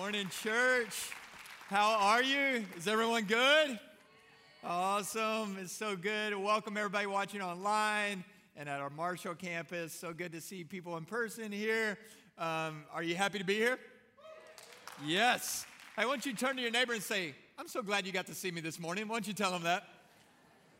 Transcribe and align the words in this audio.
Morning, 0.00 0.30
church. 0.42 1.10
How 1.68 1.90
are 1.90 2.22
you? 2.22 2.64
Is 2.74 2.88
everyone 2.88 3.24
good? 3.24 3.78
Awesome. 4.64 5.58
It's 5.60 5.72
so 5.72 5.94
good. 5.94 6.34
Welcome, 6.34 6.78
everybody 6.78 7.06
watching 7.06 7.42
online 7.42 8.24
and 8.56 8.66
at 8.66 8.80
our 8.80 8.88
Marshall 8.88 9.34
campus. 9.34 9.92
So 9.92 10.14
good 10.14 10.32
to 10.32 10.40
see 10.40 10.64
people 10.64 10.96
in 10.96 11.04
person 11.04 11.52
here. 11.52 11.98
Um, 12.38 12.84
are 12.94 13.02
you 13.02 13.14
happy 13.14 13.40
to 13.40 13.44
be 13.44 13.56
here? 13.56 13.78
Yes. 15.04 15.66
I 15.98 16.06
want 16.06 16.24
you 16.24 16.32
to 16.32 16.38
turn 16.38 16.56
to 16.56 16.62
your 16.62 16.70
neighbor 16.70 16.94
and 16.94 17.02
say, 17.02 17.34
I'm 17.58 17.68
so 17.68 17.82
glad 17.82 18.06
you 18.06 18.12
got 18.12 18.26
to 18.28 18.34
see 18.34 18.50
me 18.50 18.62
this 18.62 18.80
morning. 18.80 19.06
Why 19.06 19.16
don't 19.16 19.28
you 19.28 19.34
tell 19.34 19.50
them 19.50 19.64
that? 19.64 19.84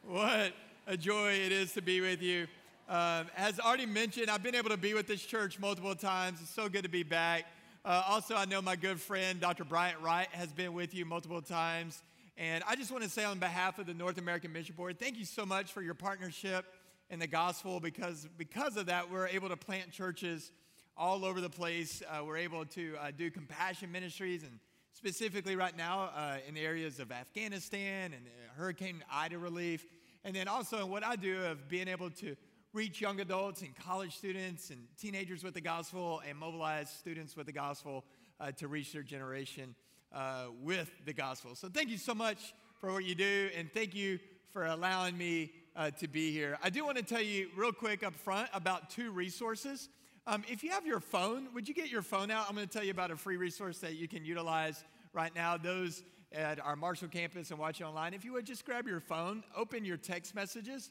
What 0.09 0.55
a 0.87 0.97
joy 0.97 1.33
it 1.33 1.53
is 1.53 1.75
to 1.75 1.83
be 1.83 2.01
with 2.01 2.23
you. 2.23 2.47
Um, 2.89 3.27
as 3.37 3.61
already 3.61 3.85
mentioned, 3.85 4.31
I've 4.31 4.43
been 4.43 4.55
able 4.55 4.71
to 4.71 4.79
be 4.79 4.95
with 4.95 5.07
this 5.07 5.21
church 5.21 5.59
multiple 5.59 5.95
times. 5.95 6.41
It's 6.41 6.49
so 6.49 6.71
good 6.71 6.85
to 6.85 6.89
be 6.89 7.03
back. 7.03 7.45
Uh, 7.83 8.03
also, 8.07 8.37
I 8.37 8.45
know 8.45 8.61
my 8.61 8.77
good 8.77 9.01
friend, 9.01 9.41
Dr. 9.41 9.65
Bryant 9.65 10.03
Wright, 10.03 10.29
has 10.33 10.53
been 10.53 10.75
with 10.75 10.93
you 10.93 11.07
multiple 11.07 11.41
times. 11.41 12.03
And 12.37 12.63
I 12.69 12.77
just 12.77 12.93
want 12.93 13.05
to 13.05 13.09
say, 13.09 13.25
on 13.25 13.39
behalf 13.39 13.79
of 13.79 13.87
the 13.87 13.95
North 13.95 14.19
American 14.19 14.53
Mission 14.53 14.75
Board, 14.75 14.99
thank 14.99 15.17
you 15.17 15.25
so 15.25 15.47
much 15.47 15.73
for 15.73 15.81
your 15.81 15.95
partnership 15.95 16.67
in 17.09 17.19
the 17.19 17.27
gospel 17.27 17.81
because, 17.81 18.29
because 18.37 18.77
of 18.77 18.85
that, 18.87 19.11
we're 19.11 19.29
able 19.29 19.49
to 19.49 19.57
plant 19.57 19.93
churches 19.93 20.53
all 20.95 21.25
over 21.25 21.41
the 21.41 21.49
place. 21.49 22.03
Uh, 22.07 22.23
we're 22.23 22.37
able 22.37 22.67
to 22.67 22.97
uh, 23.01 23.13
do 23.17 23.31
compassion 23.31 23.91
ministries, 23.91 24.43
and 24.43 24.59
specifically 24.93 25.57
right 25.57 25.75
now 25.75 26.11
uh, 26.15 26.37
in 26.47 26.53
the 26.53 26.61
areas 26.61 27.01
of 27.01 27.11
Afghanistan 27.11 28.13
and 28.13 28.27
uh, 28.27 28.61
Hurricane 28.61 29.03
Ida 29.11 29.39
relief. 29.39 29.87
And 30.23 30.37
then 30.37 30.49
also, 30.49 30.81
in 30.85 30.91
what 30.91 31.03
I 31.03 31.17
do 31.17 31.45
of 31.45 31.67
being 31.71 31.89
able 31.89 32.11
to 32.11 32.37
reach 32.73 33.01
young 33.01 33.21
adults 33.21 33.63
and 33.63 33.75
college 33.77 34.17
students 34.17 34.71
and 34.71 34.79
teenagers 34.97 35.43
with 35.43 35.55
the 35.55 35.61
gospel 35.61 36.23
and 36.29 36.39
mobilize 36.39 36.89
students 36.89 37.37
with 37.37 37.47
the 37.47 37.53
gospel 37.53 38.05
uh, 38.39 38.53
to 38.53 38.69
reach 38.69 38.93
their 38.93 39.03
generation 39.03 39.75
uh, 40.13 40.45
with 40.63 40.91
the 41.05 41.13
gospel. 41.13 41.55
So, 41.55 41.69
thank 41.69 41.89
you 41.89 41.99
so 41.99 42.15
much 42.15 42.55
for 42.81 42.93
what 42.93 43.05
you 43.05 43.15
do, 43.15 43.51
and 43.57 43.73
thank 43.73 43.95
you 43.95 44.21
for 44.53 44.67
allowing 44.67 45.19
me 45.19 45.53
uh, 45.75 45.91
to 45.91 46.09
be 46.09 46.33
here. 46.33 46.59
I 46.63 46.71
do 46.71 46.85
want 46.85 46.97
to 46.97 47.03
tell 47.03 47.21
you 47.21 47.49
real 47.57 47.73
quick 47.73 48.05
up 48.05 48.15
front 48.15 48.49
about 48.53 48.91
two 48.91 49.11
resources. 49.11 49.89
Um, 50.27 50.45
if 50.49 50.63
you 50.63 50.71
have 50.71 50.87
your 50.87 51.01
phone, 51.01 51.49
would 51.55 51.69
you 51.69 51.75
get 51.75 51.91
your 51.91 52.03
phone 52.03 52.31
out? 52.31 52.47
I'm 52.49 52.55
going 52.55 52.67
to 52.67 52.73
tell 52.73 52.85
you 52.85 52.93
about 52.93 53.11
a 53.11 53.17
free 53.17 53.37
resource 53.37 53.79
that 53.79 53.97
you 53.97 54.07
can 54.07 54.25
utilize 54.25 54.85
right 55.13 55.35
now. 55.35 55.57
Those 55.57 56.03
at 56.33 56.61
our 56.61 56.77
Marshall 56.77 57.09
campus 57.09 57.51
and 57.51 57.59
watching 57.59 57.87
online, 57.87 58.15
if 58.15 58.25
you 58.25 58.33
would 58.33 58.47
just 58.47 58.65
grab 58.65 58.87
your 58.87 59.01
phone, 59.01 59.43
open 59.57 59.85
your 59.85 59.97
text 59.97 60.35
messages 60.35 60.91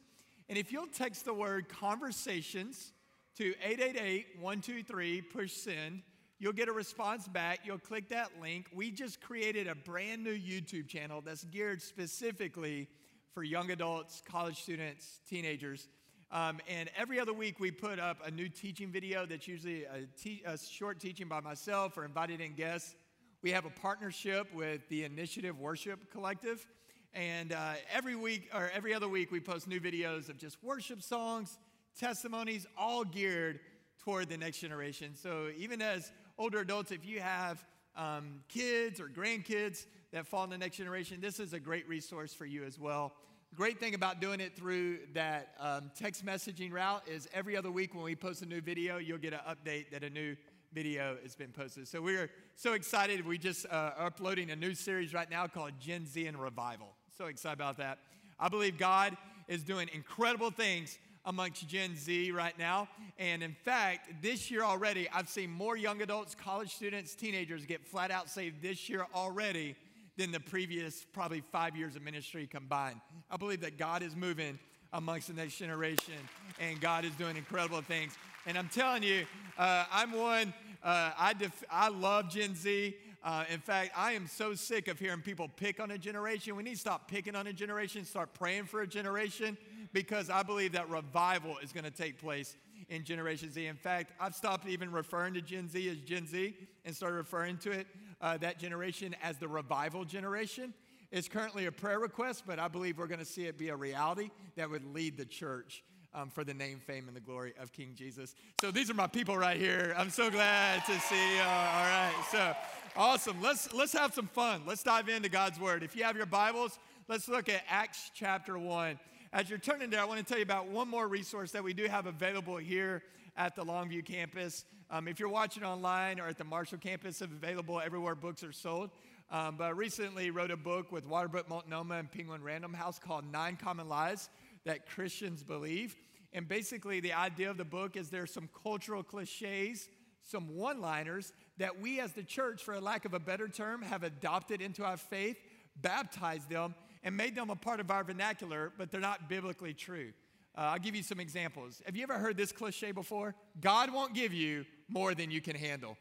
and 0.50 0.58
if 0.58 0.72
you'll 0.72 0.88
text 0.88 1.26
the 1.26 1.34
word 1.34 1.70
conversations 1.70 2.92
to 3.38 3.54
888 3.64 4.26
123 4.42 5.22
push 5.22 5.54
send, 5.54 6.02
you'll 6.40 6.54
get 6.54 6.68
a 6.68 6.74
response 6.74 7.28
back. 7.28 7.60
You'll 7.64 7.78
click 7.78 8.10
that 8.10 8.32
link. 8.42 8.66
We 8.74 8.90
just 8.90 9.22
created 9.22 9.68
a 9.68 9.76
brand 9.76 10.24
new 10.24 10.36
YouTube 10.36 10.88
channel 10.88 11.22
that's 11.22 11.44
geared 11.44 11.84
specifically 11.84 12.88
for 13.36 13.44
young 13.44 13.70
adults, 13.70 14.24
college 14.28 14.60
students, 14.60 15.20
teenagers. 15.30 15.88
Um, 16.32 16.60
and 16.68 16.90
every 16.98 17.20
other 17.20 17.34
week, 17.34 17.60
we 17.60 17.70
put 17.70 18.00
up 18.00 18.18
a 18.26 18.32
new 18.32 18.50
teaching 18.50 18.90
video 18.90 19.28
that's 19.28 19.48
usually 19.48 19.84
a, 19.84 20.08
te- 20.20 20.42
a 20.46 20.58
short 20.58 21.00
teaching 21.00 21.28
by 21.28 21.42
myself 21.42 21.96
or 21.96 22.06
invited 22.06 22.42
in 22.42 22.56
guests. 22.56 22.96
We 23.44 23.52
have 23.52 23.66
a 23.66 23.70
partnership 23.70 24.52
with 24.54 24.82
the 24.90 25.04
Initiative 25.04 25.60
Worship 25.60 26.12
Collective. 26.12 26.66
And 27.14 27.54
uh, 27.54 27.74
every 27.92 28.16
week 28.16 28.50
or 28.54 28.70
every 28.74 28.94
other 28.94 29.08
week, 29.08 29.32
we 29.32 29.40
post 29.40 29.68
new 29.68 29.80
videos 29.80 30.30
of 30.30 30.38
just 30.38 30.64
worship 30.64 31.02
songs, 31.02 31.58
testimonies, 32.00 32.68
all 32.78 33.04
geared 33.04 33.60
toward 34.00 34.30
the 34.30 34.38
next 34.38 34.60
generation. 34.60 35.16
So 35.16 35.50
even 35.58 35.82
as 35.82 36.12
older 36.38 36.60
adults, 36.60 36.92
if 36.92 37.06
you 37.06 37.20
have 37.20 37.66
um, 37.96 38.42
kids 38.48 39.00
or 39.00 39.08
grandkids 39.08 39.86
that 40.12 40.28
fall 40.28 40.44
in 40.44 40.50
the 40.50 40.58
next 40.58 40.78
generation, 40.78 41.20
this 41.20 41.40
is 41.40 41.54
a 41.54 41.60
great 41.60 41.88
resource 41.88 42.34
for 42.34 42.46
you 42.46 42.64
as 42.64 42.80
well. 42.80 43.14
Great 43.56 43.80
thing 43.80 43.96
about 43.96 44.22
doing 44.22 44.40
it 44.40 44.56
through 44.56 45.00
that 45.14 45.56
um, 45.60 45.90
text 45.98 46.24
messaging 46.24 46.72
route 46.72 47.02
is 47.08 47.28
every 47.34 47.58
other 47.58 47.72
week 47.72 47.96
when 47.96 48.04
we 48.04 48.16
post 48.16 48.44
a 48.44 48.46
new 48.46 48.62
video, 48.62 48.98
you'll 48.98 49.18
get 49.18 49.34
an 49.34 49.40
update 49.50 49.90
that 49.90 50.04
a 50.04 50.10
new 50.10 50.36
video 50.72 51.18
has 51.24 51.36
been 51.36 51.52
posted. 51.52 51.88
So 51.88 52.00
we're 52.00 52.30
so 52.56 52.74
excited. 52.74 53.26
We 53.26 53.40
just 53.40 53.66
uh, 53.66 53.92
are 53.98 54.06
uploading 54.06 54.52
a 54.52 54.56
new 54.56 54.76
series 54.76 55.16
right 55.16 55.30
now 55.30 55.48
called 55.48 55.72
Gen 55.80 56.06
Z 56.06 56.28
and 56.28 56.40
Revival. 56.40 56.90
So 57.20 57.26
excited 57.26 57.60
about 57.60 57.76
that. 57.80 57.98
I 58.40 58.48
believe 58.48 58.78
God 58.78 59.18
is 59.50 59.62
doing 59.64 59.90
incredible 59.94 60.52
things 60.52 60.98
amongst 61.26 61.68
Gen 61.68 61.98
Z 61.98 62.32
right 62.32 62.58
now. 62.58 62.88
And 63.18 63.44
in 63.44 63.58
fact, 63.66 64.22
this 64.22 64.50
year 64.50 64.64
already, 64.64 65.10
I've 65.14 65.28
seen 65.28 65.52
more 65.52 65.76
young 65.76 66.02
adults, 66.02 66.34
college 66.34 66.74
students, 66.74 67.16
teenagers 67.16 67.66
get 67.66 67.86
flat 67.86 68.10
out 68.10 68.30
saved 68.30 68.62
this 68.62 68.88
year 68.88 69.06
already 69.14 69.76
than 70.16 70.32
the 70.32 70.40
previous 70.40 71.06
probably 71.12 71.42
five 71.52 71.76
years 71.76 71.98
of 71.98 72.04
ministry 72.04 72.48
combined. 72.48 73.02
I 73.30 73.36
believe 73.36 73.60
that 73.62 73.78
God 73.78 74.02
is 74.02 74.16
moving 74.16 74.58
amongst 74.94 75.28
the 75.28 75.34
next 75.34 75.58
generation 75.58 76.14
and 76.58 76.80
God 76.80 77.04
is 77.04 77.12
doing 77.16 77.36
incredible 77.36 77.82
things. 77.82 78.14
And 78.46 78.58
I'm 78.58 78.70
telling 78.70 79.04
you, 79.04 79.26
uh, 79.58 79.84
I'm 79.92 80.14
one, 80.14 80.54
uh, 80.82 81.12
I, 81.20 81.34
def- 81.34 81.66
I 81.70 81.90
love 81.90 82.30
Gen 82.30 82.56
Z. 82.56 82.96
Uh, 83.22 83.44
in 83.52 83.60
fact, 83.60 83.92
I 83.98 84.14
am 84.14 84.28
so 84.28 84.56
sick 84.56 84.88
of 84.88 84.98
hearing 84.98 85.22
people 85.22 85.50
pick 85.50 85.80
on 85.80 85.92
a 85.92 85.98
generation. 85.98 86.56
We 86.56 86.64
need 86.64 86.76
to 86.76 86.80
stop 86.80 87.10
picking 87.10 87.36
on 87.36 87.48
a 87.48 87.54
generation, 87.54 88.06
start 88.06 88.34
praying 88.34 88.66
for 88.66 88.82
a 88.82 88.88
generation, 88.88 89.58
because 89.92 90.30
I 90.30 90.42
believe 90.44 90.72
that 90.72 90.90
revival 90.90 91.58
is 91.62 91.74
going 91.74 91.84
to 91.84 91.92
take 91.92 92.18
place 92.20 92.56
in 92.88 93.04
Generation 93.04 93.52
Z. 93.52 93.66
In 93.66 93.76
fact, 93.76 94.14
I've 94.20 94.36
stopped 94.36 94.68
even 94.68 94.92
referring 94.92 95.34
to 95.34 95.42
Gen 95.42 95.68
Z 95.68 95.90
as 95.90 95.98
Gen 95.98 96.28
Z 96.28 96.56
and 96.86 96.96
started 96.96 97.18
referring 97.18 97.58
to 97.58 97.72
it, 97.72 97.88
uh, 98.22 98.38
that 98.38 98.58
generation, 98.58 99.16
as 99.22 99.38
the 99.38 99.48
revival 99.48 100.06
generation. 100.06 100.74
It's 101.12 101.28
currently 101.28 101.66
a 101.66 101.72
prayer 101.72 102.00
request, 102.00 102.44
but 102.48 102.58
I 102.58 102.68
believe 102.68 102.98
we're 102.98 103.08
going 103.08 103.20
to 103.20 103.26
see 103.26 103.46
it 103.46 103.58
be 103.58 103.70
a 103.70 103.76
reality 103.76 104.30
that 104.56 104.70
would 104.70 104.86
lead 104.94 105.18
the 105.18 105.26
church 105.26 105.84
um, 106.14 106.30
for 106.30 106.44
the 106.44 106.54
name, 106.54 106.80
fame, 106.80 107.08
and 107.08 107.16
the 107.16 107.22
glory 107.22 107.54
of 107.60 107.72
King 107.72 107.94
Jesus. 107.96 108.36
So 108.62 108.72
these 108.72 108.90
are 108.90 108.94
my 108.94 109.08
people 109.08 109.38
right 109.38 109.58
here. 109.58 109.94
I'm 109.98 110.10
so 110.10 110.30
glad 110.30 110.86
to 110.86 111.00
see 111.00 111.36
you. 111.36 111.42
All 111.42 111.46
right. 111.46 112.14
So 112.32 112.56
awesome. 112.96 113.42
Let's 113.42 113.72
let's 113.74 113.94
have 113.94 114.14
some 114.14 114.28
fun. 114.28 114.64
Let's 114.66 114.84
dive 114.84 115.10
into 115.10 115.30
God's 115.30 115.60
word. 115.60 115.84
If 115.84 115.96
you 115.96 116.04
have 116.04 116.16
your 116.16 116.26
Bibles, 116.26 116.80
let's 117.08 117.28
look 117.28 117.50
at 117.50 117.64
Acts 117.70 118.12
chapter 118.14 118.58
one. 118.58 119.00
As 119.32 119.50
you're 119.50 119.60
turning 119.60 119.92
there, 119.92 120.02
I 120.02 120.06
want 120.06 120.20
to 120.20 120.26
tell 120.26 120.40
you 120.40 120.44
about 120.44 120.68
one 120.68 120.88
more 120.88 121.08
resource 121.08 121.52
that 121.52 121.64
we 121.64 121.74
do 121.74 121.86
have 121.86 122.08
available 122.08 122.58
here 122.58 123.04
at 123.38 123.56
the 123.56 123.64
Longview 123.64 124.04
campus. 124.04 124.66
Um, 124.90 125.08
if 125.08 125.20
you're 125.20 125.30
watching 125.30 125.64
online 125.64 126.20
or 126.20 126.28
at 126.28 126.40
the 126.40 126.44
Marshall 126.44 126.80
campus, 126.80 127.22
it's 127.22 127.32
available 127.32 127.80
everywhere 127.80 128.16
books 128.16 128.44
are 128.44 128.52
sold. 128.52 128.90
Um, 129.32 129.58
but 129.58 129.66
I 129.66 129.70
recently 129.70 130.32
wrote 130.32 130.50
a 130.50 130.58
book 130.58 130.92
with 130.92 131.08
Waterbrook 131.08 131.48
Multnomah 131.48 132.00
and 132.00 132.12
Penguin 132.12 132.42
Random 132.42 132.74
House 132.74 132.98
called 132.98 133.32
Nine 133.32 133.56
Common 133.56 133.88
Lies 133.88 134.30
that 134.66 134.88
Christians 134.88 135.44
believe. 135.44 135.96
And 136.34 136.48
basically, 136.48 137.00
the 137.00 137.14
idea 137.14 137.50
of 137.50 137.58
the 137.58 137.66
book 137.66 137.96
is 137.96 138.10
there's 138.10 138.34
some 138.34 138.50
cultural 138.64 139.04
cliches, 139.04 139.90
some 140.22 140.56
one 140.56 140.80
liners 140.82 141.34
that 141.58 141.80
we 141.80 142.00
as 142.00 142.14
the 142.14 142.24
church, 142.24 142.64
for 142.64 142.80
lack 142.80 143.06
of 143.06 143.14
a 143.14 143.20
better 143.20 143.48
term, 143.48 143.82
have 143.82 144.04
adopted 144.04 144.62
into 144.62 144.84
our 144.84 144.98
faith, 144.98 145.38
baptized 145.82 146.50
them, 146.50 146.76
and 147.04 147.16
made 147.16 147.36
them 147.36 147.50
a 147.50 147.56
part 147.56 147.80
of 147.80 147.90
our 147.90 148.04
vernacular, 148.04 148.72
but 148.78 148.92
they're 148.92 149.02
not 149.02 149.30
biblically 149.30 149.74
true. 149.74 150.12
Uh, 150.58 150.62
I'll 150.62 150.80
give 150.80 150.96
you 150.96 151.04
some 151.04 151.20
examples. 151.20 151.82
Have 151.86 151.96
you 151.96 152.04
ever 152.04 152.18
heard 152.18 152.36
this 152.36 152.52
cliche 152.52 152.92
before? 152.92 153.36
God 153.62 153.94
won't 153.94 154.14
give 154.14 154.34
you 154.34 154.66
more 154.88 155.16
than 155.16 155.32
you 155.32 155.42
can 155.42 155.56
handle. 155.56 155.98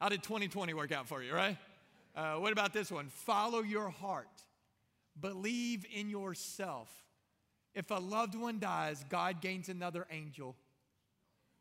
How 0.00 0.08
did 0.08 0.22
2020 0.22 0.74
work 0.74 0.92
out 0.92 1.08
for 1.08 1.22
you, 1.22 1.34
right? 1.34 1.56
Uh, 2.14 2.34
what 2.34 2.52
about 2.52 2.72
this 2.72 2.90
one? 2.90 3.08
Follow 3.08 3.60
your 3.62 3.88
heart, 3.88 4.28
believe 5.18 5.86
in 5.92 6.10
yourself. 6.10 6.88
If 7.74 7.90
a 7.90 7.94
loved 7.94 8.34
one 8.34 8.58
dies, 8.58 9.04
God 9.08 9.40
gains 9.40 9.68
another 9.68 10.06
angel. 10.10 10.56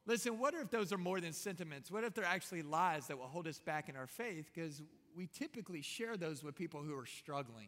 Listen, 0.05 0.39
what 0.39 0.53
if 0.55 0.71
those 0.71 0.91
are 0.91 0.97
more 0.97 1.21
than 1.21 1.33
sentiments? 1.33 1.91
What 1.91 2.03
if 2.03 2.13
they're 2.13 2.25
actually 2.25 2.63
lies 2.63 3.07
that 3.07 3.17
will 3.17 3.27
hold 3.27 3.47
us 3.47 3.59
back 3.59 3.89
in 3.89 3.95
our 3.95 4.07
faith? 4.07 4.49
Because 4.53 4.81
we 5.15 5.27
typically 5.27 5.81
share 5.81 6.17
those 6.17 6.43
with 6.43 6.55
people 6.55 6.81
who 6.81 6.97
are 6.97 7.05
struggling. 7.05 7.67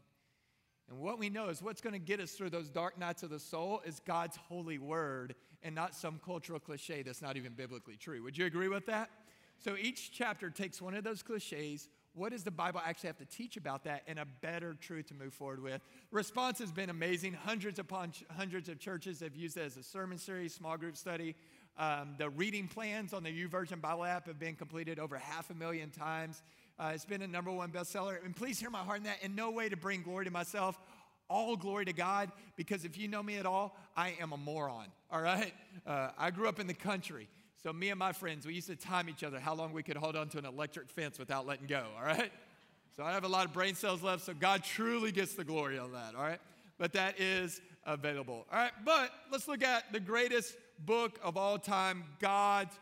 And 0.89 0.99
what 0.99 1.19
we 1.19 1.29
know 1.29 1.49
is 1.49 1.61
what's 1.61 1.81
going 1.81 1.93
to 1.93 1.99
get 1.99 2.19
us 2.19 2.31
through 2.31 2.49
those 2.49 2.69
dark 2.69 2.97
nights 2.99 3.23
of 3.23 3.29
the 3.29 3.39
soul 3.39 3.81
is 3.85 3.99
God's 3.99 4.37
holy 4.37 4.77
word 4.77 5.35
and 5.63 5.75
not 5.75 5.93
some 5.93 6.19
cultural 6.25 6.59
cliche 6.59 7.03
that's 7.03 7.21
not 7.21 7.37
even 7.37 7.53
biblically 7.53 7.95
true. 7.95 8.23
Would 8.23 8.37
you 8.37 8.45
agree 8.45 8.67
with 8.67 8.87
that? 8.87 9.09
So 9.59 9.77
each 9.77 10.11
chapter 10.11 10.49
takes 10.49 10.81
one 10.81 10.95
of 10.95 11.03
those 11.03 11.21
cliches, 11.21 11.89
what 12.13 12.31
does 12.31 12.43
the 12.43 12.51
Bible 12.51 12.81
actually 12.83 13.07
have 13.07 13.17
to 13.17 13.25
teach 13.25 13.55
about 13.57 13.85
that 13.85 14.03
and 14.07 14.19
a 14.19 14.25
better 14.41 14.73
truth 14.73 15.07
to 15.07 15.13
move 15.13 15.33
forward 15.33 15.63
with? 15.63 15.81
Response 16.11 16.59
has 16.59 16.71
been 16.71 16.89
amazing. 16.89 17.33
Hundreds 17.33 17.79
upon 17.79 18.11
ch- 18.11 18.25
hundreds 18.35 18.67
of 18.67 18.79
churches 18.79 19.21
have 19.21 19.35
used 19.35 19.57
it 19.57 19.61
as 19.61 19.77
a 19.77 19.83
sermon 19.83 20.17
series, 20.17 20.53
small 20.53 20.77
group 20.77 20.97
study. 20.97 21.35
Um, 21.77 22.15
the 22.17 22.29
reading 22.29 22.67
plans 22.67 23.13
on 23.13 23.23
the 23.23 23.29
YouVersion 23.29 23.79
Bible 23.79 24.03
app 24.03 24.27
have 24.27 24.37
been 24.37 24.55
completed 24.55 24.99
over 24.99 25.17
half 25.17 25.49
a 25.49 25.53
million 25.53 25.89
times. 25.89 26.43
Uh, 26.77 26.91
it's 26.93 27.05
been 27.05 27.21
a 27.21 27.27
number 27.27 27.51
one 27.51 27.71
bestseller. 27.71 28.23
And 28.25 28.35
please 28.35 28.59
hear 28.59 28.69
my 28.69 28.79
heart 28.79 28.97
in 28.97 29.03
that. 29.05 29.23
In 29.23 29.35
no 29.35 29.51
way 29.51 29.69
to 29.69 29.77
bring 29.77 30.01
glory 30.01 30.25
to 30.25 30.31
myself, 30.31 30.77
all 31.29 31.55
glory 31.55 31.85
to 31.85 31.93
God, 31.93 32.29
because 32.57 32.83
if 32.83 32.97
you 32.97 33.07
know 33.07 33.23
me 33.23 33.37
at 33.37 33.45
all, 33.45 33.77
I 33.95 34.15
am 34.19 34.33
a 34.33 34.37
moron, 34.37 34.87
all 35.09 35.21
right? 35.21 35.53
Uh, 35.87 36.09
I 36.17 36.29
grew 36.29 36.49
up 36.49 36.59
in 36.59 36.67
the 36.67 36.73
country. 36.73 37.29
So, 37.63 37.71
me 37.71 37.89
and 37.89 37.99
my 37.99 38.11
friends, 38.11 38.47
we 38.47 38.55
used 38.55 38.67
to 38.67 38.75
time 38.75 39.07
each 39.07 39.23
other 39.23 39.39
how 39.39 39.53
long 39.53 39.71
we 39.71 39.83
could 39.83 39.95
hold 39.95 40.15
on 40.15 40.29
to 40.29 40.39
an 40.39 40.45
electric 40.45 40.89
fence 40.89 41.19
without 41.19 41.45
letting 41.45 41.67
go, 41.67 41.85
all 41.95 42.03
right? 42.03 42.31
So, 42.97 43.03
I 43.03 43.11
have 43.11 43.23
a 43.23 43.27
lot 43.27 43.45
of 43.45 43.53
brain 43.53 43.75
cells 43.75 44.01
left, 44.01 44.25
so 44.25 44.33
God 44.33 44.63
truly 44.63 45.11
gets 45.11 45.35
the 45.35 45.43
glory 45.43 45.77
on 45.77 45.91
that, 45.91 46.15
all 46.15 46.23
right? 46.23 46.39
But 46.79 46.93
that 46.93 47.19
is 47.19 47.61
available, 47.85 48.47
all 48.51 48.57
right? 48.57 48.71
But 48.83 49.11
let's 49.31 49.47
look 49.47 49.63
at 49.63 49.93
the 49.93 49.99
greatest 49.99 50.55
book 50.79 51.19
of 51.23 51.37
all 51.37 51.59
time, 51.59 52.03
God's 52.19 52.73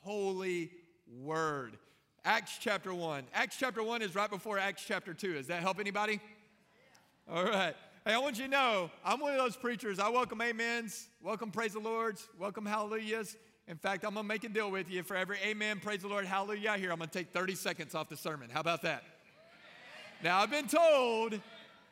holy 0.00 0.70
word. 1.22 1.78
Acts 2.22 2.58
chapter 2.60 2.92
1. 2.92 3.24
Acts 3.32 3.56
chapter 3.58 3.82
1 3.82 4.02
is 4.02 4.14
right 4.14 4.28
before 4.28 4.58
Acts 4.58 4.84
chapter 4.86 5.14
2. 5.14 5.34
Does 5.34 5.46
that 5.46 5.62
help 5.62 5.80
anybody? 5.80 6.20
All 7.32 7.44
right. 7.44 7.74
Hey, 8.04 8.12
I 8.12 8.18
want 8.18 8.36
you 8.36 8.44
to 8.44 8.50
know, 8.50 8.90
I'm 9.02 9.18
one 9.18 9.32
of 9.32 9.38
those 9.38 9.56
preachers. 9.56 9.98
I 9.98 10.10
welcome 10.10 10.42
amens, 10.42 11.08
welcome 11.22 11.50
praise 11.50 11.72
the 11.72 11.80
Lords, 11.80 12.28
welcome 12.38 12.66
hallelujahs. 12.66 13.34
In 13.68 13.76
fact, 13.76 14.04
I'm 14.04 14.14
to 14.14 14.22
make 14.22 14.44
a 14.44 14.48
deal 14.48 14.70
with 14.70 14.88
you. 14.88 15.02
For 15.02 15.16
every 15.16 15.38
amen, 15.44 15.80
praise 15.80 16.02
the 16.02 16.08
Lord, 16.08 16.24
hallelujah 16.24 16.76
here, 16.78 16.92
I'm 16.92 17.00
to 17.00 17.06
take 17.06 17.32
30 17.32 17.56
seconds 17.56 17.94
off 17.96 18.08
the 18.08 18.16
sermon. 18.16 18.48
How 18.48 18.60
about 18.60 18.82
that? 18.82 19.02
Now, 20.22 20.40
I've 20.40 20.50
been 20.50 20.68
told, 20.68 21.34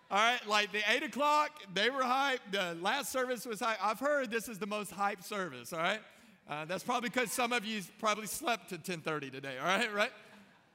all 0.08 0.18
right, 0.18 0.38
like 0.46 0.70
the 0.70 0.82
8 0.88 1.02
o'clock, 1.02 1.50
they 1.74 1.90
were 1.90 2.02
hyped. 2.02 2.52
The 2.52 2.76
last 2.80 3.10
service 3.10 3.44
was 3.44 3.58
hyped. 3.58 3.78
I've 3.82 3.98
heard 3.98 4.30
this 4.30 4.48
is 4.48 4.60
the 4.60 4.68
most 4.68 4.92
hyped 4.92 5.24
service, 5.24 5.72
all 5.72 5.80
right? 5.80 6.00
Uh, 6.48 6.64
that's 6.64 6.84
probably 6.84 7.08
because 7.08 7.32
some 7.32 7.52
of 7.52 7.64
you 7.64 7.82
probably 7.98 8.26
slept 8.26 8.68
to 8.68 8.78
10.30 8.78 9.32
today, 9.32 9.58
all 9.58 9.66
right, 9.66 9.92
right? 9.92 10.12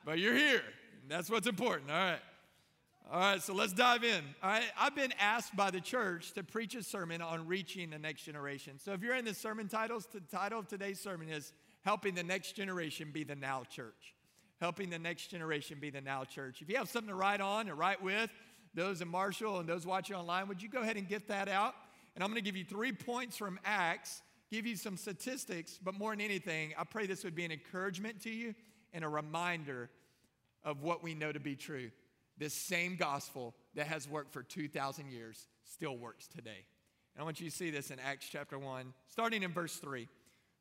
But 0.03 0.19
you're 0.19 0.35
here. 0.35 0.63
That's 1.07 1.29
what's 1.29 1.47
important, 1.47 1.91
all 1.91 1.97
right? 1.97 2.19
All 3.11 3.19
right, 3.19 3.41
so 3.41 3.55
let's 3.55 3.73
dive 3.73 4.03
in. 4.03 4.23
All 4.43 4.51
right, 4.51 4.65
I've 4.77 4.93
been 4.93 5.15
asked 5.19 5.55
by 5.55 5.71
the 5.71 5.81
church 5.81 6.31
to 6.33 6.43
preach 6.43 6.75
a 6.75 6.83
sermon 6.83 7.23
on 7.23 7.47
reaching 7.47 7.89
the 7.89 7.97
next 7.97 8.21
generation. 8.21 8.73
So 8.77 8.93
if 8.93 9.01
you're 9.01 9.15
in 9.15 9.25
the 9.25 9.33
sermon 9.33 9.67
titles, 9.67 10.07
the 10.13 10.19
title 10.19 10.59
of 10.59 10.67
today's 10.67 10.99
sermon 10.99 11.27
is 11.27 11.51
Helping 11.81 12.13
the 12.13 12.21
Next 12.21 12.51
Generation 12.51 13.09
Be 13.11 13.23
the 13.23 13.33
Now 13.33 13.63
Church. 13.63 14.13
Helping 14.61 14.91
the 14.91 14.99
next 14.99 15.31
generation 15.31 15.79
be 15.81 15.89
the 15.89 16.01
Now 16.01 16.23
Church. 16.23 16.61
If 16.61 16.69
you 16.69 16.77
have 16.77 16.87
something 16.87 17.09
to 17.09 17.15
write 17.15 17.41
on 17.41 17.67
or 17.67 17.73
write 17.73 17.99
with, 17.99 18.29
those 18.75 19.01
in 19.01 19.07
Marshall 19.07 19.57
and 19.57 19.67
those 19.67 19.87
watching 19.87 20.15
online, 20.15 20.47
would 20.47 20.61
you 20.61 20.69
go 20.69 20.81
ahead 20.81 20.95
and 20.95 21.07
get 21.07 21.29
that 21.29 21.49
out? 21.49 21.73
And 22.13 22.23
I'm 22.23 22.29
going 22.29 22.43
to 22.43 22.45
give 22.45 22.55
you 22.55 22.65
three 22.65 22.91
points 22.91 23.35
from 23.35 23.59
Acts, 23.65 24.21
give 24.51 24.67
you 24.67 24.75
some 24.75 24.97
statistics, 24.97 25.79
but 25.83 25.95
more 25.95 26.11
than 26.11 26.21
anything, 26.21 26.75
I 26.77 26.83
pray 26.83 27.07
this 27.07 27.23
would 27.23 27.35
be 27.35 27.45
an 27.45 27.51
encouragement 27.51 28.21
to 28.21 28.29
you 28.29 28.53
and 28.93 29.03
a 29.03 29.09
reminder 29.09 29.89
of 30.63 30.83
what 30.83 31.01
we 31.01 31.15
know 31.15 31.31
to 31.31 31.39
be 31.39 31.55
true. 31.55 31.89
This 32.39 32.53
same 32.53 32.95
gospel 32.95 33.53
that 33.75 33.87
has 33.87 34.07
worked 34.07 34.31
for 34.31 34.41
2,000 34.41 35.11
years 35.11 35.47
still 35.65 35.97
works 35.97 36.27
today. 36.27 36.65
And 37.13 37.21
I 37.21 37.23
want 37.25 37.41
you 37.41 37.49
to 37.49 37.55
see 37.55 37.69
this 37.69 37.91
in 37.91 37.99
Acts 37.99 38.27
chapter 38.31 38.57
1, 38.57 38.93
starting 39.09 39.43
in 39.43 39.51
verse 39.51 39.75
3. 39.75 40.07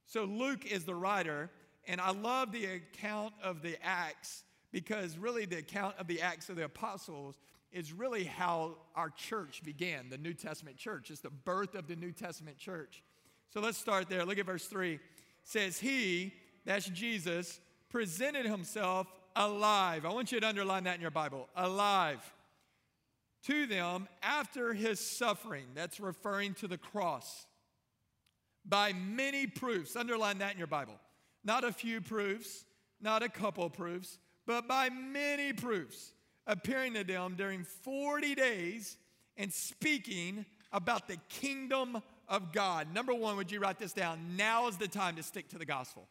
So 0.06 0.25
Luke 0.25 0.66
is 0.66 0.84
the 0.84 0.94
writer, 0.94 1.50
and 1.86 2.00
I 2.00 2.10
love 2.10 2.50
the 2.50 2.64
account 2.64 3.32
of 3.42 3.62
the 3.62 3.76
Acts 3.82 4.42
because 4.72 5.16
really 5.16 5.44
the 5.44 5.58
account 5.58 5.94
of 5.98 6.08
the 6.08 6.20
Acts 6.20 6.48
of 6.48 6.56
the 6.56 6.64
Apostles 6.64 7.36
is 7.70 7.92
really 7.92 8.25
how 8.25 8.76
our 8.96 9.10
church 9.10 9.62
began, 9.64 10.08
the 10.08 10.19
New 10.19 10.34
Testament 10.34 10.76
church. 10.76 11.10
It's 11.10 11.20
the 11.20 11.30
birth 11.30 11.75
of 11.75 11.86
the 11.86 11.96
New 11.96 12.12
Testament 12.12 12.58
church. 12.58 13.02
So 13.50 13.60
let's 13.60 13.78
start 13.78 14.08
there. 14.08 14.25
Look 14.25 14.38
at 14.38 14.46
verse 14.46 14.66
3. 14.66 14.94
It 14.94 15.00
says, 15.44 15.78
He, 15.78 16.34
that's 16.64 16.86
Jesus, 16.86 17.60
presented 17.88 18.46
himself 18.46 19.06
alive. 19.36 20.04
I 20.04 20.12
want 20.12 20.32
you 20.32 20.40
to 20.40 20.48
underline 20.48 20.84
that 20.84 20.96
in 20.96 21.00
your 21.00 21.10
Bible 21.10 21.48
alive 21.56 22.20
to 23.44 23.66
them 23.66 24.08
after 24.22 24.75
his 24.75 25.00
suffering. 25.00 25.66
That's 25.75 26.00
referring 26.00 26.54
to 26.54 26.69
the 26.69 26.78
cross. 26.78 27.46
By 28.64 28.92
many 28.92 29.46
proofs. 29.46 29.96
Underline 29.96 30.38
that 30.38 30.52
in 30.52 30.58
your 30.58 30.66
Bible. 30.66 30.94
Not 31.44 31.64
a 31.64 31.72
few 31.72 32.00
proofs, 32.00 32.64
not 33.00 33.22
a 33.22 33.28
couple 33.28 33.69
proofs, 33.70 34.19
but 34.46 34.66
by 34.66 34.90
many 34.90 35.52
proofs, 35.52 36.12
appearing 36.46 36.94
to 36.94 37.04
them 37.04 37.34
during 37.36 37.64
40 37.64 38.34
days 38.34 38.96
and 39.36 39.52
speaking 39.52 40.44
about 40.72 41.08
the 41.08 41.16
kingdom 41.28 42.02
of 42.28 42.52
God. 42.52 42.92
Number 42.92 43.14
one, 43.14 43.36
would 43.36 43.50
you 43.50 43.60
write 43.60 43.78
this 43.78 43.92
down? 43.92 44.36
Now 44.36 44.69
is 44.69 44.76
the 44.76 44.88
time 44.88 45.16
to 45.16 45.22
stick 45.22 45.48
to 45.50 45.58
the 45.58 45.64
gospel. 45.64 46.08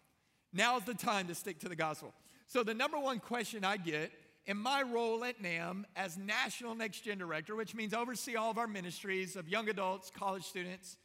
Now 0.53 0.77
is 0.77 0.83
the 0.83 0.93
time 0.93 1.27
to 1.27 1.35
stick 1.35 1.59
to 1.59 1.69
the 1.69 1.75
gospel. 1.75 2.13
So, 2.47 2.63
the 2.63 2.73
number 2.73 2.97
one 2.97 3.19
question 3.19 3.65
I 3.65 3.77
get 3.77 4.11
in 4.45 4.57
my 4.57 4.81
role 4.81 5.25
at 5.25 5.41
NAM 5.41 5.85
as 5.97 6.17
National 6.17 6.73
Next 6.73 7.01
Gen 7.01 7.17
Director, 7.17 7.55
which 7.55 7.75
means 7.75 7.93
oversee 7.93 8.37
all 8.37 8.49
of 8.49 8.57
our 8.57 8.67
ministries 8.67 9.35
of 9.35 9.49
young 9.49 9.67
adults, 9.67 10.09
college 10.09 10.45
students, 10.45 10.95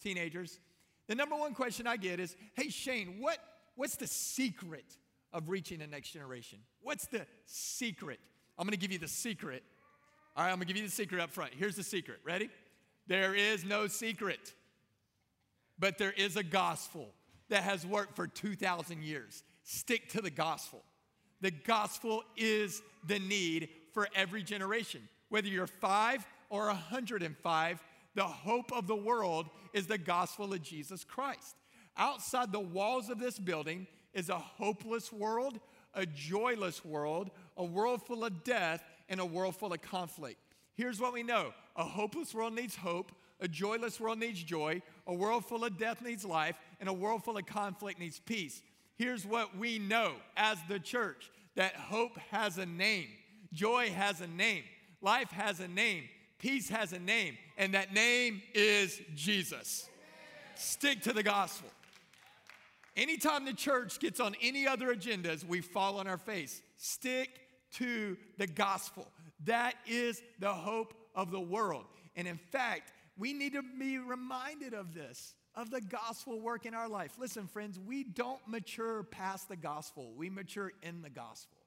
teenagers, 0.00 0.60
the 1.08 1.16
number 1.16 1.34
one 1.34 1.54
question 1.54 1.86
I 1.86 1.96
get 1.96 2.20
is 2.20 2.36
Hey, 2.54 2.68
Shane, 2.68 3.16
what, 3.18 3.38
what's 3.74 3.96
the 3.96 4.06
secret 4.06 4.96
of 5.32 5.48
reaching 5.48 5.80
the 5.80 5.88
next 5.88 6.10
generation? 6.10 6.60
What's 6.80 7.06
the 7.06 7.26
secret? 7.46 8.20
I'm 8.56 8.66
gonna 8.66 8.76
give 8.76 8.92
you 8.92 8.98
the 8.98 9.08
secret. 9.08 9.64
All 10.36 10.44
right, 10.44 10.50
I'm 10.50 10.56
gonna 10.56 10.66
give 10.66 10.76
you 10.76 10.84
the 10.84 10.90
secret 10.90 11.20
up 11.20 11.30
front. 11.30 11.52
Here's 11.54 11.76
the 11.76 11.82
secret. 11.82 12.20
Ready? 12.24 12.48
There 13.08 13.34
is 13.34 13.64
no 13.64 13.88
secret, 13.88 14.54
but 15.78 15.98
there 15.98 16.12
is 16.12 16.36
a 16.36 16.44
gospel 16.44 17.08
that 17.48 17.64
has 17.64 17.84
worked 17.84 18.14
for 18.14 18.28
2,000 18.28 19.02
years. 19.02 19.42
Stick 19.64 20.08
to 20.10 20.20
the 20.20 20.30
gospel. 20.30 20.84
The 21.42 21.50
gospel 21.50 22.22
is 22.36 22.82
the 23.06 23.18
need 23.18 23.68
for 23.92 24.08
every 24.14 24.42
generation. 24.42 25.06
Whether 25.28 25.48
you're 25.48 25.66
five 25.66 26.26
or 26.48 26.66
105, 26.66 27.82
the 28.14 28.22
hope 28.22 28.72
of 28.72 28.86
the 28.86 28.96
world 28.96 29.48
is 29.72 29.86
the 29.86 29.98
gospel 29.98 30.54
of 30.54 30.62
Jesus 30.62 31.04
Christ. 31.04 31.56
Outside 31.96 32.52
the 32.52 32.60
walls 32.60 33.10
of 33.10 33.18
this 33.18 33.38
building 33.38 33.88
is 34.14 34.28
a 34.28 34.38
hopeless 34.38 35.12
world, 35.12 35.58
a 35.94 36.06
joyless 36.06 36.84
world, 36.84 37.30
a 37.56 37.64
world 37.64 38.06
full 38.06 38.24
of 38.24 38.44
death, 38.44 38.82
and 39.08 39.20
a 39.20 39.26
world 39.26 39.56
full 39.56 39.72
of 39.72 39.82
conflict. 39.82 40.38
Here's 40.74 41.00
what 41.00 41.12
we 41.12 41.22
know 41.22 41.52
a 41.76 41.84
hopeless 41.84 42.34
world 42.34 42.54
needs 42.54 42.76
hope, 42.76 43.12
a 43.40 43.48
joyless 43.48 43.98
world 43.98 44.18
needs 44.18 44.42
joy, 44.42 44.80
a 45.06 45.12
world 45.12 45.44
full 45.44 45.64
of 45.64 45.76
death 45.76 46.02
needs 46.02 46.24
life, 46.24 46.56
and 46.78 46.88
a 46.88 46.92
world 46.92 47.24
full 47.24 47.36
of 47.36 47.46
conflict 47.46 47.98
needs 47.98 48.20
peace. 48.20 48.62
Here's 48.96 49.26
what 49.26 49.56
we 49.56 49.78
know 49.78 50.14
as 50.36 50.58
the 50.68 50.78
church 50.78 51.30
that 51.56 51.74
hope 51.74 52.18
has 52.30 52.58
a 52.58 52.66
name, 52.66 53.08
joy 53.52 53.90
has 53.90 54.20
a 54.20 54.26
name, 54.26 54.64
life 55.00 55.30
has 55.30 55.60
a 55.60 55.68
name, 55.68 56.04
peace 56.38 56.68
has 56.68 56.92
a 56.92 56.98
name, 56.98 57.36
and 57.56 57.74
that 57.74 57.92
name 57.92 58.42
is 58.54 59.00
Jesus. 59.14 59.88
Stick 60.54 61.02
to 61.02 61.12
the 61.12 61.22
gospel. 61.22 61.68
Anytime 62.96 63.44
the 63.44 63.54
church 63.54 63.98
gets 64.00 64.20
on 64.20 64.34
any 64.42 64.66
other 64.66 64.94
agendas, 64.94 65.44
we 65.44 65.60
fall 65.60 65.98
on 65.98 66.06
our 66.06 66.18
face. 66.18 66.60
Stick 66.76 67.30
to 67.74 68.16
the 68.36 68.46
gospel. 68.46 69.08
That 69.44 69.74
is 69.86 70.22
the 70.38 70.52
hope 70.52 70.94
of 71.14 71.30
the 71.30 71.40
world. 71.40 71.84
And 72.16 72.28
in 72.28 72.36
fact, 72.36 72.92
we 73.16 73.32
need 73.32 73.54
to 73.54 73.62
be 73.62 73.98
reminded 73.98 74.74
of 74.74 74.94
this 74.94 75.34
of 75.54 75.70
the 75.70 75.80
gospel 75.80 76.40
work 76.40 76.66
in 76.66 76.74
our 76.74 76.88
life. 76.88 77.12
Listen, 77.18 77.46
friends, 77.46 77.78
we 77.78 78.04
don't 78.04 78.40
mature 78.46 79.02
past 79.02 79.48
the 79.48 79.56
gospel, 79.56 80.12
we 80.16 80.30
mature 80.30 80.72
in 80.82 81.02
the 81.02 81.10
gospel. 81.10 81.58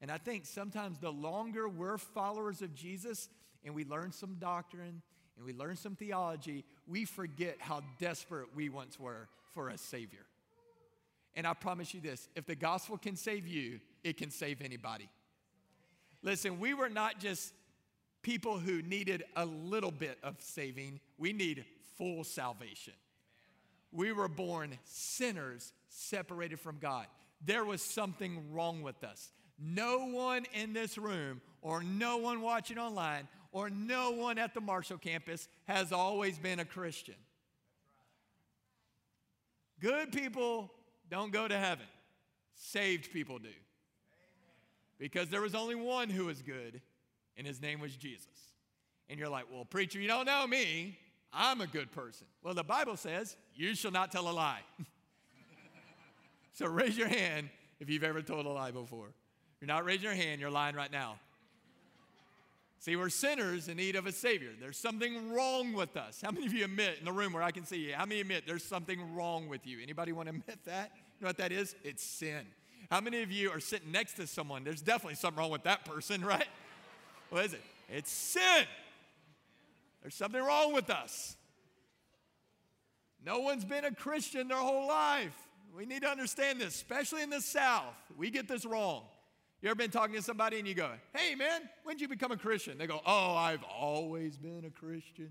And 0.00 0.10
I 0.10 0.18
think 0.18 0.46
sometimes 0.46 0.98
the 0.98 1.10
longer 1.10 1.68
we're 1.68 1.98
followers 1.98 2.62
of 2.62 2.74
Jesus 2.74 3.28
and 3.64 3.74
we 3.74 3.84
learn 3.84 4.12
some 4.12 4.36
doctrine 4.38 5.02
and 5.36 5.46
we 5.46 5.52
learn 5.52 5.76
some 5.76 5.96
theology, 5.96 6.64
we 6.86 7.04
forget 7.04 7.56
how 7.58 7.82
desperate 7.98 8.48
we 8.54 8.68
once 8.68 8.98
were 8.98 9.28
for 9.54 9.70
a 9.70 9.78
Savior. 9.78 10.26
And 11.34 11.46
I 11.46 11.54
promise 11.54 11.94
you 11.94 12.00
this 12.00 12.28
if 12.36 12.46
the 12.46 12.54
gospel 12.54 12.96
can 12.96 13.16
save 13.16 13.46
you, 13.46 13.80
it 14.04 14.16
can 14.16 14.30
save 14.30 14.60
anybody. 14.62 15.08
Listen, 16.22 16.58
we 16.58 16.74
were 16.74 16.88
not 16.88 17.20
just 17.20 17.52
people 18.22 18.58
who 18.58 18.82
needed 18.82 19.24
a 19.36 19.46
little 19.46 19.92
bit 19.92 20.18
of 20.22 20.36
saving, 20.40 21.00
we 21.16 21.32
need 21.32 21.64
full 21.98 22.24
salvation. 22.24 22.94
We 23.92 24.12
were 24.12 24.28
born 24.28 24.78
sinners 24.84 25.72
separated 25.88 26.60
from 26.60 26.78
God. 26.78 27.06
There 27.44 27.64
was 27.64 27.82
something 27.82 28.52
wrong 28.52 28.82
with 28.82 29.04
us. 29.04 29.32
No 29.58 30.06
one 30.06 30.46
in 30.54 30.72
this 30.72 30.96
room, 30.96 31.40
or 31.62 31.82
no 31.82 32.18
one 32.18 32.40
watching 32.40 32.78
online, 32.78 33.28
or 33.50 33.70
no 33.70 34.12
one 34.12 34.38
at 34.38 34.54
the 34.54 34.60
Marshall 34.60 34.98
campus 34.98 35.48
has 35.66 35.92
always 35.92 36.38
been 36.38 36.60
a 36.60 36.64
Christian. 36.64 37.16
Good 39.80 40.12
people 40.12 40.70
don't 41.10 41.32
go 41.32 41.48
to 41.48 41.56
heaven, 41.56 41.86
saved 42.54 43.12
people 43.12 43.38
do. 43.38 43.48
Because 44.98 45.28
there 45.28 45.40
was 45.40 45.54
only 45.54 45.76
one 45.76 46.10
who 46.10 46.26
was 46.26 46.42
good, 46.42 46.80
and 47.36 47.46
his 47.46 47.62
name 47.62 47.80
was 47.80 47.94
Jesus. 47.96 48.26
And 49.08 49.18
you're 49.18 49.28
like, 49.28 49.44
well, 49.52 49.64
preacher, 49.64 50.00
you 50.00 50.08
don't 50.08 50.26
know 50.26 50.46
me. 50.46 50.98
I'm 51.32 51.60
a 51.60 51.66
good 51.66 51.92
person. 51.92 52.26
Well, 52.42 52.54
the 52.54 52.64
Bible 52.64 52.96
says, 52.96 53.36
you 53.54 53.74
shall 53.74 53.90
not 53.90 54.10
tell 54.10 54.28
a 54.28 54.32
lie. 54.32 54.60
so 56.54 56.66
raise 56.66 56.96
your 56.96 57.08
hand 57.08 57.48
if 57.80 57.90
you've 57.90 58.04
ever 58.04 58.22
told 58.22 58.46
a 58.46 58.50
lie 58.50 58.70
before. 58.70 59.08
You're 59.60 59.68
not 59.68 59.84
raising 59.84 60.04
your 60.04 60.14
hand, 60.14 60.40
you're 60.40 60.50
lying 60.50 60.76
right 60.76 60.90
now. 60.90 61.16
See, 62.80 62.94
we're 62.94 63.08
sinners 63.08 63.68
in 63.68 63.76
need 63.76 63.96
of 63.96 64.06
a 64.06 64.12
Savior. 64.12 64.50
There's 64.60 64.76
something 64.78 65.32
wrong 65.32 65.72
with 65.72 65.96
us. 65.96 66.20
How 66.22 66.30
many 66.30 66.46
of 66.46 66.52
you 66.52 66.64
admit 66.64 66.98
in 67.00 67.04
the 67.04 67.12
room 67.12 67.32
where 67.32 67.42
I 67.42 67.50
can 67.50 67.66
see 67.66 67.78
you? 67.78 67.94
How 67.94 68.06
many 68.06 68.20
admit 68.20 68.44
there's 68.46 68.64
something 68.64 69.14
wrong 69.14 69.48
with 69.48 69.66
you? 69.66 69.78
Anybody 69.82 70.12
want 70.12 70.28
to 70.28 70.34
admit 70.36 70.64
that? 70.64 70.92
You 70.94 71.24
know 71.24 71.28
what 71.28 71.38
that 71.38 71.50
is? 71.50 71.74
It's 71.82 72.04
sin. 72.04 72.46
How 72.88 73.00
many 73.00 73.22
of 73.22 73.32
you 73.32 73.50
are 73.50 73.58
sitting 73.58 73.90
next 73.90 74.14
to 74.14 74.26
someone? 74.28 74.62
There's 74.62 74.80
definitely 74.80 75.16
something 75.16 75.40
wrong 75.40 75.50
with 75.50 75.64
that 75.64 75.84
person, 75.84 76.24
right? 76.24 76.46
What 77.30 77.44
is 77.44 77.52
it? 77.52 77.62
It's 77.88 78.10
sin. 78.10 78.64
There's 80.02 80.14
something 80.14 80.42
wrong 80.42 80.72
with 80.72 80.90
us. 80.90 81.36
No 83.24 83.40
one's 83.40 83.64
been 83.64 83.84
a 83.84 83.94
Christian 83.94 84.48
their 84.48 84.58
whole 84.58 84.86
life. 84.86 85.34
We 85.74 85.86
need 85.86 86.02
to 86.02 86.08
understand 86.08 86.60
this, 86.60 86.74
especially 86.74 87.22
in 87.22 87.30
the 87.30 87.40
South. 87.40 87.94
We 88.16 88.30
get 88.30 88.48
this 88.48 88.64
wrong. 88.64 89.04
You 89.60 89.68
ever 89.68 89.76
been 89.76 89.90
talking 89.90 90.14
to 90.14 90.22
somebody 90.22 90.58
and 90.58 90.68
you 90.68 90.74
go, 90.74 90.90
hey 91.14 91.34
man, 91.34 91.62
when 91.82 91.96
did 91.96 92.02
you 92.02 92.08
become 92.08 92.30
a 92.30 92.36
Christian? 92.36 92.78
They 92.78 92.86
go, 92.86 93.00
oh, 93.04 93.34
I've 93.34 93.64
always 93.64 94.36
been 94.36 94.64
a 94.64 94.70
Christian. 94.70 95.30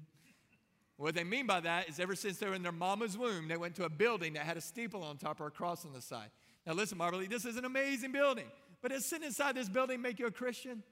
What 0.97 1.15
they 1.15 1.23
mean 1.23 1.47
by 1.47 1.59
that 1.61 1.87
is 1.87 1.99
ever 1.99 2.15
since 2.15 2.37
they 2.37 2.47
were 2.47 2.55
in 2.55 2.63
their 2.63 2.71
mama's 2.71 3.17
womb, 3.17 3.47
they 3.47 3.55
went 3.55 3.75
to 3.75 3.85
a 3.85 3.89
building 3.89 4.33
that 4.33 4.43
had 4.43 4.57
a 4.57 4.61
steeple 4.61 5.03
on 5.03 5.17
top 5.17 5.39
or 5.39 5.47
a 5.47 5.51
cross 5.51 5.85
on 5.85 5.93
the 5.93 6.01
side. 6.01 6.29
Now 6.65 6.73
listen, 6.73 6.97
Mobberly, 6.97 7.29
this 7.29 7.45
is 7.45 7.55
an 7.55 7.65
amazing 7.65 8.11
building. 8.11 8.45
But 8.81 8.91
does 8.91 9.05
sitting 9.05 9.27
inside 9.27 9.55
this 9.55 9.69
building 9.69 10.01
make 10.01 10.19
you 10.19 10.25
a 10.27 10.31
Christian? 10.31 10.83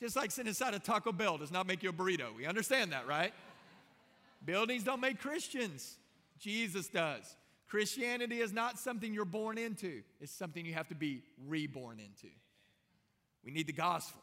Just 0.00 0.16
like 0.16 0.30
sitting 0.30 0.48
inside 0.48 0.74
a 0.74 0.78
Taco 0.78 1.12
Bell 1.12 1.36
does 1.36 1.52
not 1.52 1.66
make 1.66 1.82
you 1.82 1.90
a 1.90 1.92
burrito. 1.92 2.34
We 2.34 2.46
understand 2.46 2.92
that, 2.92 3.06
right? 3.06 3.32
Buildings 4.44 4.82
don't 4.82 5.00
make 5.00 5.20
Christians. 5.20 5.96
Jesus 6.38 6.88
does. 6.88 7.36
Christianity 7.68 8.40
is 8.40 8.52
not 8.52 8.78
something 8.78 9.14
you're 9.14 9.24
born 9.24 9.58
into, 9.58 10.02
it's 10.20 10.32
something 10.32 10.66
you 10.66 10.74
have 10.74 10.88
to 10.88 10.94
be 10.94 11.22
reborn 11.46 12.00
into. 12.00 12.34
We 13.44 13.52
need 13.52 13.66
the 13.66 13.72
gospel. 13.72 14.20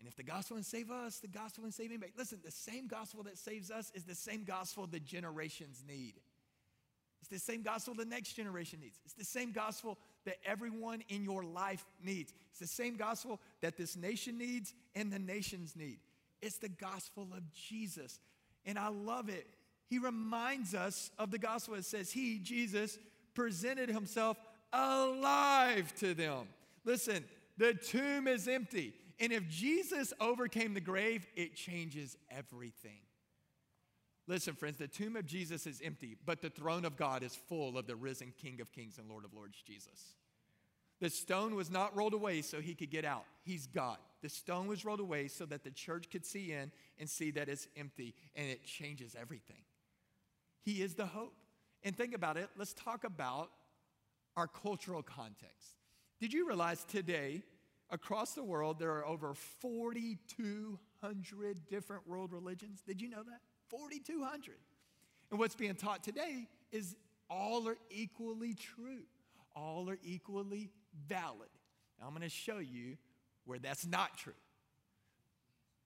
And 0.00 0.08
if 0.08 0.16
the 0.16 0.24
gospel 0.24 0.56
can 0.56 0.64
save 0.64 0.90
us, 0.90 1.18
the 1.18 1.28
gospel 1.28 1.62
can 1.62 1.70
save 1.70 1.90
anybody. 1.90 2.12
Listen, 2.18 2.40
the 2.44 2.50
same 2.50 2.88
gospel 2.88 3.22
that 3.22 3.38
saves 3.38 3.70
us 3.70 3.92
is 3.94 4.02
the 4.02 4.16
same 4.16 4.42
gospel 4.42 4.88
the 4.88 4.98
generations 4.98 5.84
need. 5.86 6.14
It's 7.20 7.30
the 7.30 7.38
same 7.38 7.62
gospel 7.62 7.94
the 7.94 8.04
next 8.04 8.32
generation 8.32 8.80
needs. 8.80 8.98
It's 9.04 9.14
the 9.14 9.24
same 9.24 9.52
gospel 9.52 9.96
that 10.24 10.36
everyone 10.44 11.02
in 11.08 11.24
your 11.24 11.44
life 11.44 11.84
needs. 12.04 12.32
It's 12.50 12.60
the 12.60 12.66
same 12.66 12.96
gospel 12.96 13.40
that 13.60 13.76
this 13.76 13.96
nation 13.96 14.38
needs 14.38 14.74
and 14.94 15.12
the 15.12 15.18
nations 15.18 15.74
need. 15.76 15.98
It's 16.40 16.58
the 16.58 16.68
gospel 16.68 17.28
of 17.36 17.52
Jesus. 17.52 18.18
And 18.64 18.78
I 18.78 18.88
love 18.88 19.28
it 19.28 19.46
he 19.92 19.98
reminds 19.98 20.74
us 20.74 21.10
of 21.18 21.30
the 21.30 21.36
gospel. 21.36 21.74
It 21.74 21.84
says, 21.84 22.10
He, 22.10 22.38
Jesus, 22.38 22.98
presented 23.34 23.90
himself 23.90 24.38
alive 24.72 25.94
to 25.96 26.14
them. 26.14 26.48
Listen, 26.86 27.22
the 27.58 27.74
tomb 27.74 28.26
is 28.26 28.48
empty. 28.48 28.94
And 29.20 29.34
if 29.34 29.46
Jesus 29.50 30.14
overcame 30.18 30.72
the 30.72 30.80
grave, 30.80 31.26
it 31.36 31.56
changes 31.56 32.16
everything. 32.30 33.00
Listen, 34.28 34.54
friends, 34.54 34.78
the 34.78 34.86
tomb 34.86 35.16
of 35.16 35.26
Jesus 35.26 35.66
is 35.66 35.82
empty, 35.84 36.16
but 36.24 36.40
the 36.40 36.50
throne 36.50 36.84
of 36.84 36.96
God 36.96 37.24
is 37.24 37.34
full 37.34 37.76
of 37.76 37.86
the 37.86 37.96
risen 37.96 38.32
King 38.40 38.60
of 38.60 38.70
Kings 38.70 38.98
and 38.98 39.08
Lord 39.08 39.24
of 39.24 39.34
Lords, 39.34 39.60
Jesus. 39.66 40.14
The 41.00 41.10
stone 41.10 41.56
was 41.56 41.70
not 41.70 41.96
rolled 41.96 42.14
away 42.14 42.42
so 42.42 42.60
he 42.60 42.76
could 42.76 42.90
get 42.90 43.04
out. 43.04 43.24
He's 43.42 43.66
God. 43.66 43.98
The 44.22 44.28
stone 44.28 44.68
was 44.68 44.84
rolled 44.84 45.00
away 45.00 45.26
so 45.26 45.44
that 45.46 45.64
the 45.64 45.72
church 45.72 46.08
could 46.10 46.24
see 46.24 46.52
in 46.52 46.70
and 47.00 47.10
see 47.10 47.32
that 47.32 47.48
it's 47.48 47.66
empty, 47.76 48.14
and 48.36 48.48
it 48.48 48.64
changes 48.64 49.16
everything. 49.20 49.64
He 50.64 50.82
is 50.82 50.94
the 50.94 51.06
hope. 51.06 51.34
And 51.82 51.96
think 51.96 52.14
about 52.14 52.36
it, 52.36 52.48
let's 52.56 52.74
talk 52.74 53.02
about 53.02 53.50
our 54.36 54.46
cultural 54.46 55.02
context. 55.02 55.74
Did 56.20 56.32
you 56.32 56.46
realize 56.46 56.84
today, 56.84 57.42
across 57.90 58.34
the 58.34 58.44
world, 58.44 58.78
there 58.78 58.92
are 58.92 59.04
over 59.04 59.34
4,200 59.34 61.66
different 61.68 62.06
world 62.06 62.32
religions? 62.32 62.80
Did 62.86 63.00
you 63.00 63.10
know 63.10 63.24
that? 63.24 63.40
4,200. 63.72 64.54
And 65.30 65.40
what's 65.40 65.56
being 65.56 65.74
taught 65.74 66.04
today 66.04 66.46
is 66.70 66.94
all 67.28 67.66
are 67.66 67.78
equally 67.90 68.54
true, 68.54 69.02
all 69.56 69.88
are 69.88 69.98
equally 70.04 70.70
valid. 71.08 71.48
Now, 71.98 72.06
I'm 72.06 72.12
going 72.12 72.22
to 72.22 72.28
show 72.28 72.58
you 72.58 72.98
where 73.46 73.58
that's 73.58 73.86
not 73.86 74.16
true. 74.18 74.34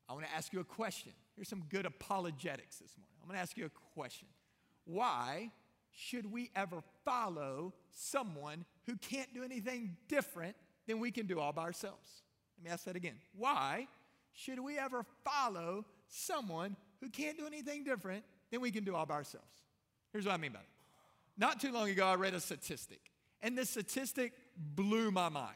I 0.09 0.13
want 0.13 0.27
to 0.27 0.33
ask 0.35 0.53
you 0.53 0.61
a 0.61 0.65
question. 0.65 1.13
Here's 1.37 1.49
some 1.49 1.63
good 1.69 1.87
apologetics 1.87 2.77
this 2.77 2.97
morning. 2.99 3.15
I'm 3.23 3.29
going 3.29 3.37
to 3.37 3.43
ask 3.43 3.57
you 3.57 3.67
a 3.67 3.95
question. 3.95 4.29
Why 4.85 5.51
should 5.93 6.31
we 6.31 6.51
ever 6.57 6.83
follow 7.05 7.73
someone 7.93 8.65
who 8.87 8.97
can't 8.97 9.33
do 9.33 9.45
anything 9.45 9.97
different 10.09 10.57
than 10.87 10.99
we 10.99 11.11
can 11.11 11.27
do 11.27 11.39
all 11.39 11.53
by 11.53 11.63
ourselves? 11.63 12.23
Let 12.59 12.65
me 12.65 12.71
ask 12.73 12.85
that 12.85 12.97
again. 12.97 13.17
Why 13.37 13.89
should 14.33 14.61
we 14.61 14.79
ever 14.79 15.05
follow 15.25 15.85
someone 16.09 16.77
who 17.01 17.09
can't 17.09 17.37
do 17.39 17.47
anything 17.47 17.85
different 17.85 18.25
than 18.51 18.61
we 18.61 18.71
can 18.71 18.85
do 18.85 18.95
all 18.95 19.07
by 19.07 19.15
ourselves? 19.15 19.63
Here's 20.13 20.27
what 20.27 20.35
I 20.35 20.39
mean 20.39 20.53
by 20.53 20.61
that. 20.61 20.67
Not 21.39 21.61
too 21.61 21.73
long 21.73 21.91
ago, 21.91 22.07
I 22.07 22.15
read 22.15 22.35
a 22.35 22.41
statistic, 22.41 23.01
and 23.43 23.57
this 23.57 23.71
statistic 23.71 24.33
blew 24.57 25.11
my 25.11 25.29
mind. 25.29 25.55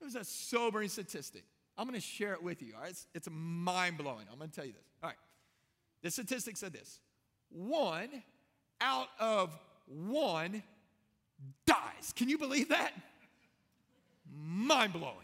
It 0.00 0.04
was 0.04 0.16
a 0.16 0.24
sobering 0.24 0.88
statistic. 0.88 1.44
I'm 1.78 1.86
going 1.86 1.98
to 1.98 2.06
share 2.06 2.32
it 2.32 2.42
with 2.42 2.60
you. 2.60 2.74
All 2.74 2.82
right? 2.82 2.90
It's, 2.90 3.06
it's 3.14 3.28
mind 3.30 3.98
blowing. 3.98 4.26
I'm 4.30 4.38
going 4.38 4.50
to 4.50 4.54
tell 4.54 4.66
you 4.66 4.72
this. 4.72 4.82
All 5.02 5.08
right. 5.08 5.18
The 6.02 6.10
statistic 6.10 6.56
said 6.56 6.72
this 6.72 7.00
one 7.50 8.08
out 8.80 9.08
of 9.20 9.56
one 9.86 10.62
dies. 11.66 12.12
Can 12.14 12.28
you 12.28 12.38
believe 12.38 12.68
that? 12.70 12.92
Mind 14.34 14.92
blowing. 14.92 15.16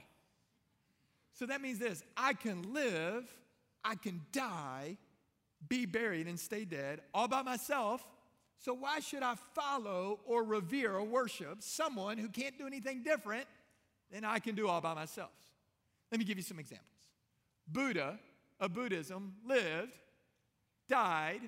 So 1.34 1.46
that 1.46 1.60
means 1.60 1.78
this 1.78 2.02
I 2.16 2.32
can 2.34 2.72
live, 2.72 3.24
I 3.84 3.94
can 3.94 4.20
die, 4.32 4.96
be 5.66 5.86
buried, 5.86 6.26
and 6.26 6.38
stay 6.38 6.64
dead 6.64 7.00
all 7.12 7.28
by 7.28 7.42
myself. 7.42 8.06
So 8.58 8.74
why 8.74 9.00
should 9.00 9.22
I 9.22 9.34
follow 9.54 10.20
or 10.26 10.42
revere 10.42 10.92
or 10.94 11.04
worship 11.04 11.58
someone 11.60 12.18
who 12.18 12.28
can't 12.28 12.58
do 12.58 12.66
anything 12.66 13.02
different 13.02 13.46
than 14.10 14.24
I 14.24 14.38
can 14.38 14.54
do 14.54 14.68
all 14.68 14.80
by 14.80 14.94
myself? 14.94 15.30
Let 16.10 16.18
me 16.18 16.24
give 16.24 16.36
you 16.36 16.42
some 16.42 16.58
examples. 16.58 16.88
Buddha 17.70 18.18
of 18.60 18.72
Buddhism 18.72 19.34
lived, 19.46 19.92
died, 20.88 21.40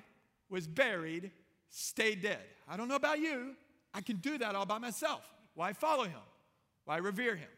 was 0.48 0.66
buried, 0.66 1.30
stayed 1.70 2.22
dead. 2.22 2.42
I 2.68 2.76
don't 2.76 2.88
know 2.88 2.96
about 2.96 3.18
you. 3.18 3.54
I 3.92 4.00
can 4.02 4.16
do 4.16 4.38
that 4.38 4.54
all 4.54 4.66
by 4.66 4.78
myself. 4.78 5.22
Why 5.54 5.72
follow 5.72 6.04
him? 6.04 6.20
Why 6.84 6.98
revere 6.98 7.36
him? 7.36 7.48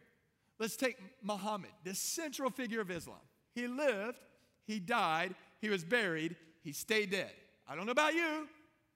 Let's 0.59 0.77
take 0.77 0.97
Muhammad, 1.23 1.71
the 1.85 1.95
central 1.95 2.51
figure 2.51 2.81
of 2.81 2.91
Islam. 2.91 3.19
He 3.55 3.67
lived, 3.67 4.19
he 4.67 4.79
died, 4.79 5.35
he 5.62 5.71
was 5.71 5.85
buried, 5.85 6.37
he 6.62 6.73
stayed 6.73 7.11
dead. 7.11 7.31
I 7.66 7.75
don't 7.75 7.87
know 7.87 7.92
about 7.92 8.12
you. 8.12 8.47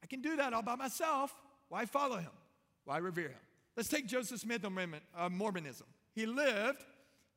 I 0.02 0.06
can 0.06 0.20
do 0.20 0.36
that 0.36 0.52
all 0.52 0.62
by 0.62 0.74
myself. 0.74 1.34
Why 1.70 1.86
follow 1.86 2.18
him? 2.18 2.30
Why 2.84 2.98
revere 2.98 3.28
him? 3.28 3.40
Let's 3.76 3.88
take 3.88 4.06
Joseph 4.06 4.40
Smith 4.40 4.64
of 4.64 4.72
uh, 5.16 5.28
Mormonism. 5.30 5.86
He 6.14 6.26
lived, 6.26 6.84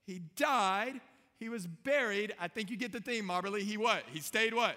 he 0.05 0.19
died, 0.35 0.99
he 1.39 1.47
was 1.47 1.67
buried. 1.67 2.33
I 2.39 2.47
think 2.49 2.69
you 2.69 2.75
get 2.75 2.91
the 2.91 2.99
theme, 2.99 3.25
Mobberly. 3.25 3.61
He 3.61 3.77
what? 3.77 4.03
He 4.11 4.19
stayed 4.19 4.53
what? 4.53 4.75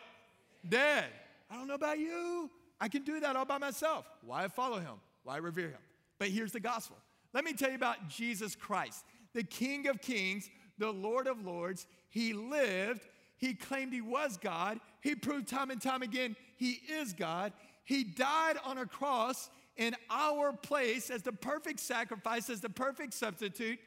Dead. 0.68 1.06
I 1.50 1.56
don't 1.56 1.66
know 1.66 1.74
about 1.74 1.98
you. 1.98 2.48
I 2.80 2.88
can 2.88 3.02
do 3.02 3.20
that 3.20 3.36
all 3.36 3.44
by 3.44 3.58
myself. 3.58 4.06
Why 4.24 4.46
follow 4.48 4.78
him? 4.78 4.94
Why 5.24 5.38
revere 5.38 5.68
him? 5.68 5.80
But 6.18 6.28
here's 6.28 6.52
the 6.52 6.60
gospel. 6.60 6.96
Let 7.32 7.44
me 7.44 7.52
tell 7.52 7.70
you 7.70 7.76
about 7.76 8.08
Jesus 8.08 8.54
Christ, 8.54 9.04
the 9.32 9.42
King 9.42 9.88
of 9.88 10.00
Kings, 10.00 10.50
the 10.78 10.90
Lord 10.90 11.26
of 11.26 11.44
Lords. 11.44 11.86
He 12.10 12.32
lived, 12.32 13.02
he 13.42 13.54
claimed 13.54 13.92
he 13.92 14.00
was 14.00 14.36
God. 14.36 14.78
He 15.00 15.16
proved 15.16 15.48
time 15.48 15.72
and 15.72 15.82
time 15.82 16.00
again 16.02 16.36
he 16.54 16.80
is 16.88 17.12
God. 17.12 17.52
He 17.82 18.04
died 18.04 18.56
on 18.64 18.78
a 18.78 18.86
cross 18.86 19.50
in 19.76 19.96
our 20.08 20.52
place 20.52 21.10
as 21.10 21.22
the 21.22 21.32
perfect 21.32 21.80
sacrifice, 21.80 22.48
as 22.48 22.60
the 22.60 22.70
perfect 22.70 23.12
substitute. 23.12 23.80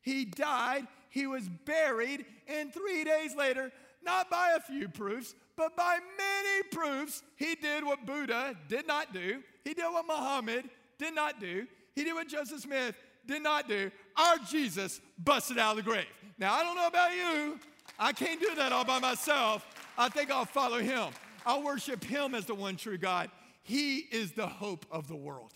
He 0.00 0.24
died, 0.24 0.86
he 1.10 1.26
was 1.26 1.46
buried, 1.66 2.24
and 2.48 2.72
three 2.72 3.04
days 3.04 3.36
later, 3.36 3.70
not 4.02 4.30
by 4.30 4.54
a 4.56 4.60
few 4.60 4.88
proofs, 4.88 5.34
but 5.56 5.76
by 5.76 5.98
many 6.16 6.62
proofs, 6.70 7.22
he 7.36 7.54
did 7.54 7.84
what 7.84 8.06
Buddha 8.06 8.56
did 8.66 8.86
not 8.86 9.12
do. 9.12 9.42
He 9.62 9.74
did 9.74 9.84
what 9.92 10.06
Muhammad 10.06 10.70
did 10.96 11.14
not 11.14 11.38
do. 11.38 11.66
He 11.94 12.04
did 12.04 12.14
what 12.14 12.28
Joseph 12.28 12.62
Smith 12.62 12.94
did 13.26 13.42
not 13.42 13.68
do. 13.68 13.90
Our 14.16 14.38
Jesus 14.38 15.02
busted 15.18 15.58
out 15.58 15.72
of 15.72 15.84
the 15.84 15.90
grave. 15.90 16.06
Now, 16.38 16.54
I 16.54 16.62
don't 16.62 16.76
know 16.76 16.86
about 16.86 17.12
you. 17.12 17.60
I 17.98 18.12
can't 18.12 18.40
do 18.40 18.54
that 18.56 18.72
all 18.72 18.84
by 18.84 18.98
myself. 18.98 19.66
I 19.96 20.08
think 20.08 20.30
I'll 20.30 20.44
follow 20.44 20.78
him. 20.78 21.10
I'll 21.44 21.62
worship 21.62 22.02
him 22.04 22.34
as 22.34 22.46
the 22.46 22.54
one 22.54 22.76
true 22.76 22.98
God. 22.98 23.30
He 23.62 23.98
is 23.98 24.32
the 24.32 24.46
hope 24.46 24.86
of 24.90 25.08
the 25.08 25.16
world. 25.16 25.52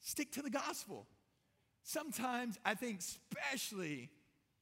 Stick 0.00 0.32
to 0.32 0.42
the 0.42 0.50
gospel. 0.50 1.06
Sometimes 1.82 2.58
I 2.64 2.74
think, 2.74 3.00
especially 3.00 4.10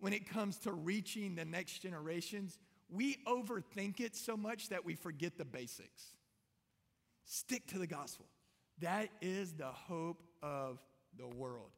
when 0.00 0.12
it 0.12 0.28
comes 0.28 0.56
to 0.58 0.72
reaching 0.72 1.34
the 1.34 1.44
next 1.44 1.80
generations, 1.80 2.58
we 2.90 3.18
overthink 3.26 4.00
it 4.00 4.16
so 4.16 4.36
much 4.36 4.68
that 4.70 4.84
we 4.84 4.94
forget 4.94 5.36
the 5.36 5.44
basics. 5.44 6.16
Stick 7.24 7.66
to 7.68 7.78
the 7.78 7.86
gospel. 7.86 8.26
That 8.80 9.08
is 9.20 9.52
the 9.52 9.66
hope 9.66 10.22
of 10.42 10.78
the 11.18 11.26
world. 11.26 11.70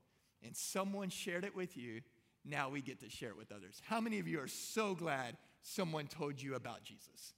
And 0.44 0.56
someone 0.56 1.10
shared 1.10 1.44
it 1.44 1.54
with 1.54 1.76
you, 1.76 2.00
Now 2.44 2.70
we 2.70 2.80
get 2.80 3.00
to 3.00 3.10
share 3.10 3.30
it 3.30 3.36
with 3.36 3.52
others. 3.52 3.80
How 3.84 4.00
many 4.00 4.18
of 4.18 4.26
you 4.26 4.40
are 4.40 4.48
so 4.48 4.94
glad 4.94 5.36
someone 5.62 6.06
told 6.06 6.40
you 6.40 6.54
about 6.54 6.84
Jesus? 6.84 7.34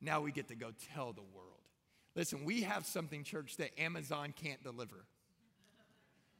Now 0.00 0.20
we 0.20 0.32
get 0.32 0.48
to 0.48 0.54
go 0.54 0.70
tell 0.94 1.12
the 1.12 1.22
world. 1.22 1.50
Listen, 2.14 2.44
we 2.44 2.62
have 2.62 2.86
something, 2.86 3.24
church, 3.24 3.56
that 3.56 3.78
Amazon 3.80 4.32
can't 4.36 4.62
deliver 4.62 5.06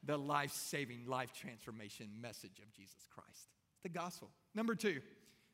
the 0.04 0.16
life 0.16 0.52
saving, 0.52 1.06
life 1.06 1.32
transformation 1.32 2.08
message 2.20 2.58
of 2.58 2.70
Jesus 2.72 3.08
Christ. 3.12 3.48
The 3.82 3.88
gospel. 3.88 4.30
Number 4.54 4.74
two, 4.74 5.00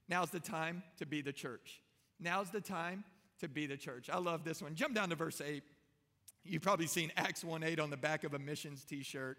now's 0.08 0.30
the 0.30 0.40
time 0.40 0.82
to 0.98 1.06
be 1.06 1.22
the 1.22 1.32
church. 1.32 1.80
Now's 2.18 2.50
the 2.50 2.60
time 2.60 3.04
to 3.40 3.48
be 3.48 3.66
the 3.66 3.76
church. 3.76 4.10
I 4.10 4.18
love 4.18 4.44
this 4.44 4.60
one. 4.60 4.74
Jump 4.74 4.94
down 4.94 5.08
to 5.10 5.14
verse 5.14 5.40
8. 5.40 5.62
You've 6.44 6.62
probably 6.62 6.86
seen 6.86 7.12
Acts 7.16 7.44
1 7.44 7.62
8 7.62 7.80
on 7.80 7.90
the 7.90 7.96
back 7.96 8.24
of 8.24 8.34
a 8.34 8.38
missions 8.38 8.84
t 8.84 9.02
shirt 9.02 9.38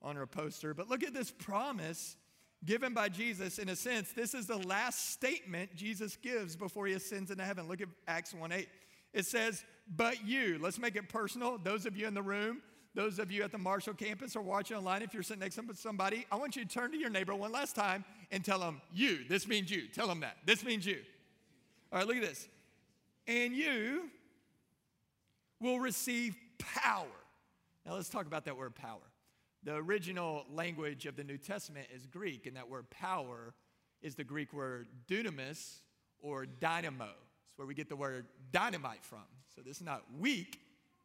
on 0.00 0.16
a 0.16 0.26
poster, 0.26 0.74
but 0.74 0.88
look 0.88 1.02
at 1.04 1.14
this 1.14 1.30
promise 1.30 2.16
given 2.64 2.94
by 2.94 3.08
Jesus. 3.08 3.58
In 3.58 3.68
a 3.68 3.76
sense, 3.76 4.12
this 4.12 4.34
is 4.34 4.46
the 4.46 4.58
last 4.58 5.10
statement 5.10 5.74
Jesus 5.74 6.16
gives 6.16 6.56
before 6.56 6.86
he 6.86 6.94
ascends 6.94 7.30
into 7.30 7.44
heaven. 7.44 7.68
Look 7.68 7.80
at 7.80 7.88
Acts 8.06 8.34
1 8.34 8.52
8. 8.52 8.68
It 9.12 9.26
says, 9.26 9.64
But 9.96 10.26
you, 10.26 10.58
let's 10.60 10.78
make 10.78 10.96
it 10.96 11.08
personal. 11.08 11.58
Those 11.58 11.86
of 11.86 11.96
you 11.96 12.06
in 12.06 12.14
the 12.14 12.22
room, 12.22 12.62
those 12.94 13.18
of 13.18 13.30
you 13.30 13.42
at 13.42 13.52
the 13.52 13.58
Marshall 13.58 13.94
campus 13.94 14.36
or 14.36 14.42
watching 14.42 14.76
online, 14.76 15.02
if 15.02 15.14
you're 15.14 15.22
sitting 15.22 15.40
next 15.40 15.56
to 15.56 15.62
somebody, 15.74 16.26
I 16.30 16.36
want 16.36 16.56
you 16.56 16.64
to 16.64 16.68
turn 16.68 16.92
to 16.92 16.98
your 16.98 17.10
neighbor 17.10 17.34
one 17.34 17.52
last 17.52 17.74
time 17.74 18.04
and 18.30 18.44
tell 18.44 18.58
them, 18.58 18.80
You. 18.92 19.20
This 19.28 19.48
means 19.48 19.70
you. 19.70 19.88
Tell 19.88 20.06
them 20.06 20.20
that. 20.20 20.36
This 20.44 20.64
means 20.64 20.86
you. 20.86 20.98
All 21.92 21.98
right, 21.98 22.06
look 22.06 22.16
at 22.16 22.22
this. 22.22 22.48
And 23.26 23.54
you 23.54 24.08
will 25.60 25.78
receive 25.78 26.34
power. 26.58 27.06
Now 27.86 27.94
let's 27.94 28.08
talk 28.08 28.26
about 28.26 28.44
that 28.46 28.56
word 28.56 28.74
power. 28.74 29.00
The 29.64 29.76
original 29.76 30.44
language 30.52 31.06
of 31.06 31.16
the 31.16 31.24
New 31.24 31.38
Testament 31.38 31.86
is 31.94 32.06
Greek, 32.06 32.46
and 32.46 32.56
that 32.56 32.68
word 32.68 32.90
power 32.90 33.54
is 34.02 34.14
the 34.16 34.24
Greek 34.24 34.52
word 34.52 34.88
dunamis 35.08 35.76
or 36.20 36.46
dynamo. 36.46 37.10
It's 37.48 37.58
where 37.58 37.66
we 37.66 37.74
get 37.74 37.88
the 37.88 37.96
word 37.96 38.26
dynamite 38.50 39.04
from. 39.04 39.22
So 39.54 39.60
this 39.60 39.76
is 39.76 39.82
not 39.82 40.02
weak, 40.18 40.60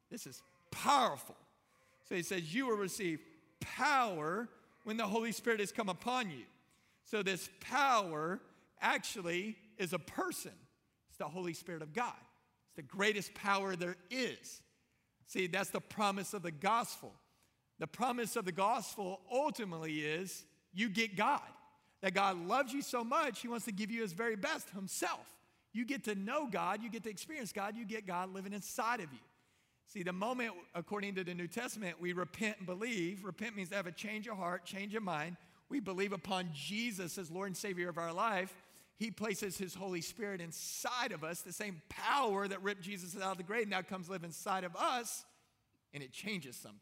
this 0.10 0.26
is 0.26 0.42
powerful. 0.72 1.36
So 2.08 2.16
he 2.16 2.24
says, 2.24 2.54
You 2.54 2.68
will 2.68 2.78
receive 2.78 3.20
power 3.60 4.48
when 4.86 4.98
the 4.98 5.06
Holy 5.06 5.32
Spirit 5.32 5.60
has 5.60 5.72
come 5.72 5.90
upon 5.90 6.32
you. 6.32 6.46
So 7.04 7.22
this 7.22 7.50
power 7.60 8.40
actually 8.82 9.56
is 9.78 9.94
a 9.94 10.00
person, 10.00 10.54
it's 11.10 11.18
the 11.18 11.26
Holy 11.26 11.54
Spirit 11.54 11.82
of 11.82 11.94
God. 11.94 12.14
It's 12.68 12.76
the 12.76 12.82
greatest 12.82 13.34
power 13.34 13.76
there 13.76 13.98
is. 14.10 14.62
See, 15.28 15.48
that's 15.48 15.70
the 15.70 15.82
promise 15.82 16.34
of 16.34 16.42
the 16.42 16.52
gospel. 16.52 17.14
The 17.79 17.88
promise 17.88 18.36
of 18.36 18.46
the 18.46 18.51
gospel 18.51 19.22
ultimately 19.31 20.00
is 20.00 20.46
you 20.74 20.89
get 20.89 21.15
God. 21.15 21.41
That 22.01 22.13
God 22.13 22.38
loves 22.48 22.74
you 22.74 22.84
so 22.84 23.03
much, 23.03 23.41
He 23.41 23.48
wants 23.48 23.65
to 23.65 23.72
give 23.72 23.89
you 23.89 24.01
His 24.01 24.13
very 24.13 24.36
best 24.36 24.69
Himself. 24.69 25.25
You 25.74 25.86
get 25.86 26.03
to 26.05 26.15
know 26.15 26.48
God, 26.48 26.81
you 26.81 26.89
get 26.89 27.03
to 27.03 27.10
experience 27.10 27.51
God, 27.51 27.75
you 27.75 27.86
get 27.86 28.05
God 28.05 28.34
living 28.34 28.53
inside 28.53 29.00
of 29.00 29.12
you. 29.12 29.19
See, 29.88 30.03
the 30.03 30.13
moment, 30.13 30.53
according 30.75 31.15
to 31.15 31.24
the 31.24 31.34
New 31.34 31.48
Testament, 31.48 32.00
we 32.00 32.13
repent 32.13 32.57
and 32.57 32.65
believe, 32.67 33.24
repent 33.24 33.55
means 33.55 33.69
to 33.69 33.75
have 33.75 33.88
a 33.88 33.91
change 33.91 34.27
of 34.27 34.38
heart, 34.38 34.65
change 34.65 34.93
of 34.96 35.03
mind. 35.03 35.38
We 35.69 35.79
believe 35.79 36.13
upon 36.13 36.50
Jesus 36.53 37.17
as 37.17 37.31
Lord 37.31 37.48
and 37.48 37.57
Savior 37.57 37.89
of 37.89 37.98
our 37.98 38.13
life. 38.13 38.53
He 38.98 39.12
places 39.12 39.57
His 39.57 39.75
Holy 39.75 40.01
Spirit 40.01 40.41
inside 40.41 41.12
of 41.12 41.24
us. 41.24 41.41
The 41.41 41.53
same 41.53 41.81
power 41.89 42.48
that 42.48 42.62
ripped 42.63 42.81
Jesus 42.81 43.15
out 43.15 43.31
of 43.31 43.38
the 43.38 43.43
grave 43.43 43.67
now 43.67 43.81
comes 43.81 44.10
live 44.10 44.24
inside 44.24 44.63
of 44.63 44.75
us, 44.75 45.25
and 45.93 46.03
it 46.03 46.12
changes 46.12 46.55
something. 46.55 46.79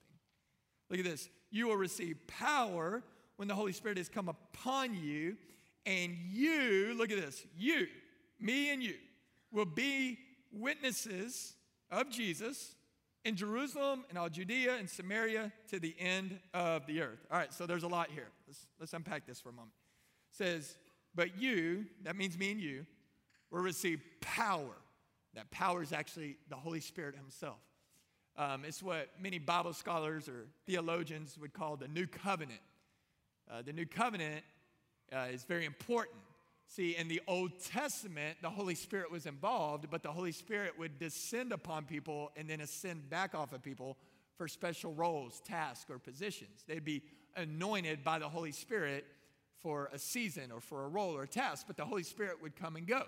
Look 0.89 0.99
at 0.99 1.05
this. 1.05 1.29
You 1.51 1.67
will 1.67 1.77
receive 1.77 2.17
power 2.27 3.03
when 3.37 3.47
the 3.47 3.55
Holy 3.55 3.71
Spirit 3.71 3.97
has 3.97 4.09
come 4.09 4.29
upon 4.29 4.95
you, 4.95 5.37
and 5.85 6.15
you, 6.31 6.95
look 6.97 7.11
at 7.11 7.17
this, 7.17 7.45
you, 7.57 7.87
me 8.39 8.71
and 8.71 8.81
you, 8.81 8.95
will 9.51 9.65
be 9.65 10.17
witnesses 10.51 11.53
of 11.91 12.09
Jesus 12.09 12.75
in 13.23 13.35
Jerusalem 13.35 14.05
and 14.09 14.17
all 14.17 14.29
Judea 14.29 14.75
and 14.77 14.89
Samaria 14.89 15.51
to 15.69 15.79
the 15.79 15.95
end 15.99 16.39
of 16.53 16.85
the 16.85 17.01
earth. 17.01 17.25
All 17.31 17.37
right, 17.37 17.53
so 17.53 17.65
there's 17.65 17.83
a 17.83 17.87
lot 17.87 18.09
here. 18.11 18.27
Let's, 18.47 18.67
let's 18.79 18.93
unpack 18.93 19.25
this 19.25 19.39
for 19.39 19.49
a 19.49 19.53
moment. 19.53 19.73
It 20.31 20.37
says, 20.37 20.77
but 21.13 21.37
you, 21.37 21.85
that 22.03 22.15
means 22.15 22.37
me 22.37 22.51
and 22.51 22.61
you, 22.61 22.85
will 23.51 23.61
receive 23.61 24.01
power. 24.21 24.75
That 25.33 25.49
power 25.51 25.81
is 25.81 25.91
actually 25.91 26.37
the 26.49 26.55
Holy 26.55 26.79
Spirit 26.79 27.15
Himself. 27.15 27.59
Um, 28.37 28.65
it's 28.65 28.83
what 28.83 29.09
many 29.21 29.39
Bible 29.39 29.73
scholars 29.73 30.27
or 30.27 30.45
theologians 30.65 31.37
would 31.39 31.53
call 31.53 31.77
the 31.77 31.87
new 31.87 32.05
covenant. 32.05 32.59
Uh, 33.49 33.61
the 33.61 33.71
new 33.71 33.85
covenant 33.85 34.43
uh, 35.13 35.27
is 35.31 35.43
very 35.43 35.65
important. 35.65 36.17
See, 36.67 36.95
in 36.95 37.07
the 37.07 37.21
Old 37.27 37.59
Testament, 37.59 38.37
the 38.41 38.49
Holy 38.49 38.75
Spirit 38.75 39.11
was 39.11 39.25
involved, 39.25 39.87
but 39.89 40.03
the 40.03 40.11
Holy 40.11 40.31
Spirit 40.31 40.77
would 40.77 40.97
descend 40.99 41.53
upon 41.53 41.85
people 41.85 42.31
and 42.35 42.49
then 42.49 42.59
ascend 42.59 43.09
back 43.09 43.35
off 43.35 43.53
of 43.53 43.61
people 43.61 43.97
for 44.35 44.47
special 44.47 44.93
roles, 44.93 45.39
tasks, 45.41 45.89
or 45.89 45.99
positions. 45.99 46.63
They'd 46.67 46.83
be 46.83 47.03
anointed 47.37 48.03
by 48.03 48.19
the 48.19 48.27
Holy 48.27 48.51
Spirit 48.51 49.05
for 49.59 49.89
a 49.93 49.99
season 49.99 50.51
or 50.51 50.59
for 50.59 50.85
a 50.85 50.87
role 50.87 51.15
or 51.15 51.23
a 51.23 51.27
task, 51.27 51.67
but 51.67 51.77
the 51.77 51.85
Holy 51.85 52.03
Spirit 52.03 52.41
would 52.41 52.55
come 52.55 52.75
and 52.75 52.85
go. 52.85 53.03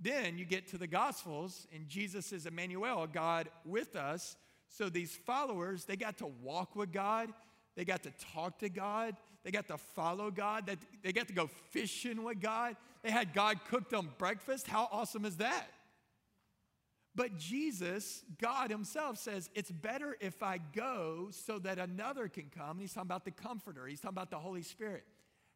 Then 0.00 0.36
you 0.36 0.44
get 0.44 0.66
to 0.68 0.78
the 0.78 0.86
Gospels, 0.86 1.66
and 1.72 1.88
Jesus 1.88 2.32
is 2.32 2.46
Emmanuel, 2.46 3.06
God 3.06 3.48
with 3.64 3.94
us. 3.94 4.36
So 4.68 4.88
these 4.88 5.14
followers, 5.14 5.84
they 5.84 5.96
got 5.96 6.18
to 6.18 6.26
walk 6.26 6.76
with 6.76 6.92
God, 6.92 7.30
they 7.76 7.84
got 7.84 8.02
to 8.04 8.12
talk 8.34 8.58
to 8.58 8.68
God, 8.68 9.16
they 9.44 9.50
got 9.50 9.68
to 9.68 9.78
follow 9.78 10.30
God, 10.30 10.70
they 11.02 11.12
got 11.12 11.28
to 11.28 11.34
go 11.34 11.48
fishing 11.70 12.24
with 12.24 12.40
God. 12.40 12.76
They 13.02 13.10
had 13.10 13.32
God 13.32 13.60
cook 13.68 13.88
them 13.90 14.10
breakfast. 14.18 14.66
How 14.66 14.88
awesome 14.90 15.24
is 15.24 15.36
that? 15.36 15.68
But 17.14 17.38
Jesus, 17.38 18.22
God 18.38 18.70
Himself 18.70 19.16
says, 19.18 19.48
It's 19.54 19.70
better 19.70 20.16
if 20.20 20.42
I 20.42 20.58
go 20.74 21.28
so 21.30 21.58
that 21.60 21.78
another 21.78 22.28
can 22.28 22.50
come. 22.54 22.72
And 22.72 22.80
he's 22.80 22.92
talking 22.92 23.08
about 23.08 23.24
the 23.24 23.30
Comforter, 23.30 23.86
He's 23.86 24.00
talking 24.00 24.14
about 24.14 24.30
the 24.30 24.38
Holy 24.38 24.62
Spirit. 24.62 25.04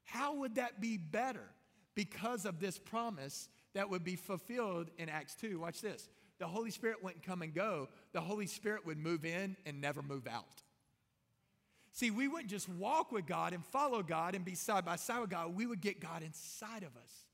How 0.05 0.35
would 0.37 0.55
that 0.55 0.81
be 0.81 0.97
better? 0.97 1.51
Because 1.95 2.47
of 2.47 2.61
this 2.61 2.79
promise 2.79 3.49
that 3.75 3.91
would 3.91 4.05
be 4.05 4.17
fulfilled 4.17 4.91
in 4.97 5.09
Acts 5.09 5.35
2. 5.35 5.59
Watch 5.59 5.81
this 5.81 6.09
the 6.41 6.49
Holy 6.49 6.71
Spirit 6.71 7.05
wouldn't 7.05 7.23
come 7.23 7.43
and 7.43 7.55
go, 7.55 7.89
the 8.13 8.21
Holy 8.21 8.47
Spirit 8.47 8.85
would 8.87 8.99
move 8.99 9.25
in 9.25 9.57
and 9.67 9.81
never 9.81 10.03
move 10.03 10.27
out. 10.27 10.63
See, 11.93 12.11
we 12.11 12.29
wouldn't 12.29 12.51
just 12.51 12.69
walk 12.69 13.13
with 13.13 13.27
God 13.27 13.53
and 13.53 13.65
follow 13.67 14.03
God 14.03 14.35
and 14.35 14.45
be 14.45 14.55
side 14.55 14.85
by 14.85 14.97
side 14.97 15.21
with 15.21 15.31
God, 15.31 15.55
we 15.55 15.67
would 15.67 15.81
get 15.81 16.01
God 16.01 16.23
inside 16.23 16.83
of 16.83 16.97
us. 16.97 17.27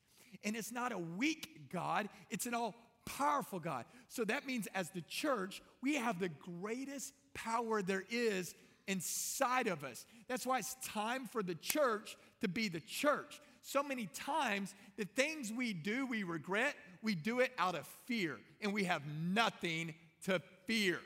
And 0.45 0.57
it's 0.57 0.73
not 0.73 0.93
a 0.93 0.99
weak 0.99 1.71
God, 1.73 2.09
it's 2.31 2.47
an 2.47 2.55
all 2.55 2.75
powerful 3.07 3.61
God. 3.61 3.85
So 4.09 4.25
that 4.25 4.47
means 4.47 4.67
as 4.75 4.91
the 4.91 5.03
church, 5.03 5.63
we 5.83 5.95
have 5.95 6.19
the 6.19 6.31
greatest 6.61 7.13
power 7.33 7.81
there 7.81 8.05
is 8.11 8.55
inside 8.89 9.69
of 9.69 9.85
us. 9.85 10.05
That's 10.29 10.47
why 10.47 10.59
it's 10.59 10.77
time 10.85 11.27
for 11.27 11.43
the 11.43 11.55
church 11.55 12.17
to 12.41 12.49
be 12.49 12.69
the 12.69 12.81
church. 12.81 13.41
So 13.63 13.83
many 13.83 14.07
times, 14.15 14.75
the 14.97 15.05
things 15.05 15.53
we 15.53 15.73
do, 15.73 16.07
we 16.07 16.23
regret, 16.23 16.75
we 17.07 17.15
do 17.15 17.39
it 17.39 17.53
out 17.57 17.77
of 17.77 17.87
fear, 18.07 18.37
and 18.61 18.75
we 18.75 18.83
have 18.83 19.03
nothing 19.07 19.95
to 20.25 20.43
fear. 20.67 20.99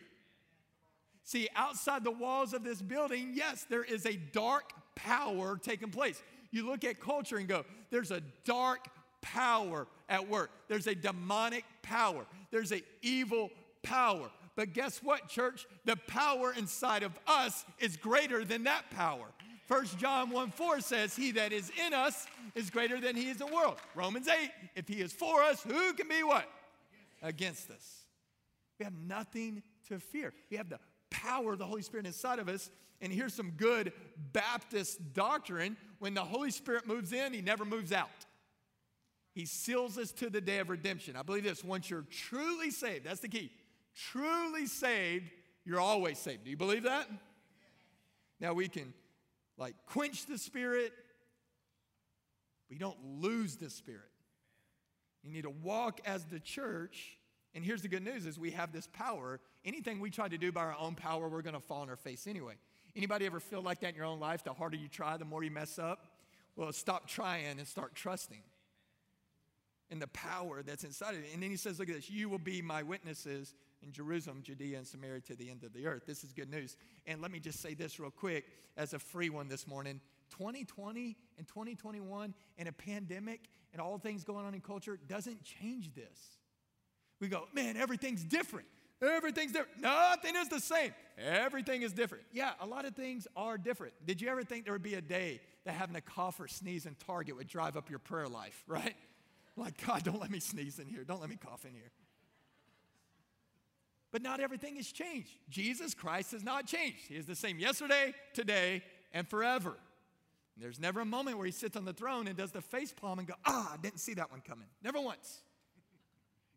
See, 1.24 1.46
outside 1.54 2.04
the 2.04 2.10
walls 2.10 2.54
of 2.54 2.64
this 2.64 2.80
building, 2.80 3.32
yes, 3.34 3.66
there 3.68 3.84
is 3.84 4.06
a 4.06 4.16
dark 4.16 4.72
power 4.94 5.58
taking 5.62 5.90
place. 5.90 6.22
You 6.52 6.64
look 6.64 6.84
at 6.84 7.00
culture 7.00 7.36
and 7.36 7.46
go, 7.46 7.66
there's 7.90 8.10
a 8.12 8.22
dark 8.46 8.86
power 9.20 9.86
at 10.08 10.26
work. 10.26 10.50
There's 10.68 10.86
a 10.86 10.94
demonic 10.94 11.66
power. 11.82 12.24
There's 12.50 12.72
an 12.72 12.80
evil 13.02 13.50
power. 13.82 14.30
But 14.56 14.72
guess 14.72 15.02
what, 15.02 15.28
church? 15.28 15.66
The 15.84 15.96
power 15.96 16.54
inside 16.56 17.02
of 17.02 17.12
us 17.26 17.66
is 17.78 17.98
greater 17.98 18.42
than 18.42 18.64
that 18.64 18.90
power. 18.90 19.26
1 19.70 19.86
John 19.98 20.30
1 20.30 20.50
4 20.50 20.80
says, 20.80 21.14
He 21.14 21.30
that 21.30 21.52
is 21.52 21.70
in 21.86 21.94
us 21.94 22.26
is 22.56 22.70
greater 22.70 23.00
than 23.00 23.14
he 23.14 23.28
is 23.28 23.40
in 23.40 23.46
the 23.46 23.54
world. 23.54 23.76
Romans 23.94 24.26
8, 24.26 24.50
if 24.74 24.88
he 24.88 24.94
is 24.94 25.12
for 25.12 25.44
us, 25.44 25.62
who 25.62 25.92
can 25.92 26.08
be 26.08 26.24
what? 26.24 26.50
Against 27.22 27.70
us. 27.70 28.00
We 28.80 28.84
have 28.84 28.98
nothing 29.06 29.62
to 29.86 30.00
fear. 30.00 30.32
We 30.50 30.56
have 30.56 30.70
the 30.70 30.80
power 31.08 31.52
of 31.52 31.60
the 31.60 31.66
Holy 31.66 31.82
Spirit 31.82 32.04
inside 32.04 32.40
of 32.40 32.48
us. 32.48 32.68
And 33.00 33.12
here's 33.12 33.32
some 33.32 33.52
good 33.52 33.92
Baptist 34.32 35.12
doctrine 35.12 35.76
when 36.00 36.14
the 36.14 36.24
Holy 36.24 36.50
Spirit 36.50 36.88
moves 36.88 37.12
in, 37.12 37.32
he 37.32 37.40
never 37.40 37.64
moves 37.64 37.92
out. 37.92 38.08
He 39.34 39.46
seals 39.46 39.98
us 39.98 40.10
to 40.12 40.30
the 40.30 40.40
day 40.40 40.58
of 40.58 40.68
redemption. 40.68 41.14
I 41.14 41.22
believe 41.22 41.44
this 41.44 41.62
once 41.62 41.88
you're 41.88 42.06
truly 42.10 42.72
saved, 42.72 43.06
that's 43.06 43.20
the 43.20 43.28
key. 43.28 43.52
Truly 43.94 44.66
saved, 44.66 45.30
you're 45.64 45.78
always 45.78 46.18
saved. 46.18 46.42
Do 46.42 46.50
you 46.50 46.56
believe 46.56 46.82
that? 46.82 47.08
Now 48.40 48.52
we 48.52 48.66
can 48.66 48.92
like 49.60 49.76
quench 49.86 50.26
the 50.26 50.38
spirit, 50.38 50.92
but 52.68 52.74
you 52.74 52.80
don't 52.80 52.98
lose 53.20 53.56
the 53.56 53.70
spirit. 53.70 54.00
You 55.22 55.32
need 55.32 55.42
to 55.42 55.50
walk 55.50 56.00
as 56.06 56.24
the 56.24 56.40
church. 56.40 57.18
And 57.54 57.64
here's 57.64 57.82
the 57.82 57.88
good 57.88 58.02
news 58.02 58.26
is 58.26 58.38
we 58.38 58.52
have 58.52 58.72
this 58.72 58.88
power. 58.92 59.38
Anything 59.64 60.00
we 60.00 60.10
try 60.10 60.28
to 60.28 60.38
do 60.38 60.50
by 60.50 60.62
our 60.62 60.76
own 60.78 60.94
power, 60.94 61.28
we're 61.28 61.42
going 61.42 61.54
to 61.54 61.60
fall 61.60 61.82
on 61.82 61.90
our 61.90 61.96
face 61.96 62.26
anyway. 62.26 62.54
Anybody 62.96 63.26
ever 63.26 63.38
feel 63.38 63.60
like 63.60 63.80
that 63.80 63.90
in 63.90 63.94
your 63.94 64.06
own 64.06 64.18
life? 64.18 64.42
The 64.42 64.52
harder 64.54 64.76
you 64.76 64.88
try, 64.88 65.16
the 65.18 65.24
more 65.26 65.44
you 65.44 65.50
mess 65.50 65.78
up. 65.78 66.06
Well, 66.56 66.72
stop 66.72 67.06
trying 67.06 67.58
and 67.58 67.68
start 67.68 67.94
trusting 67.94 68.42
in 69.90 69.98
the 69.98 70.08
power 70.08 70.62
that's 70.62 70.84
inside 70.84 71.14
of 71.14 71.20
it. 71.20 71.30
And 71.34 71.42
then 71.42 71.50
he 71.50 71.56
says, 71.56 71.78
Look 71.78 71.88
at 71.90 71.96
this 71.96 72.10
you 72.10 72.28
will 72.28 72.38
be 72.38 72.62
my 72.62 72.82
witnesses 72.82 73.54
in 73.82 73.92
Jerusalem, 73.92 74.42
Judea, 74.42 74.78
and 74.78 74.86
Samaria 74.86 75.20
to 75.22 75.34
the 75.34 75.50
end 75.50 75.64
of 75.64 75.72
the 75.72 75.86
earth. 75.86 76.02
This 76.06 76.24
is 76.24 76.32
good 76.32 76.50
news. 76.50 76.76
And 77.06 77.20
let 77.20 77.30
me 77.30 77.40
just 77.40 77.60
say 77.60 77.74
this 77.74 77.98
real 77.98 78.10
quick 78.10 78.44
as 78.76 78.92
a 78.92 78.98
free 78.98 79.30
one 79.30 79.48
this 79.48 79.66
morning 79.66 80.00
2020 80.30 81.16
and 81.38 81.48
2021 81.48 82.34
and 82.58 82.68
a 82.68 82.72
pandemic 82.72 83.48
and 83.72 83.82
all 83.82 83.98
things 83.98 84.24
going 84.24 84.46
on 84.46 84.54
in 84.54 84.60
culture 84.60 84.98
doesn't 85.08 85.42
change 85.42 85.94
this. 85.94 86.38
We 87.20 87.28
go, 87.28 87.44
man, 87.52 87.76
everything's 87.76 88.24
different. 88.24 88.66
Everything's 89.02 89.52
different. 89.52 89.80
Nothing 89.80 90.36
is 90.36 90.48
the 90.48 90.60
same. 90.60 90.94
Everything 91.18 91.82
is 91.82 91.92
different. 91.92 92.24
Yeah, 92.32 92.52
a 92.60 92.66
lot 92.66 92.84
of 92.84 92.94
things 92.94 93.26
are 93.34 93.56
different. 93.56 93.94
Did 94.06 94.20
you 94.20 94.28
ever 94.28 94.42
think 94.42 94.64
there 94.64 94.74
would 94.74 94.82
be 94.82 94.94
a 94.94 95.00
day 95.00 95.40
that 95.64 95.72
having 95.72 95.96
a 95.96 96.00
cough 96.00 96.38
or 96.38 96.48
sneeze 96.48 96.86
in 96.86 96.94
Target 97.06 97.36
would 97.36 97.48
drive 97.48 97.76
up 97.76 97.88
your 97.88 97.98
prayer 97.98 98.28
life, 98.28 98.62
right? 98.66 98.94
Like, 99.56 99.84
God, 99.86 100.04
don't 100.04 100.20
let 100.20 100.30
me 100.30 100.40
sneeze 100.40 100.78
in 100.78 100.86
here. 100.86 101.04
Don't 101.04 101.20
let 101.20 101.30
me 101.30 101.36
cough 101.36 101.64
in 101.64 101.72
here. 101.72 101.90
But 104.12 104.22
not 104.22 104.40
everything 104.40 104.76
has 104.76 104.90
changed. 104.90 105.30
Jesus 105.48 105.94
Christ 105.94 106.32
has 106.32 106.42
not 106.42 106.66
changed. 106.66 107.06
He 107.08 107.16
is 107.16 107.26
the 107.26 107.36
same 107.36 107.58
yesterday, 107.58 108.12
today, 108.34 108.82
and 109.12 109.28
forever. 109.28 109.76
And 110.56 110.64
there's 110.64 110.80
never 110.80 111.00
a 111.00 111.04
moment 111.04 111.36
where 111.36 111.46
he 111.46 111.52
sits 111.52 111.76
on 111.76 111.84
the 111.84 111.92
throne 111.92 112.26
and 112.26 112.36
does 112.36 112.50
the 112.50 112.60
face 112.60 112.92
palm 112.92 113.18
and 113.20 113.28
go, 113.28 113.34
ah, 113.44 113.72
I 113.74 113.76
didn't 113.76 114.00
see 114.00 114.14
that 114.14 114.30
one 114.30 114.40
coming. 114.40 114.66
Never 114.82 115.00
once. 115.00 115.42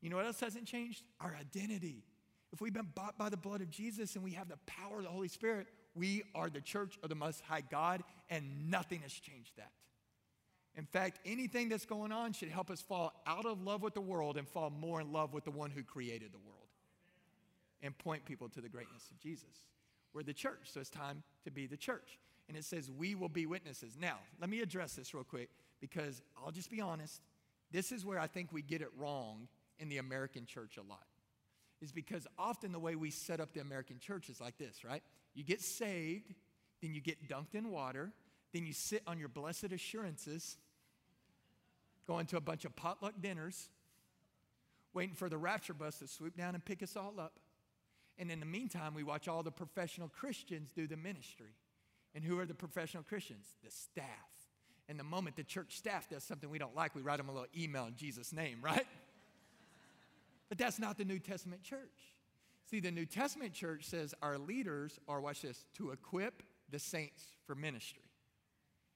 You 0.01 0.09
know 0.09 0.15
what 0.15 0.25
else 0.25 0.39
hasn't 0.39 0.65
changed? 0.65 1.03
Our 1.21 1.35
identity. 1.39 2.03
If 2.51 2.59
we've 2.59 2.73
been 2.73 2.89
bought 2.93 3.17
by 3.17 3.29
the 3.29 3.37
blood 3.37 3.61
of 3.61 3.69
Jesus 3.69 4.15
and 4.15 4.23
we 4.23 4.31
have 4.31 4.49
the 4.49 4.57
power 4.65 4.97
of 4.97 5.03
the 5.03 5.09
Holy 5.09 5.27
Spirit, 5.27 5.67
we 5.95 6.23
are 6.33 6.49
the 6.49 6.61
church 6.61 6.97
of 7.03 7.09
the 7.09 7.15
Most 7.15 7.41
High 7.41 7.61
God, 7.61 8.03
and 8.29 8.69
nothing 8.69 8.99
has 9.01 9.13
changed 9.13 9.51
that. 9.57 9.71
In 10.75 10.85
fact, 10.85 11.19
anything 11.23 11.69
that's 11.69 11.85
going 11.85 12.11
on 12.11 12.33
should 12.33 12.49
help 12.49 12.71
us 12.71 12.81
fall 12.81 13.13
out 13.27 13.45
of 13.45 13.61
love 13.61 13.83
with 13.83 13.93
the 13.93 14.01
world 14.01 14.37
and 14.37 14.47
fall 14.47 14.71
more 14.71 14.99
in 14.99 15.11
love 15.13 15.33
with 15.33 15.45
the 15.45 15.51
one 15.51 15.69
who 15.69 15.83
created 15.83 16.31
the 16.33 16.39
world 16.39 16.62
and 17.83 17.95
point 17.97 18.25
people 18.25 18.49
to 18.49 18.61
the 18.61 18.69
greatness 18.69 19.09
of 19.11 19.19
Jesus. 19.19 19.67
We're 20.13 20.23
the 20.23 20.33
church, 20.33 20.71
so 20.71 20.79
it's 20.79 20.89
time 20.89 21.21
to 21.43 21.51
be 21.51 21.67
the 21.67 21.77
church. 21.77 22.17
And 22.47 22.57
it 22.57 22.63
says, 22.63 22.89
We 22.89 23.13
will 23.13 23.29
be 23.29 23.45
witnesses. 23.45 23.97
Now, 23.99 24.17
let 24.39 24.49
me 24.49 24.61
address 24.61 24.93
this 24.93 25.13
real 25.13 25.23
quick 25.23 25.49
because 25.81 26.21
I'll 26.43 26.51
just 26.51 26.71
be 26.71 26.81
honest. 26.81 27.21
This 27.71 27.91
is 27.91 28.05
where 28.05 28.19
I 28.19 28.27
think 28.27 28.51
we 28.51 28.61
get 28.61 28.81
it 28.81 28.89
wrong 28.97 29.47
in 29.79 29.89
the 29.89 29.97
American 29.97 30.45
church 30.45 30.77
a 30.77 30.83
lot. 30.89 31.05
Is 31.81 31.91
because 31.91 32.25
often 32.37 32.71
the 32.71 32.79
way 32.79 32.95
we 32.95 33.11
set 33.11 33.41
up 33.41 33.53
the 33.53 33.59
American 33.59 33.99
church 33.99 34.29
is 34.29 34.39
like 34.39 34.57
this, 34.57 34.85
right? 34.85 35.03
You 35.33 35.43
get 35.43 35.61
saved, 35.61 36.33
then 36.81 36.93
you 36.93 37.01
get 37.01 37.27
dunked 37.27 37.55
in 37.55 37.69
water, 37.71 38.13
then 38.53 38.65
you 38.65 38.73
sit 38.73 39.01
on 39.07 39.19
your 39.19 39.27
blessed 39.27 39.71
assurances, 39.73 40.57
going 42.07 42.25
to 42.27 42.37
a 42.37 42.41
bunch 42.41 42.63
of 42.63 42.75
potluck 42.75 43.15
dinners, 43.19 43.69
waiting 44.93 45.15
for 45.15 45.27
the 45.27 45.37
rapture 45.37 45.73
bus 45.73 45.99
to 45.99 46.07
swoop 46.07 46.37
down 46.37 46.53
and 46.53 46.63
pick 46.63 46.83
us 46.83 46.95
all 46.95 47.15
up. 47.19 47.39
And 48.17 48.29
in 48.31 48.39
the 48.39 48.45
meantime, 48.45 48.93
we 48.93 49.03
watch 49.03 49.27
all 49.27 49.43
the 49.43 49.51
professional 49.51 50.07
Christians 50.07 50.71
do 50.75 50.87
the 50.87 50.97
ministry. 50.97 51.55
And 52.15 52.23
who 52.23 52.39
are 52.39 52.45
the 52.45 52.53
professional 52.53 53.03
Christians? 53.03 53.47
The 53.63 53.71
staff. 53.71 54.05
And 54.87 54.99
the 54.99 55.03
moment 55.03 55.35
the 55.35 55.43
church 55.43 55.77
staff 55.77 56.09
does 56.09 56.23
something 56.23 56.49
we 56.49 56.59
don't 56.59 56.75
like, 56.75 56.93
we 56.93 57.01
write 57.01 57.17
them 57.17 57.29
a 57.29 57.31
little 57.31 57.47
email 57.57 57.85
in 57.85 57.95
Jesus' 57.95 58.33
name, 58.33 58.59
right? 58.61 58.85
but 60.49 60.57
that's 60.57 60.77
not 60.77 60.97
the 60.97 61.05
New 61.05 61.19
Testament 61.19 61.63
church. 61.63 62.13
See, 62.69 62.79
the 62.79 62.91
New 62.91 63.05
Testament 63.05 63.53
church 63.53 63.85
says 63.85 64.13
our 64.21 64.37
leaders 64.37 64.99
are, 65.07 65.21
watch 65.21 65.41
this, 65.41 65.65
to 65.77 65.91
equip 65.91 66.43
the 66.69 66.79
saints 66.79 67.23
for 67.45 67.55
ministry. 67.55 68.03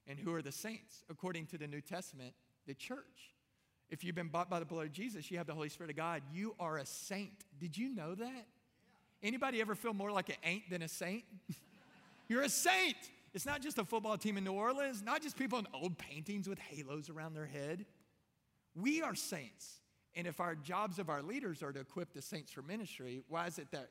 And 0.06 0.18
who 0.18 0.32
are 0.34 0.42
the 0.42 0.52
saints? 0.52 1.04
According 1.10 1.46
to 1.46 1.58
the 1.58 1.66
New 1.66 1.80
Testament, 1.80 2.34
the 2.66 2.74
church. 2.74 3.34
If 3.90 4.04
you've 4.04 4.14
been 4.14 4.28
bought 4.28 4.50
by 4.50 4.58
the 4.58 4.66
blood 4.66 4.86
of 4.86 4.92
Jesus, 4.92 5.30
you 5.30 5.38
have 5.38 5.46
the 5.46 5.54
Holy 5.54 5.68
Spirit 5.68 5.90
of 5.90 5.96
God. 5.96 6.22
You 6.32 6.54
are 6.60 6.78
a 6.78 6.86
saint. 6.86 7.44
Did 7.58 7.76
you 7.76 7.94
know 7.94 8.14
that? 8.14 8.46
Anybody 9.22 9.60
ever 9.60 9.74
feel 9.74 9.94
more 9.94 10.10
like 10.10 10.28
an 10.28 10.36
ain't 10.44 10.70
than 10.70 10.82
a 10.82 10.88
saint? 10.88 11.24
You're 12.28 12.42
a 12.42 12.48
saint. 12.48 12.96
It's 13.34 13.46
not 13.46 13.60
just 13.60 13.78
a 13.78 13.84
football 13.84 14.16
team 14.16 14.36
in 14.36 14.44
New 14.44 14.52
Orleans, 14.52 15.02
not 15.02 15.22
just 15.22 15.36
people 15.36 15.58
in 15.58 15.66
old 15.74 15.98
paintings 15.98 16.48
with 16.48 16.58
halos 16.58 17.10
around 17.10 17.34
their 17.34 17.46
head. 17.46 17.84
We 18.74 19.02
are 19.02 19.14
saints. 19.14 19.80
And 20.14 20.26
if 20.26 20.40
our 20.40 20.54
jobs 20.54 20.98
of 20.98 21.10
our 21.10 21.22
leaders 21.22 21.62
are 21.62 21.72
to 21.72 21.80
equip 21.80 22.12
the 22.12 22.22
saints 22.22 22.52
for 22.52 22.62
ministry, 22.62 23.22
why 23.28 23.46
is 23.46 23.58
it 23.58 23.68
that 23.72 23.90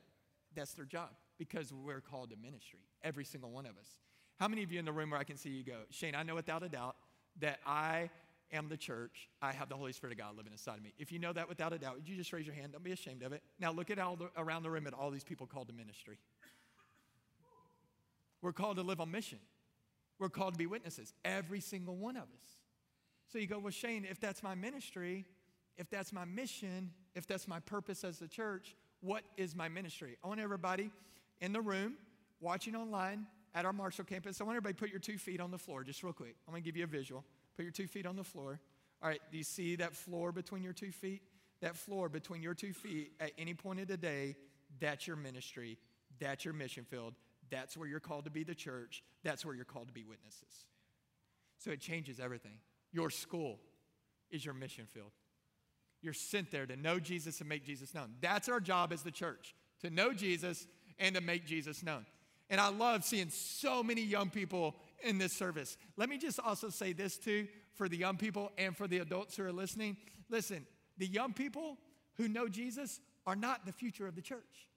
that's 0.55 0.73
their 0.73 0.85
job? 0.85 1.09
Because 1.37 1.71
we're 1.71 2.01
called 2.01 2.31
to 2.31 2.35
ministry, 2.35 2.79
every 3.03 3.23
single 3.23 3.51
one 3.51 3.65
of 3.65 3.77
us. 3.77 3.87
How 4.39 4.47
many 4.47 4.63
of 4.63 4.71
you 4.71 4.79
in 4.79 4.85
the 4.85 4.91
room 4.91 5.11
where 5.11 5.19
I 5.19 5.23
can 5.23 5.37
see 5.37 5.49
you 5.49 5.63
go, 5.63 5.77
Shane, 5.89 6.15
I 6.15 6.23
know 6.23 6.35
without 6.35 6.63
a 6.63 6.69
doubt 6.69 6.95
that 7.39 7.59
I 7.65 8.09
am 8.51 8.69
the 8.69 8.77
church. 8.77 9.29
I 9.41 9.51
have 9.51 9.69
the 9.69 9.75
Holy 9.75 9.91
Spirit 9.91 10.13
of 10.13 10.19
God 10.19 10.37
living 10.37 10.51
inside 10.51 10.77
of 10.77 10.83
me. 10.83 10.93
If 10.97 11.11
you 11.11 11.19
know 11.19 11.33
that 11.33 11.49
without 11.49 11.73
a 11.73 11.77
doubt, 11.77 11.95
would 11.95 12.07
you 12.07 12.15
just 12.15 12.31
raise 12.33 12.45
your 12.45 12.55
hand? 12.55 12.71
Don't 12.71 12.83
be 12.83 12.91
ashamed 12.91 13.23
of 13.23 13.33
it. 13.33 13.41
Now 13.59 13.71
look 13.71 13.89
at 13.89 13.99
all 13.99 14.15
the, 14.15 14.29
around 14.37 14.63
the 14.63 14.69
room 14.69 14.87
at 14.87 14.93
all 14.93 15.11
these 15.11 15.23
people 15.23 15.47
called 15.47 15.67
to 15.67 15.73
ministry. 15.73 16.17
We're 18.41 18.53
called 18.53 18.77
to 18.77 18.83
live 18.83 19.01
on 19.01 19.11
mission. 19.11 19.39
We're 20.19 20.29
called 20.29 20.53
to 20.53 20.57
be 20.57 20.65
witnesses, 20.65 21.13
every 21.25 21.59
single 21.59 21.95
one 21.95 22.15
of 22.15 22.23
us. 22.23 22.61
So 23.31 23.37
you 23.37 23.47
go, 23.47 23.59
well, 23.59 23.71
Shane, 23.71 24.05
if 24.09 24.19
that's 24.19 24.41
my 24.41 24.55
ministry, 24.55 25.25
if 25.77 25.89
that's 25.89 26.13
my 26.13 26.25
mission, 26.25 26.91
if 27.13 27.27
that's 27.27 27.47
my 27.47 27.59
purpose 27.59 28.03
as 28.03 28.21
a 28.21 28.27
church, 28.27 28.75
what 29.01 29.23
is 29.35 29.55
my 29.55 29.67
ministry? 29.67 30.17
I 30.23 30.27
want 30.27 30.39
everybody 30.39 30.89
in 31.41 31.51
the 31.53 31.61
room, 31.61 31.95
watching 32.39 32.75
online, 32.75 33.27
at 33.53 33.65
our 33.65 33.73
Marshall 33.73 34.05
campus. 34.05 34.39
I 34.39 34.43
want 34.43 34.55
everybody 34.55 34.73
put 34.73 34.89
your 34.89 34.99
two 34.99 35.17
feet 35.17 35.39
on 35.39 35.51
the 35.51 35.57
floor, 35.57 35.83
just 35.83 36.03
real 36.03 36.13
quick. 36.13 36.35
I'm 36.47 36.53
going 36.53 36.63
to 36.63 36.65
give 36.65 36.77
you 36.77 36.83
a 36.83 36.87
visual. 36.87 37.23
Put 37.57 37.63
your 37.63 37.71
two 37.71 37.87
feet 37.87 38.05
on 38.05 38.15
the 38.15 38.23
floor. 38.23 38.59
All 39.01 39.09
right, 39.09 39.19
do 39.31 39.37
you 39.37 39.43
see 39.43 39.75
that 39.75 39.95
floor 39.95 40.31
between 40.31 40.63
your 40.63 40.73
two 40.73 40.91
feet? 40.91 41.21
That 41.61 41.75
floor 41.75 42.07
between 42.07 42.41
your 42.41 42.53
two 42.53 42.71
feet 42.71 43.13
at 43.19 43.31
any 43.37 43.55
point 43.55 43.79
of 43.79 43.87
the 43.87 43.97
day, 43.97 44.35
that's 44.79 45.07
your 45.07 45.15
ministry, 45.15 45.77
that's 46.19 46.45
your 46.45 46.53
mission 46.53 46.85
field, 46.85 47.15
that's 47.49 47.75
where 47.75 47.87
you're 47.87 47.99
called 47.99 48.25
to 48.25 48.31
be 48.31 48.43
the 48.43 48.55
church, 48.55 49.03
that's 49.23 49.43
where 49.43 49.55
you're 49.55 49.65
called 49.65 49.87
to 49.87 49.93
be 49.93 50.03
witnesses. 50.03 50.65
So 51.57 51.71
it 51.71 51.81
changes 51.81 52.19
everything. 52.19 52.59
Your 52.91 53.09
school 53.09 53.59
is 54.29 54.45
your 54.45 54.53
mission 54.53 54.85
field. 54.85 55.11
You're 56.01 56.13
sent 56.13 56.51
there 56.51 56.67
to 56.67 56.75
know 56.75 56.99
Jesus 56.99 57.39
and 57.39 57.49
make 57.49 57.65
Jesus 57.65 57.93
known. 57.95 58.13
That's 58.21 58.49
our 58.49 58.59
job 58.59 58.93
as 58.93 59.01
the 59.01 59.11
church, 59.11 59.55
to 59.81 59.89
know 59.89 60.13
Jesus 60.13 60.67
and 60.99 61.15
to 61.15 61.21
make 61.21 61.45
Jesus 61.45 61.81
known. 61.81 62.05
And 62.49 62.61
I 62.61 62.69
love 62.69 63.03
seeing 63.03 63.29
so 63.29 63.83
many 63.83 64.01
young 64.01 64.29
people 64.29 64.75
in 65.03 65.17
this 65.17 65.33
service. 65.33 65.77
Let 65.95 66.09
me 66.09 66.17
just 66.17 66.39
also 66.39 66.69
say 66.69 66.93
this 66.93 67.17
too 67.17 67.47
for 67.75 67.87
the 67.87 67.97
young 67.97 68.17
people 68.17 68.51
and 68.57 68.75
for 68.75 68.87
the 68.87 68.99
adults 68.99 69.37
who 69.37 69.43
are 69.43 69.51
listening. 69.51 69.97
Listen, 70.29 70.65
the 70.97 71.07
young 71.07 71.33
people 71.33 71.77
who 72.15 72.27
know 72.27 72.47
Jesus 72.47 72.99
are 73.25 73.35
not 73.35 73.65
the 73.65 73.71
future 73.71 74.07
of 74.07 74.15
the 74.15 74.21
church. 74.21 74.67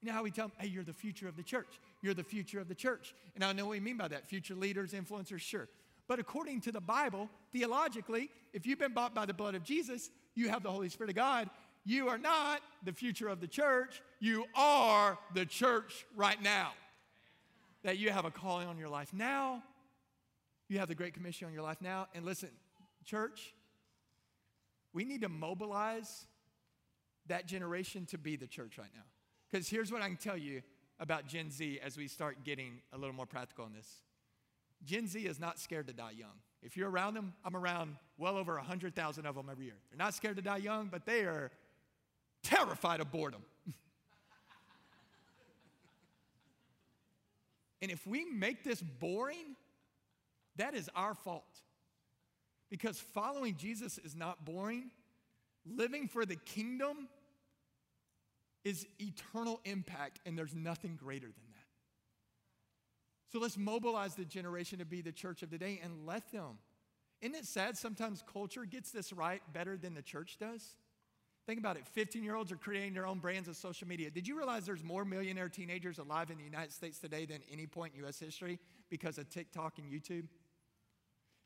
You 0.00 0.08
know 0.08 0.14
how 0.14 0.22
we 0.22 0.30
tell 0.30 0.48
them, 0.48 0.56
hey, 0.58 0.68
you're 0.68 0.84
the 0.84 0.92
future 0.92 1.28
of 1.28 1.36
the 1.36 1.42
church. 1.42 1.80
You're 2.02 2.14
the 2.14 2.24
future 2.24 2.60
of 2.60 2.68
the 2.68 2.74
church. 2.74 3.14
And 3.34 3.44
I 3.44 3.52
know 3.52 3.66
what 3.66 3.72
we 3.72 3.80
mean 3.80 3.96
by 3.96 4.08
that 4.08 4.28
future 4.28 4.54
leaders, 4.54 4.92
influencers, 4.92 5.40
sure. 5.40 5.68
But 6.06 6.18
according 6.18 6.62
to 6.62 6.72
the 6.72 6.80
Bible, 6.80 7.28
theologically, 7.52 8.30
if 8.52 8.66
you've 8.66 8.78
been 8.78 8.94
bought 8.94 9.14
by 9.14 9.26
the 9.26 9.34
blood 9.34 9.54
of 9.54 9.64
Jesus, 9.64 10.10
you 10.34 10.48
have 10.48 10.62
the 10.62 10.70
Holy 10.70 10.88
Spirit 10.88 11.10
of 11.10 11.16
God. 11.16 11.50
You 11.84 12.08
are 12.08 12.18
not 12.18 12.60
the 12.84 12.92
future 12.92 13.28
of 13.28 13.40
the 13.40 13.46
church. 13.46 14.02
You 14.20 14.44
are 14.54 15.18
the 15.34 15.44
church 15.44 16.06
right 16.16 16.40
now 16.40 16.72
that 17.82 17.98
you 17.98 18.10
have 18.10 18.24
a 18.24 18.30
calling 18.30 18.68
on 18.68 18.78
your 18.78 18.88
life 18.88 19.12
now. 19.12 19.62
You 20.68 20.78
have 20.78 20.88
the 20.88 20.94
Great 20.94 21.14
Commission 21.14 21.46
on 21.46 21.54
your 21.54 21.62
life 21.62 21.78
now. 21.80 22.08
And 22.14 22.24
listen, 22.24 22.50
church, 23.04 23.54
we 24.92 25.04
need 25.04 25.22
to 25.22 25.28
mobilize 25.28 26.26
that 27.26 27.46
generation 27.46 28.06
to 28.06 28.18
be 28.18 28.36
the 28.36 28.46
church 28.46 28.78
right 28.78 28.90
now. 28.94 29.02
Because 29.50 29.68
here's 29.68 29.90
what 29.90 30.02
I 30.02 30.08
can 30.08 30.16
tell 30.16 30.36
you 30.36 30.62
about 31.00 31.26
Gen 31.26 31.50
Z 31.50 31.80
as 31.82 31.96
we 31.96 32.08
start 32.08 32.44
getting 32.44 32.80
a 32.92 32.98
little 32.98 33.14
more 33.14 33.26
practical 33.26 33.64
on 33.64 33.72
this 33.72 34.02
Gen 34.84 35.08
Z 35.08 35.18
is 35.18 35.40
not 35.40 35.58
scared 35.58 35.88
to 35.88 35.92
die 35.92 36.12
young. 36.16 36.38
If 36.62 36.76
you're 36.76 36.90
around 36.90 37.14
them, 37.14 37.34
I'm 37.44 37.56
around 37.56 37.96
well 38.16 38.36
over 38.36 38.54
100,000 38.56 39.26
of 39.26 39.34
them 39.34 39.48
every 39.50 39.64
year. 39.64 39.74
They're 39.90 39.98
not 39.98 40.14
scared 40.14 40.36
to 40.36 40.42
die 40.42 40.58
young, 40.58 40.86
but 40.86 41.04
they 41.04 41.20
are 41.22 41.50
terrified 42.42 43.00
of 43.00 43.10
boredom. 43.10 43.42
And 47.80 47.92
if 47.92 48.04
we 48.08 48.24
make 48.24 48.64
this 48.64 48.82
boring, 48.82 49.54
that 50.58 50.74
is 50.74 50.88
our 50.94 51.14
fault. 51.14 51.62
Because 52.70 52.98
following 52.98 53.56
Jesus 53.56 53.98
is 53.98 54.14
not 54.14 54.44
boring. 54.44 54.90
Living 55.66 56.06
for 56.06 56.24
the 56.24 56.36
kingdom 56.36 57.08
is 58.64 58.86
eternal 59.00 59.60
impact, 59.64 60.20
and 60.26 60.36
there's 60.36 60.54
nothing 60.54 60.96
greater 60.96 61.26
than 61.26 61.34
that. 61.52 61.58
So 63.32 63.38
let's 63.38 63.58
mobilize 63.58 64.14
the 64.14 64.24
generation 64.24 64.78
to 64.78 64.84
be 64.84 65.00
the 65.00 65.12
church 65.12 65.42
of 65.42 65.50
today 65.50 65.80
and 65.82 66.06
let 66.06 66.30
them. 66.32 66.58
Isn't 67.20 67.34
it 67.34 67.46
sad 67.46 67.76
sometimes 67.76 68.22
culture 68.32 68.64
gets 68.64 68.90
this 68.90 69.12
right 69.12 69.42
better 69.52 69.76
than 69.76 69.94
the 69.94 70.02
church 70.02 70.38
does? 70.38 70.74
Think 71.46 71.58
about 71.58 71.76
it 71.76 71.86
15 71.86 72.22
year 72.22 72.34
olds 72.34 72.52
are 72.52 72.56
creating 72.56 72.92
their 72.92 73.06
own 73.06 73.18
brands 73.18 73.48
of 73.48 73.56
social 73.56 73.88
media. 73.88 74.10
Did 74.10 74.28
you 74.28 74.36
realize 74.36 74.66
there's 74.66 74.84
more 74.84 75.04
millionaire 75.04 75.48
teenagers 75.48 75.98
alive 75.98 76.30
in 76.30 76.36
the 76.36 76.44
United 76.44 76.72
States 76.72 76.98
today 76.98 77.24
than 77.24 77.40
any 77.50 77.66
point 77.66 77.94
in 77.94 78.00
U.S. 78.00 78.18
history 78.18 78.58
because 78.90 79.16
of 79.16 79.30
TikTok 79.30 79.78
and 79.78 79.90
YouTube? 79.90 80.26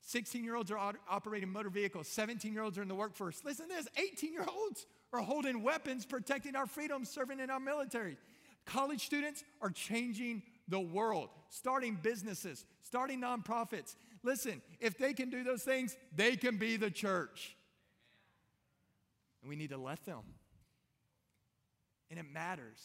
16 0.03 0.45
year 0.45 0.57
olds 0.57 0.71
are 0.71 0.79
op- 0.79 0.97
operating 1.09 1.49
motor 1.49 1.71
vehicles. 1.71 2.09
17 2.09 2.53
year 2.53 2.63
olds 2.63 2.77
are 2.77 2.83
in 2.83 2.89
the 2.89 2.95
workforce. 2.95 3.43
Listen 3.45 3.69
to 3.69 3.75
this 3.75 3.89
18 3.97 4.33
year 4.33 4.47
olds 4.49 4.87
are 5.13 5.21
holding 5.21 5.63
weapons, 5.63 6.05
protecting 6.05 6.57
our 6.57 6.67
freedom, 6.67 7.05
serving 7.05 7.41
in 7.41 7.51
our 7.51 7.61
military. 7.61 8.17
College 8.65 9.05
students 9.05 9.45
are 9.61 9.71
changing 9.71 10.43
the 10.69 10.81
world, 10.81 11.29
starting 11.51 11.99
businesses, 12.01 12.65
starting 12.83 13.21
nonprofits. 13.21 13.97
Listen, 14.23 14.63
if 14.81 14.99
they 14.99 15.13
can 15.13 15.31
do 15.31 15.43
those 15.43 15.63
things, 15.63 15.97
they 16.15 16.37
can 16.37 16.57
be 16.57 16.77
the 16.77 16.91
church. 16.91 17.57
And 19.41 19.49
we 19.49 19.57
need 19.57 19.71
to 19.71 19.79
let 19.79 20.05
them. 20.05 20.23
And 22.11 22.19
it 22.19 22.27
matters. 22.33 22.79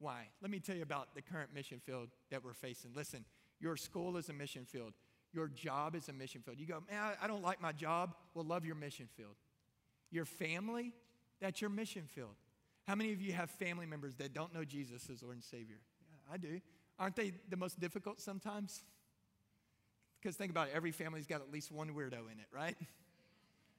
Why? 0.00 0.28
Let 0.40 0.50
me 0.50 0.58
tell 0.58 0.76
you 0.76 0.82
about 0.82 1.14
the 1.14 1.22
current 1.22 1.54
mission 1.54 1.80
field 1.84 2.08
that 2.30 2.44
we're 2.44 2.54
facing. 2.54 2.92
Listen, 2.94 3.24
your 3.60 3.76
school 3.76 4.16
is 4.16 4.28
a 4.28 4.32
mission 4.32 4.64
field. 4.64 4.94
Your 5.32 5.48
job 5.48 5.94
is 5.94 6.08
a 6.08 6.12
mission 6.12 6.40
field. 6.42 6.58
You 6.58 6.66
go, 6.66 6.82
man, 6.90 7.12
I 7.20 7.26
don't 7.26 7.42
like 7.42 7.60
my 7.60 7.72
job. 7.72 8.14
Well, 8.34 8.44
love 8.44 8.64
your 8.64 8.74
mission 8.74 9.08
field. 9.16 9.34
Your 10.10 10.24
family, 10.24 10.92
that's 11.40 11.60
your 11.60 11.70
mission 11.70 12.04
field. 12.06 12.34
How 12.86 12.94
many 12.94 13.12
of 13.12 13.20
you 13.20 13.34
have 13.34 13.50
family 13.50 13.84
members 13.84 14.14
that 14.16 14.32
don't 14.32 14.54
know 14.54 14.64
Jesus 14.64 15.10
as 15.10 15.22
Lord 15.22 15.36
and 15.36 15.44
Savior? 15.44 15.76
Yeah, 16.10 16.34
I 16.34 16.38
do. 16.38 16.60
Aren't 16.98 17.16
they 17.16 17.32
the 17.50 17.56
most 17.56 17.78
difficult 17.78 18.20
sometimes? 18.20 18.82
Because 20.20 20.36
think 20.36 20.50
about 20.50 20.68
it, 20.68 20.72
every 20.74 20.90
family's 20.90 21.26
got 21.26 21.40
at 21.42 21.52
least 21.52 21.70
one 21.70 21.90
weirdo 21.90 22.32
in 22.32 22.38
it, 22.38 22.48
right? 22.52 22.76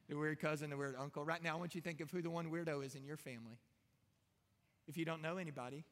The 0.07 0.15
weird 0.15 0.39
cousin, 0.39 0.71
the 0.71 0.77
weird 0.77 0.95
uncle. 0.99 1.23
Right 1.23 1.43
now, 1.43 1.55
I 1.55 1.59
want 1.59 1.75
you 1.75 1.81
to 1.81 1.87
think 1.87 2.01
of 2.01 2.09
who 2.09 2.23
the 2.23 2.31
one 2.31 2.49
weirdo 2.49 2.83
is 2.83 2.95
in 2.95 3.05
your 3.05 3.15
family. 3.15 3.59
If 4.87 4.97
you 4.97 5.05
don't 5.05 5.21
know 5.21 5.37
anybody, 5.37 5.85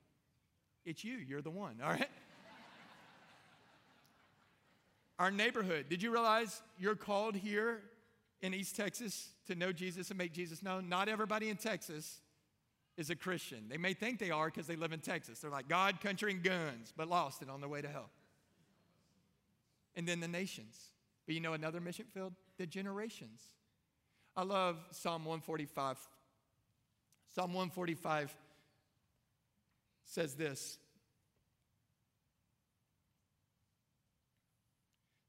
it's 0.85 1.03
you. 1.03 1.17
You're 1.17 1.43
the 1.43 1.51
one, 1.51 1.77
all 1.83 1.91
right? 1.91 2.09
Our 5.19 5.31
neighborhood. 5.31 5.87
Did 5.89 6.03
you 6.03 6.11
realize 6.11 6.61
you're 6.77 6.95
called 6.95 7.35
here 7.35 7.81
in 8.41 8.53
East 8.53 8.75
Texas 8.75 9.29
to 9.47 9.55
know 9.55 9.71
Jesus 9.71 10.09
and 10.09 10.17
make 10.17 10.33
Jesus 10.33 10.61
known? 10.61 10.89
Not 10.89 11.09
everybody 11.09 11.49
in 11.49 11.57
Texas 11.57 12.21
is 12.97 13.09
a 13.09 13.15
Christian. 13.15 13.65
They 13.69 13.77
may 13.77 13.93
think 13.93 14.19
they 14.19 14.31
are 14.31 14.45
because 14.45 14.67
they 14.67 14.75
live 14.75 14.93
in 14.93 14.99
Texas. 14.99 15.39
They're 15.39 15.51
like 15.51 15.67
God, 15.67 16.01
country, 16.01 16.31
and 16.31 16.43
guns, 16.43 16.93
but 16.95 17.07
lost 17.07 17.41
and 17.41 17.49
on 17.49 17.61
their 17.61 17.69
way 17.69 17.81
to 17.81 17.87
hell. 17.87 18.09
And 19.95 20.07
then 20.07 20.19
the 20.19 20.27
nations. 20.27 20.77
But 21.25 21.35
you 21.35 21.41
know 21.41 21.53
another 21.53 21.81
mission 21.81 22.05
field? 22.13 22.33
The 22.57 22.65
generations. 22.65 23.41
I 24.35 24.43
love 24.43 24.77
Psalm 24.91 25.25
145. 25.25 25.97
Psalm 27.33 27.53
145 27.53 28.35
says 30.05 30.35
this 30.35 30.77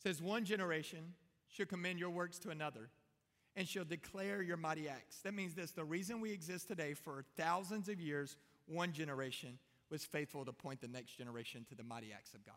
says, 0.08 0.22
One 0.22 0.44
generation 0.44 1.12
shall 1.48 1.66
commend 1.66 1.98
your 1.98 2.08
works 2.08 2.38
to 2.40 2.50
another 2.50 2.88
and 3.56 3.68
shall 3.68 3.84
declare 3.84 4.40
your 4.40 4.56
mighty 4.56 4.88
acts. 4.88 5.18
That 5.18 5.34
means 5.34 5.54
this 5.54 5.72
the 5.72 5.84
reason 5.84 6.20
we 6.20 6.32
exist 6.32 6.68
today 6.68 6.94
for 6.94 7.24
thousands 7.36 7.88
of 7.88 8.00
years, 8.00 8.36
one 8.66 8.92
generation 8.92 9.58
was 9.90 10.04
faithful 10.04 10.44
to 10.46 10.52
point 10.52 10.80
the 10.80 10.88
next 10.88 11.18
generation 11.18 11.66
to 11.68 11.74
the 11.74 11.82
mighty 11.82 12.12
acts 12.12 12.32
of 12.32 12.44
God. 12.46 12.54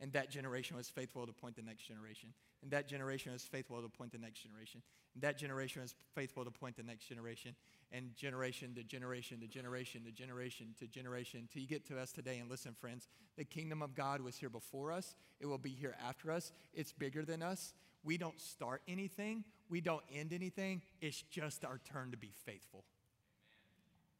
And 0.00 0.12
that 0.12 0.30
generation 0.30 0.76
was 0.76 0.88
faithful 0.88 1.26
to 1.26 1.32
point 1.32 1.56
the 1.56 1.62
next 1.62 1.84
generation. 1.84 2.30
And 2.62 2.70
that 2.70 2.86
generation 2.86 3.32
was 3.32 3.42
faithful 3.42 3.80
to 3.80 3.88
point 3.88 4.12
the 4.12 4.18
next 4.18 4.40
generation. 4.40 4.82
And 5.14 5.22
that 5.22 5.38
generation 5.38 5.82
was 5.82 5.94
faithful 6.14 6.44
to 6.44 6.50
point 6.50 6.76
the 6.76 6.82
next 6.82 7.06
generation. 7.06 7.54
And 7.92 8.14
generation 8.14 8.74
to 8.74 8.82
generation 8.82 9.40
to 9.40 9.46
generation 9.46 10.02
to 10.04 10.10
generation 10.10 10.74
to 10.80 10.86
generation 10.86 11.40
until 11.40 11.62
you 11.62 11.68
get 11.68 11.86
to 11.86 11.98
us 11.98 12.12
today. 12.12 12.38
And 12.38 12.50
listen, 12.50 12.74
friends, 12.78 13.08
the 13.36 13.44
kingdom 13.44 13.80
of 13.80 13.94
God 13.94 14.20
was 14.20 14.36
here 14.36 14.50
before 14.50 14.92
us, 14.92 15.14
it 15.40 15.46
will 15.46 15.58
be 15.58 15.70
here 15.70 15.94
after 16.06 16.30
us. 16.30 16.52
It's 16.74 16.92
bigger 16.92 17.24
than 17.24 17.42
us. 17.42 17.72
We 18.04 18.18
don't 18.18 18.40
start 18.40 18.82
anything, 18.86 19.44
we 19.68 19.80
don't 19.80 20.04
end 20.14 20.32
anything. 20.32 20.82
It's 21.00 21.22
just 21.22 21.64
our 21.64 21.80
turn 21.92 22.12
to 22.12 22.16
be 22.16 22.32
faithful. 22.44 22.84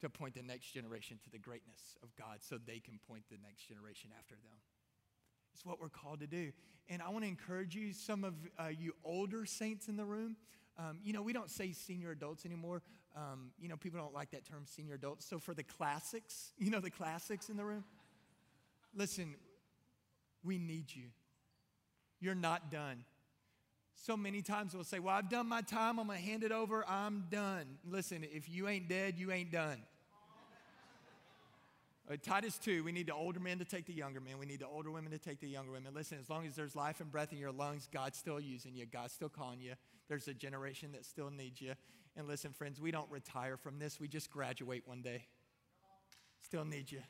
To 0.00 0.10
point 0.10 0.34
the 0.34 0.42
next 0.42 0.72
generation 0.72 1.18
to 1.24 1.30
the 1.30 1.38
greatness 1.38 1.96
of 2.02 2.14
God 2.16 2.38
so 2.40 2.58
they 2.58 2.80
can 2.80 2.98
point 3.08 3.24
the 3.30 3.38
next 3.42 3.66
generation 3.68 4.10
after 4.18 4.34
them. 4.34 4.58
It's 5.56 5.64
what 5.64 5.80
we're 5.80 5.88
called 5.88 6.20
to 6.20 6.26
do. 6.26 6.52
And 6.90 7.00
I 7.00 7.08
want 7.08 7.24
to 7.24 7.28
encourage 7.28 7.74
you, 7.74 7.94
some 7.94 8.24
of 8.24 8.34
uh, 8.58 8.68
you 8.78 8.92
older 9.02 9.46
saints 9.46 9.88
in 9.88 9.96
the 9.96 10.04
room. 10.04 10.36
Um, 10.78 10.98
you 11.02 11.14
know, 11.14 11.22
we 11.22 11.32
don't 11.32 11.50
say 11.50 11.72
senior 11.72 12.10
adults 12.10 12.44
anymore. 12.44 12.82
Um, 13.16 13.52
you 13.58 13.66
know, 13.66 13.76
people 13.78 13.98
don't 13.98 14.12
like 14.12 14.32
that 14.32 14.44
term 14.44 14.64
senior 14.66 14.96
adults. 14.96 15.24
So 15.24 15.38
for 15.38 15.54
the 15.54 15.62
classics, 15.62 16.52
you 16.58 16.70
know, 16.70 16.80
the 16.80 16.90
classics 16.90 17.48
in 17.48 17.56
the 17.56 17.64
room, 17.64 17.84
listen, 18.94 19.34
we 20.44 20.58
need 20.58 20.94
you. 20.94 21.06
You're 22.20 22.34
not 22.34 22.70
done. 22.70 23.04
So 23.94 24.14
many 24.14 24.42
times 24.42 24.74
we'll 24.74 24.84
say, 24.84 24.98
Well, 24.98 25.14
I've 25.14 25.30
done 25.30 25.48
my 25.48 25.62
time. 25.62 25.98
I'm 25.98 26.08
going 26.08 26.18
to 26.18 26.24
hand 26.24 26.44
it 26.44 26.52
over. 26.52 26.84
I'm 26.86 27.24
done. 27.30 27.78
Listen, 27.88 28.26
if 28.30 28.46
you 28.50 28.68
ain't 28.68 28.90
dead, 28.90 29.14
you 29.16 29.32
ain't 29.32 29.50
done. 29.50 29.78
Uh, 32.08 32.14
Titus 32.22 32.56
2, 32.58 32.84
we 32.84 32.92
need 32.92 33.08
the 33.08 33.14
older 33.14 33.40
men 33.40 33.58
to 33.58 33.64
take 33.64 33.84
the 33.84 33.92
younger 33.92 34.20
men. 34.20 34.38
We 34.38 34.46
need 34.46 34.60
the 34.60 34.68
older 34.68 34.92
women 34.92 35.10
to 35.10 35.18
take 35.18 35.40
the 35.40 35.48
younger 35.48 35.72
women. 35.72 35.92
Listen, 35.92 36.18
as 36.20 36.30
long 36.30 36.46
as 36.46 36.54
there's 36.54 36.76
life 36.76 37.00
and 37.00 37.10
breath 37.10 37.32
in 37.32 37.38
your 37.38 37.50
lungs, 37.50 37.88
God's 37.92 38.16
still 38.16 38.38
using 38.38 38.76
you. 38.76 38.86
God's 38.86 39.12
still 39.12 39.28
calling 39.28 39.60
you. 39.60 39.72
There's 40.08 40.28
a 40.28 40.34
generation 40.34 40.92
that 40.92 41.04
still 41.04 41.30
needs 41.30 41.60
you. 41.60 41.72
And 42.16 42.28
listen, 42.28 42.52
friends, 42.52 42.80
we 42.80 42.92
don't 42.92 43.10
retire 43.10 43.56
from 43.56 43.80
this. 43.80 43.98
We 43.98 44.06
just 44.06 44.30
graduate 44.30 44.84
one 44.86 45.02
day. 45.02 45.24
Still 46.42 46.64
need 46.64 46.92
you. 46.92 47.00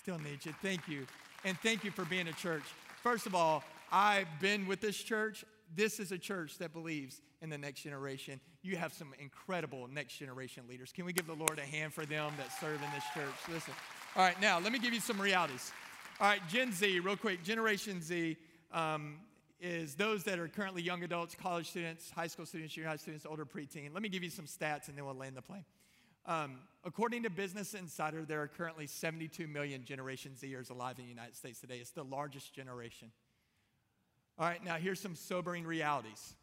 Still 0.00 0.18
need 0.18 0.44
you. 0.44 0.52
Thank 0.60 0.88
you. 0.88 1.06
And 1.44 1.56
thank 1.60 1.84
you 1.84 1.92
for 1.92 2.04
being 2.04 2.26
a 2.26 2.32
church. 2.32 2.64
First 3.04 3.26
of 3.26 3.36
all, 3.36 3.62
I've 3.92 4.26
been 4.40 4.66
with 4.66 4.80
this 4.80 4.96
church. 4.96 5.44
This 5.76 6.00
is 6.00 6.10
a 6.10 6.18
church 6.18 6.58
that 6.58 6.72
believes 6.72 7.22
in 7.40 7.50
the 7.50 7.58
next 7.58 7.82
generation. 7.82 8.40
You 8.62 8.76
have 8.76 8.92
some 8.92 9.14
incredible 9.20 9.86
next 9.86 10.14
generation 10.14 10.64
leaders. 10.68 10.90
Can 10.92 11.04
we 11.04 11.12
give 11.12 11.28
the 11.28 11.34
Lord 11.34 11.60
a 11.60 11.64
hand 11.64 11.94
for 11.94 12.04
them 12.04 12.32
that 12.36 12.48
serve 12.60 12.82
in 12.82 12.90
this 12.92 13.04
church? 13.14 13.54
Listen. 13.54 13.74
All 14.16 14.24
right, 14.24 14.40
now 14.40 14.58
let 14.58 14.72
me 14.72 14.80
give 14.80 14.92
you 14.92 14.98
some 14.98 15.20
realities. 15.20 15.70
All 16.18 16.26
right, 16.26 16.40
Gen 16.48 16.72
Z, 16.72 16.98
real 16.98 17.16
quick. 17.16 17.44
Generation 17.44 18.02
Z 18.02 18.36
um, 18.72 19.18
is 19.60 19.94
those 19.94 20.24
that 20.24 20.40
are 20.40 20.48
currently 20.48 20.82
young 20.82 21.04
adults, 21.04 21.36
college 21.40 21.70
students, 21.70 22.10
high 22.10 22.26
school 22.26 22.44
students, 22.44 22.74
junior 22.74 22.88
high 22.88 22.96
students, 22.96 23.24
older 23.24 23.46
preteen. 23.46 23.94
Let 23.94 24.02
me 24.02 24.08
give 24.08 24.24
you 24.24 24.30
some 24.30 24.46
stats 24.46 24.88
and 24.88 24.98
then 24.98 25.04
we'll 25.04 25.14
land 25.14 25.36
the 25.36 25.42
plane. 25.42 25.64
Um, 26.26 26.56
according 26.82 27.22
to 27.22 27.30
Business 27.30 27.72
Insider, 27.72 28.24
there 28.24 28.42
are 28.42 28.48
currently 28.48 28.88
72 28.88 29.46
million 29.46 29.84
Generation 29.84 30.32
Zers 30.36 30.70
alive 30.70 30.98
in 30.98 31.04
the 31.04 31.10
United 31.10 31.36
States 31.36 31.60
today. 31.60 31.76
It's 31.76 31.90
the 31.90 32.02
largest 32.02 32.52
generation. 32.52 33.12
All 34.40 34.46
right, 34.46 34.62
now 34.64 34.74
here's 34.74 34.98
some 34.98 35.14
sobering 35.14 35.64
realities. 35.64 36.34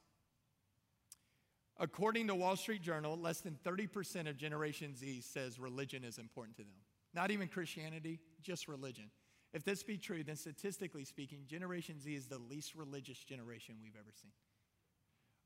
According 1.78 2.28
to 2.28 2.36
Wall 2.36 2.56
Street 2.56 2.82
Journal, 2.82 3.18
less 3.18 3.42
than 3.42 3.58
30% 3.66 4.30
of 4.30 4.38
Generation 4.38 4.96
Z 4.96 5.20
says 5.20 5.60
religion 5.60 6.06
is 6.06 6.18
important 6.18 6.56
to 6.56 6.64
them. 6.64 6.72
Not 7.18 7.32
even 7.32 7.48
Christianity, 7.48 8.20
just 8.44 8.68
religion. 8.68 9.06
If 9.52 9.64
this 9.64 9.82
be 9.82 9.98
true, 9.98 10.24
then 10.24 10.36
statistically 10.36 11.04
speaking, 11.04 11.46
Generation 11.48 12.00
Z 12.00 12.14
is 12.14 12.28
the 12.28 12.38
least 12.38 12.76
religious 12.76 13.18
generation 13.24 13.78
we've 13.82 13.96
ever 14.00 14.12
seen. 14.22 14.30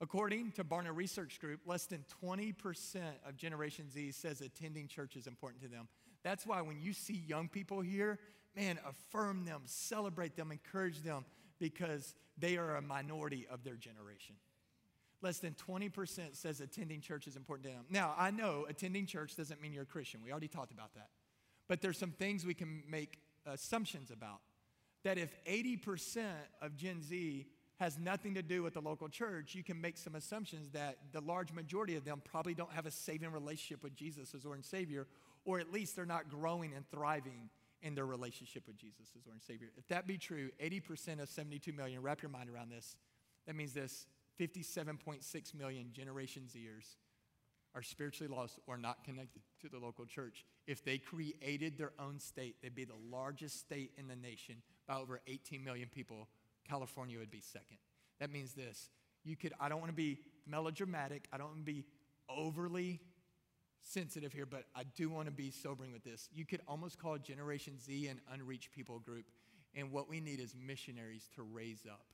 According 0.02 0.52
to 0.54 0.66
Barna 0.66 0.94
Research 0.94 1.40
Group, 1.40 1.62
less 1.66 1.86
than 1.86 2.04
20% 2.22 2.56
of 3.26 3.38
Generation 3.38 3.90
Z 3.90 4.12
says 4.12 4.42
attending 4.42 4.90
church 4.90 5.16
is 5.16 5.28
important 5.28 5.62
to 5.62 5.70
them. 5.70 5.88
That's 6.24 6.46
why 6.46 6.62
when 6.62 6.82
you 6.82 6.92
see 6.92 7.24
young 7.26 7.48
people 7.48 7.80
here, 7.80 8.20
man, 8.54 8.78
affirm 8.86 9.46
them, 9.46 9.62
celebrate 9.64 10.36
them, 10.36 10.52
encourage 10.52 11.02
them 11.04 11.24
because 11.58 12.16
they 12.38 12.58
are 12.58 12.76
a 12.76 12.82
minority 12.82 13.48
of 13.50 13.64
their 13.64 13.76
generation. 13.76 14.36
Less 15.22 15.40
than 15.40 15.54
20% 15.54 16.36
says 16.36 16.60
attending 16.60 17.00
church 17.00 17.28
is 17.28 17.38
important 17.38 17.70
to 17.70 17.72
them. 17.72 17.86
Now, 17.90 18.14
I 18.18 18.30
know 18.30 18.66
attending 18.68 19.06
church 19.06 19.38
doesn't 19.38 19.62
mean 19.62 19.72
you're 19.72 19.84
a 19.84 19.86
Christian. 19.86 20.20
We 20.22 20.32
already 20.32 20.50
talked 20.50 20.74
about 20.74 20.96
that. 20.96 21.08
But 21.68 21.82
there's 21.82 21.98
some 21.98 22.12
things 22.12 22.46
we 22.46 22.54
can 22.54 22.84
make 22.90 23.20
assumptions 23.46 24.12
about. 24.12 24.42
That 25.04 25.18
if 25.18 25.34
80% 25.46 26.24
of 26.62 26.76
Gen 26.76 27.02
Z 27.02 27.48
has 27.80 27.98
nothing 27.98 28.36
to 28.36 28.44
do 28.44 28.62
with 28.62 28.76
the 28.76 28.82
local 28.82 29.10
church, 29.10 29.56
you 29.56 29.64
can 29.64 29.82
make 29.82 29.98
some 29.98 30.14
assumptions 30.14 30.70
that 30.70 30.98
the 31.12 31.22
large 31.22 31.52
majority 31.52 31.96
of 31.96 32.06
them 32.06 32.22
probably 32.24 32.54
don't 32.54 32.72
have 32.72 32.86
a 32.86 32.92
saving 32.92 33.32
relationship 33.32 33.82
with 33.84 33.96
Jesus 33.96 34.36
as 34.36 34.46
Lord 34.46 34.58
and 34.58 34.66
Savior, 34.66 35.08
or 35.46 35.60
at 35.60 35.72
least 35.74 35.96
they're 35.96 36.06
not 36.06 36.30
growing 36.30 36.74
and 36.76 36.88
thriving 36.92 37.50
in 37.82 37.96
their 37.96 38.06
relationship 38.06 38.68
with 38.68 38.78
Jesus 38.78 39.08
as 39.18 39.26
Lord 39.26 39.38
and 39.38 39.42
Savior. 39.42 39.70
If 39.78 39.88
that 39.88 40.06
be 40.06 40.20
true, 40.20 40.52
80% 40.64 41.20
of 41.20 41.30
72 41.30 41.74
million, 41.74 42.04
wrap 42.04 42.22
your 42.22 42.30
mind 42.30 42.50
around 42.50 42.70
this. 42.70 42.96
That 43.48 43.56
means 43.56 43.74
this 43.74 44.06
57.6 44.40 45.56
million 45.56 45.88
Generation 45.92 46.44
Zers 46.44 46.98
are 47.76 47.84
spiritually 47.84 48.34
lost 48.34 48.60
or 48.68 48.78
not 48.78 49.04
connected 49.04 49.42
to 49.62 49.70
the 49.70 49.80
local 49.80 50.06
church. 50.06 50.46
If 50.68 50.84
they 50.84 50.98
created 50.98 51.78
their 51.78 51.94
own 52.00 52.20
state, 52.20 52.56
they'd 52.62 52.76
be 52.76 52.86
the 52.86 52.94
largest 53.10 53.60
state 53.60 53.92
in 53.98 54.08
the 54.08 54.16
nation 54.16 54.56
by 54.88 54.98
over 54.98 55.22
18 55.28 55.64
million 55.64 55.90
people. 55.94 56.28
California 56.68 57.18
would 57.20 57.32
be 57.32 57.42
second. 57.42 57.78
That 58.20 58.32
means 58.32 58.54
this. 58.54 58.90
You 59.24 59.36
could, 59.36 59.54
I 59.60 59.70
don't 59.70 59.80
want 59.80 59.92
to 59.92 59.96
be 59.96 60.20
melodramatic, 60.46 61.28
I 61.32 61.38
don't 61.38 61.48
want 61.48 61.66
to 61.66 61.72
be 61.72 61.86
overly 62.30 63.00
sensitive 63.84 64.32
here, 64.32 64.46
but 64.46 64.66
I 64.76 64.84
do 64.96 65.10
want 65.10 65.28
to 65.28 65.32
be 65.32 65.52
sobering 65.52 65.92
with 65.92 66.04
this. 66.04 66.30
You 66.34 66.46
could 66.46 66.62
almost 66.68 67.00
call 67.00 67.18
Generation 67.18 67.80
Z 67.80 68.08
an 68.08 68.22
unreached 68.34 68.72
people 68.72 69.00
group, 69.00 69.26
and 69.76 69.92
what 69.92 70.10
we 70.10 70.20
need 70.20 70.40
is 70.40 70.56
missionaries 70.56 71.30
to 71.36 71.44
raise 71.44 71.86
up. 71.90 72.06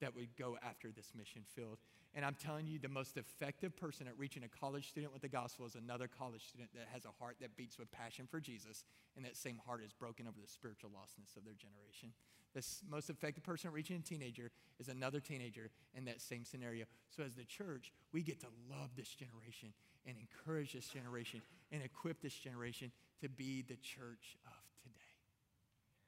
That 0.00 0.14
would 0.14 0.34
go 0.36 0.56
after 0.62 0.90
this 0.90 1.12
mission 1.16 1.42
field. 1.54 1.78
And 2.14 2.24
I'm 2.24 2.34
telling 2.34 2.66
you, 2.66 2.78
the 2.78 2.88
most 2.88 3.16
effective 3.16 3.76
person 3.76 4.08
at 4.08 4.18
reaching 4.18 4.42
a 4.42 4.48
college 4.48 4.88
student 4.88 5.12
with 5.12 5.22
the 5.22 5.28
gospel 5.28 5.66
is 5.66 5.76
another 5.76 6.08
college 6.08 6.46
student 6.48 6.70
that 6.74 6.88
has 6.92 7.04
a 7.04 7.22
heart 7.22 7.36
that 7.40 7.56
beats 7.56 7.78
with 7.78 7.90
passion 7.92 8.26
for 8.28 8.40
Jesus, 8.40 8.84
and 9.16 9.24
that 9.24 9.36
same 9.36 9.60
heart 9.64 9.82
is 9.84 9.92
broken 9.92 10.26
over 10.26 10.38
the 10.40 10.48
spiritual 10.48 10.90
lostness 10.90 11.36
of 11.36 11.44
their 11.44 11.54
generation. 11.54 12.12
The 12.52 12.66
most 12.90 13.10
effective 13.10 13.44
person 13.44 13.68
at 13.68 13.74
reaching 13.74 13.96
a 13.96 14.00
teenager 14.00 14.50
is 14.80 14.88
another 14.88 15.20
teenager 15.20 15.70
in 15.94 16.04
that 16.06 16.20
same 16.20 16.44
scenario. 16.44 16.86
So, 17.10 17.22
as 17.22 17.34
the 17.34 17.44
church, 17.44 17.92
we 18.12 18.22
get 18.22 18.40
to 18.40 18.48
love 18.68 18.90
this 18.96 19.14
generation 19.14 19.72
and 20.04 20.16
encourage 20.18 20.72
this 20.72 20.88
generation 20.88 21.42
and 21.70 21.80
equip 21.82 22.20
this 22.20 22.34
generation 22.34 22.90
to 23.20 23.28
be 23.28 23.62
the 23.62 23.76
church 23.76 24.36
of 24.46 24.64
today. 24.82 24.94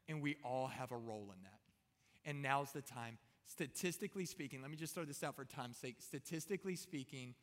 And 0.08 0.20
we 0.20 0.36
all 0.44 0.66
have 0.66 0.90
a 0.90 0.96
role 0.96 1.30
in 1.32 1.42
that. 1.44 1.60
And 2.24 2.42
now's 2.42 2.72
the 2.72 2.82
time 2.82 3.18
statistically 3.46 4.24
speaking, 4.24 4.62
let 4.62 4.70
me 4.70 4.76
just 4.76 4.94
throw 4.94 5.04
this 5.04 5.22
out 5.22 5.36
for 5.36 5.44
time's 5.44 5.76
sake. 5.76 5.96
Statistically 5.98 6.76
speaking, 6.76 7.34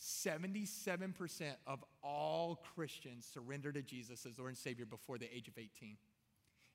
77% 0.00 1.54
of 1.66 1.84
all 2.02 2.62
Christians 2.74 3.26
surrender 3.32 3.72
to 3.72 3.82
Jesus 3.82 4.26
as 4.26 4.38
Lord 4.38 4.50
and 4.50 4.58
Savior 4.58 4.84
before 4.84 5.18
the 5.18 5.34
age 5.34 5.48
of 5.48 5.56
18. 5.56 5.96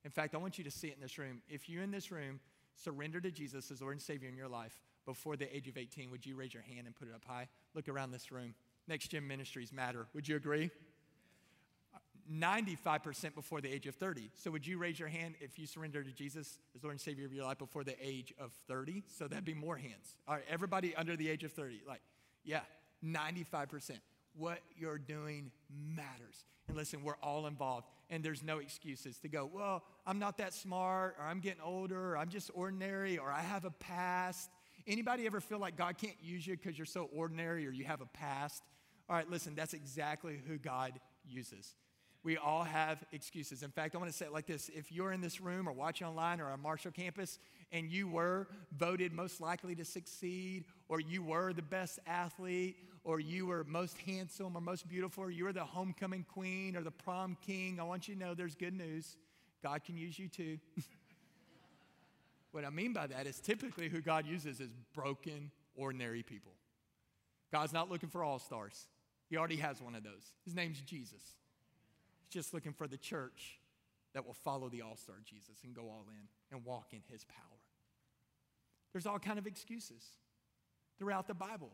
In 0.03 0.11
fact, 0.11 0.33
I 0.33 0.37
want 0.37 0.57
you 0.57 0.63
to 0.63 0.71
see 0.71 0.87
it 0.87 0.95
in 0.95 1.01
this 1.01 1.17
room. 1.17 1.41
If 1.47 1.69
you're 1.69 1.83
in 1.83 1.91
this 1.91 2.11
room 2.11 2.39
surrender 2.75 3.21
to 3.21 3.31
Jesus 3.31 3.69
as 3.69 3.81
Lord 3.81 3.93
and 3.93 4.01
Savior 4.01 4.29
in 4.29 4.35
your 4.35 4.47
life 4.47 4.81
before 5.05 5.35
the 5.35 5.55
age 5.55 5.67
of 5.67 5.77
18, 5.77 6.09
would 6.09 6.25
you 6.25 6.35
raise 6.35 6.53
your 6.53 6.63
hand 6.63 6.87
and 6.87 6.95
put 6.95 7.07
it 7.07 7.13
up 7.13 7.23
high? 7.25 7.47
Look 7.75 7.87
around 7.87 8.11
this 8.11 8.31
room. 8.31 8.55
Next 8.87 9.09
Gen 9.09 9.27
ministries 9.27 9.71
matter. 9.71 10.07
Would 10.13 10.27
you 10.27 10.35
agree? 10.35 10.71
95% 12.31 13.35
before 13.35 13.61
the 13.61 13.71
age 13.71 13.87
of 13.87 13.95
30. 13.95 14.29
So, 14.35 14.51
would 14.51 14.65
you 14.65 14.77
raise 14.77 14.99
your 14.99 15.09
hand 15.09 15.35
if 15.41 15.59
you 15.59 15.67
surrender 15.67 16.03
to 16.03 16.11
Jesus 16.11 16.59
as 16.75 16.83
Lord 16.83 16.93
and 16.93 17.01
Savior 17.01 17.25
of 17.25 17.33
your 17.33 17.45
life 17.45 17.57
before 17.57 17.83
the 17.83 17.95
age 18.01 18.33
of 18.39 18.51
30? 18.67 19.03
So, 19.07 19.27
that'd 19.27 19.45
be 19.45 19.53
more 19.53 19.75
hands. 19.75 20.17
All 20.27 20.35
right, 20.35 20.43
everybody 20.49 20.95
under 20.95 21.15
the 21.15 21.29
age 21.29 21.43
of 21.43 21.51
30, 21.51 21.81
like, 21.87 22.01
yeah, 22.43 22.61
95%. 23.03 23.97
What 24.37 24.59
you're 24.77 24.97
doing 24.97 25.51
matters. 25.69 26.45
And 26.69 26.77
listen, 26.77 27.03
we're 27.03 27.17
all 27.21 27.47
involved, 27.47 27.87
and 28.09 28.23
there's 28.23 28.43
no 28.43 28.59
excuses 28.59 29.17
to 29.19 29.27
go, 29.27 29.49
well, 29.51 29.83
I'm 30.07 30.19
not 30.19 30.37
that 30.37 30.53
smart, 30.53 31.17
or 31.19 31.25
I'm 31.25 31.41
getting 31.41 31.61
older, 31.61 32.13
or 32.13 32.17
I'm 32.17 32.29
just 32.29 32.49
ordinary, 32.53 33.17
or 33.17 33.29
I 33.29 33.41
have 33.41 33.65
a 33.65 33.71
past. 33.71 34.49
Anybody 34.87 35.25
ever 35.25 35.41
feel 35.41 35.59
like 35.59 35.75
God 35.75 35.97
can't 35.97 36.15
use 36.21 36.47
you 36.47 36.55
because 36.55 36.77
you're 36.77 36.85
so 36.85 37.09
ordinary 37.13 37.67
or 37.67 37.71
you 37.71 37.83
have 37.83 37.99
a 37.99 38.05
past? 38.05 38.63
All 39.09 39.15
right, 39.15 39.29
listen, 39.29 39.53
that's 39.53 39.73
exactly 39.73 40.39
who 40.47 40.57
God 40.57 40.93
uses. 41.27 41.75
We 42.23 42.37
all 42.37 42.63
have 42.63 43.03
excuses. 43.11 43.63
In 43.63 43.71
fact, 43.71 43.95
I 43.95 43.97
want 43.97 44.11
to 44.11 44.15
say 44.15 44.25
it 44.25 44.33
like 44.33 44.45
this 44.45 44.69
if 44.73 44.91
you're 44.91 45.11
in 45.11 45.21
this 45.21 45.41
room 45.41 45.67
or 45.67 45.71
watching 45.71 46.05
online 46.05 46.39
or 46.39 46.51
on 46.51 46.61
Marshall 46.61 46.91
campus 46.91 47.39
and 47.71 47.89
you 47.89 48.07
were 48.07 48.47
voted 48.77 49.13
most 49.13 49.41
likely 49.41 49.75
to 49.75 49.85
succeed, 49.85 50.65
or 50.89 50.99
you 50.99 51.23
were 51.23 51.53
the 51.53 51.61
best 51.61 51.99
athlete, 52.05 52.75
or 53.03 53.19
you 53.19 53.45
were 53.45 53.63
most 53.63 53.97
handsome 53.99 54.55
or 54.55 54.61
most 54.61 54.87
beautiful, 54.87 55.23
or 55.23 55.31
you 55.31 55.45
were 55.45 55.53
the 55.53 55.63
homecoming 55.63 56.25
queen 56.31 56.75
or 56.75 56.81
the 56.81 56.91
prom 56.91 57.37
king, 57.45 57.79
I 57.79 57.83
want 57.83 58.07
you 58.07 58.13
to 58.15 58.19
know 58.19 58.33
there's 58.33 58.55
good 58.55 58.75
news. 58.75 59.15
God 59.63 59.83
can 59.83 59.97
use 59.97 60.19
you 60.19 60.27
too. 60.27 60.59
what 62.51 62.65
I 62.65 62.69
mean 62.69 62.93
by 62.93 63.07
that 63.07 63.25
is 63.25 63.39
typically 63.39 63.89
who 63.89 64.01
God 64.01 64.25
uses 64.27 64.59
is 64.59 64.71
broken, 64.93 65.49
ordinary 65.75 66.23
people. 66.23 66.51
God's 67.51 67.73
not 67.73 67.89
looking 67.89 68.09
for 68.09 68.23
all 68.23 68.37
stars, 68.37 68.87
He 69.29 69.37
already 69.37 69.57
has 69.57 69.81
one 69.81 69.95
of 69.95 70.03
those. 70.03 70.33
His 70.45 70.53
name's 70.53 70.81
Jesus 70.81 71.21
just 72.31 72.53
looking 72.53 72.73
for 72.73 72.87
the 72.87 72.97
church 72.97 73.59
that 74.13 74.25
will 74.25 74.33
follow 74.33 74.69
the 74.69 74.81
all-star 74.81 75.15
Jesus 75.23 75.57
and 75.63 75.73
go 75.73 75.83
all 75.83 76.05
in 76.09 76.55
and 76.55 76.65
walk 76.65 76.87
in 76.93 77.01
his 77.09 77.23
power. 77.23 77.59
There's 78.91 79.05
all 79.05 79.19
kind 79.19 79.39
of 79.39 79.47
excuses 79.47 80.03
throughout 80.97 81.27
the 81.27 81.33
Bible. 81.33 81.71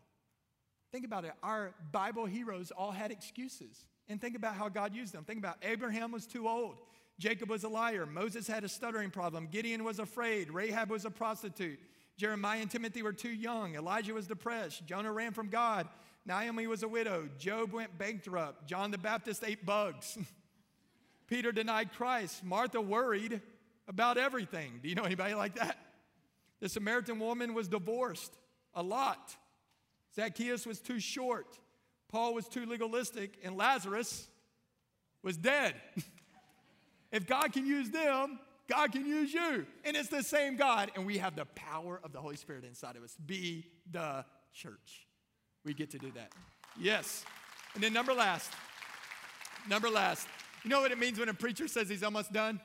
Think 0.92 1.06
about 1.06 1.26
it. 1.26 1.34
Our 1.44 1.74
Bible 1.92 2.26
heroes 2.26 2.72
all 2.72 2.92
had 2.92 3.12
excuses. 3.12 3.86
And 4.10 4.22
think 4.22 4.36
about 4.36 4.56
how 4.56 4.70
God 4.70 4.96
used 4.96 5.14
them. 5.14 5.24
Think 5.24 5.40
about 5.40 5.58
Abraham 5.62 6.12
was 6.12 6.26
too 6.26 6.48
old. 6.48 6.78
Jacob 7.20 7.50
was 7.50 7.64
a 7.64 7.70
liar. 7.70 8.06
Moses 8.06 8.48
had 8.48 8.64
a 8.64 8.70
stuttering 8.70 9.10
problem. 9.10 9.48
Gideon 9.52 9.84
was 9.84 10.00
afraid. 10.00 10.52
Rahab 10.52 10.90
was 10.90 11.04
a 11.04 11.10
prostitute. 11.10 11.80
Jeremiah 12.16 12.62
and 12.62 12.72
Timothy 12.72 13.02
were 13.02 13.14
too 13.14 13.30
young. 13.30 13.76
Elijah 13.76 14.14
was 14.14 14.28
depressed. 14.28 14.86
Jonah 14.86 15.12
ran 15.12 15.34
from 15.34 15.50
God. 15.50 15.88
Naomi 16.26 16.68
was 16.68 16.84
a 16.84 16.88
widow. 16.88 17.30
Job 17.38 17.74
went 17.74 17.98
bankrupt. 17.98 18.68
John 18.68 18.92
the 18.92 18.98
Baptist 18.98 19.44
ate 19.46 19.66
bugs. 19.66 20.18
Peter 21.28 21.52
denied 21.52 21.94
Christ. 21.94 22.44
Martha 22.44 22.82
worried 22.82 23.42
about 23.88 24.18
everything. 24.18 24.80
Do 24.82 24.90
you 24.90 24.96
know 24.96 25.04
anybody 25.04 25.34
like 25.34 25.56
that? 25.56 25.78
The 26.60 26.70
Samaritan 26.70 27.20
woman 27.20 27.54
was 27.54 27.68
divorced 27.68 28.34
a 28.74 28.82
lot. 28.82 29.36
Zacchaeus 30.16 30.66
was 30.66 30.80
too 30.80 31.00
short. 31.00 31.60
Paul 32.10 32.34
was 32.34 32.48
too 32.48 32.66
legalistic. 32.66 33.38
And 33.44 33.58
Lazarus 33.58 34.28
was 35.22 35.38
dead. 35.38 35.76
if 37.12 37.28
God 37.28 37.54
can 37.54 37.66
use 37.66 37.90
them, 37.90 38.40
God 38.68 38.92
can 38.92 39.06
use 39.06 39.34
you. 39.34 39.66
And 39.86 39.96
it's 39.96 40.10
the 40.10 40.24
same 40.24 40.56
God. 40.58 40.92
And 40.96 41.06
we 41.06 41.18
have 41.18 41.36
the 41.36 41.46
power 41.46 42.00
of 42.04 42.12
the 42.12 42.20
Holy 42.20 42.36
Spirit 42.36 42.64
inside 42.64 42.96
of 42.96 43.04
us. 43.04 43.16
Be 43.26 43.68
the 43.92 44.26
church. 44.54 45.08
We 45.64 45.74
get 45.74 45.92
to 45.92 45.98
do 45.98 46.12
that. 46.12 46.32
Yes. 46.80 47.26
And 47.76 47.84
then, 47.84 47.94
number 47.94 48.14
last, 48.14 48.52
number 49.70 49.90
last, 49.90 50.28
you 50.68 50.70
know 50.70 50.82
what 50.82 50.92
it 50.92 51.00
means 51.00 51.18
when 51.18 51.30
a 51.30 51.34
preacher 51.34 51.66
says 51.66 51.88
he's 51.88 52.04
almost 52.04 52.34
done? 52.34 52.60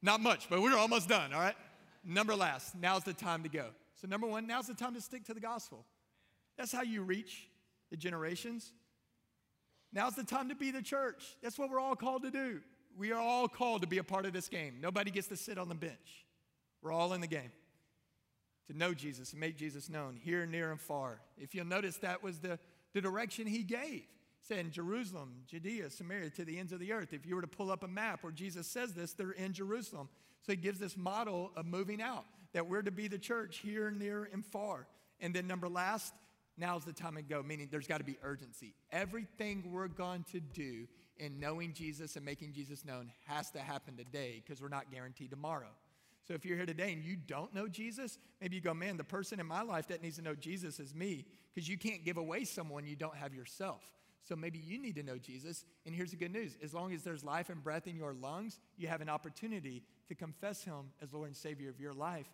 Not 0.00 0.22
much, 0.22 0.48
but 0.48 0.62
we're 0.62 0.74
almost 0.74 1.10
done, 1.10 1.34
all 1.34 1.40
right? 1.40 1.54
Number 2.02 2.34
last, 2.34 2.74
now's 2.74 3.04
the 3.04 3.12
time 3.12 3.42
to 3.42 3.50
go. 3.50 3.66
So, 4.00 4.08
number 4.08 4.26
one, 4.26 4.46
now's 4.46 4.66
the 4.66 4.72
time 4.72 4.94
to 4.94 5.00
stick 5.02 5.26
to 5.26 5.34
the 5.34 5.40
gospel. 5.40 5.84
That's 6.56 6.72
how 6.72 6.80
you 6.80 7.02
reach 7.02 7.50
the 7.90 7.98
generations. 7.98 8.72
Now's 9.92 10.14
the 10.14 10.24
time 10.24 10.48
to 10.48 10.54
be 10.54 10.70
the 10.70 10.80
church. 10.80 11.36
That's 11.42 11.58
what 11.58 11.68
we're 11.68 11.80
all 11.80 11.96
called 11.96 12.22
to 12.22 12.30
do. 12.30 12.62
We 12.96 13.12
are 13.12 13.20
all 13.20 13.46
called 13.46 13.82
to 13.82 13.86
be 13.86 13.98
a 13.98 14.04
part 14.04 14.24
of 14.24 14.32
this 14.32 14.48
game. 14.48 14.78
Nobody 14.80 15.10
gets 15.10 15.26
to 15.26 15.36
sit 15.36 15.58
on 15.58 15.68
the 15.68 15.74
bench. 15.74 16.24
We're 16.80 16.92
all 16.92 17.12
in 17.12 17.20
the 17.20 17.26
game 17.26 17.52
to 18.68 18.78
know 18.78 18.94
Jesus 18.94 19.32
and 19.32 19.40
make 19.40 19.58
Jesus 19.58 19.90
known 19.90 20.18
here, 20.18 20.46
near, 20.46 20.70
and 20.70 20.80
far. 20.80 21.20
If 21.36 21.54
you'll 21.54 21.66
notice, 21.66 21.98
that 21.98 22.22
was 22.22 22.38
the, 22.38 22.58
the 22.94 23.02
direction 23.02 23.46
he 23.46 23.64
gave 23.64 24.04
said 24.42 24.72
Jerusalem, 24.72 25.34
Judea, 25.46 25.88
Samaria, 25.90 26.30
to 26.30 26.44
the 26.44 26.58
ends 26.58 26.72
of 26.72 26.80
the 26.80 26.92
earth. 26.92 27.12
If 27.12 27.26
you 27.26 27.36
were 27.36 27.42
to 27.42 27.48
pull 27.48 27.70
up 27.70 27.84
a 27.84 27.88
map 27.88 28.22
where 28.22 28.32
Jesus 28.32 28.66
says 28.66 28.92
this, 28.92 29.12
they're 29.12 29.30
in 29.30 29.52
Jerusalem. 29.52 30.08
So 30.42 30.52
he 30.52 30.56
gives 30.56 30.80
this 30.80 30.96
model 30.96 31.52
of 31.56 31.66
moving 31.66 32.02
out, 32.02 32.24
that 32.52 32.66
we're 32.66 32.82
to 32.82 32.90
be 32.90 33.06
the 33.06 33.18
church 33.18 33.58
here, 33.58 33.90
near, 33.90 34.28
and 34.32 34.44
far. 34.44 34.86
And 35.20 35.32
then 35.32 35.46
number 35.46 35.68
last, 35.68 36.12
now's 36.58 36.84
the 36.84 36.92
time 36.92 37.14
to 37.14 37.22
go, 37.22 37.42
meaning 37.42 37.68
there's 37.70 37.86
got 37.86 37.98
to 37.98 38.04
be 38.04 38.18
urgency. 38.22 38.74
Everything 38.90 39.70
we're 39.70 39.88
going 39.88 40.24
to 40.32 40.40
do 40.40 40.88
in 41.18 41.38
knowing 41.38 41.72
Jesus 41.72 42.16
and 42.16 42.24
making 42.24 42.52
Jesus 42.52 42.84
known 42.84 43.12
has 43.26 43.50
to 43.52 43.60
happen 43.60 43.96
today 43.96 44.42
because 44.44 44.60
we're 44.60 44.68
not 44.68 44.90
guaranteed 44.90 45.30
tomorrow. 45.30 45.70
So 46.26 46.34
if 46.34 46.44
you're 46.44 46.56
here 46.56 46.66
today 46.66 46.92
and 46.92 47.04
you 47.04 47.16
don't 47.16 47.54
know 47.54 47.68
Jesus, 47.68 48.18
maybe 48.40 48.56
you 48.56 48.62
go, 48.62 48.74
man, 48.74 48.96
the 48.96 49.04
person 49.04 49.38
in 49.38 49.46
my 49.46 49.62
life 49.62 49.88
that 49.88 50.02
needs 50.02 50.16
to 50.16 50.22
know 50.22 50.34
Jesus 50.34 50.80
is 50.80 50.94
me 50.94 51.26
because 51.52 51.68
you 51.68 51.78
can't 51.78 52.04
give 52.04 52.16
away 52.16 52.44
someone 52.44 52.86
you 52.86 52.96
don't 52.96 53.16
have 53.16 53.34
yourself. 53.34 53.82
So 54.24 54.36
maybe 54.36 54.58
you 54.58 54.80
need 54.80 54.94
to 54.96 55.02
know 55.02 55.18
Jesus. 55.18 55.64
And 55.84 55.94
here's 55.94 56.12
the 56.12 56.16
good 56.16 56.32
news 56.32 56.56
as 56.62 56.72
long 56.72 56.92
as 56.92 57.02
there's 57.02 57.24
life 57.24 57.50
and 57.50 57.62
breath 57.62 57.86
in 57.86 57.96
your 57.96 58.14
lungs, 58.14 58.58
you 58.76 58.88
have 58.88 59.00
an 59.00 59.08
opportunity 59.08 59.82
to 60.08 60.14
confess 60.14 60.62
Him 60.62 60.92
as 61.02 61.12
Lord 61.12 61.28
and 61.28 61.36
Savior 61.36 61.70
of 61.70 61.80
your 61.80 61.92
life 61.92 62.28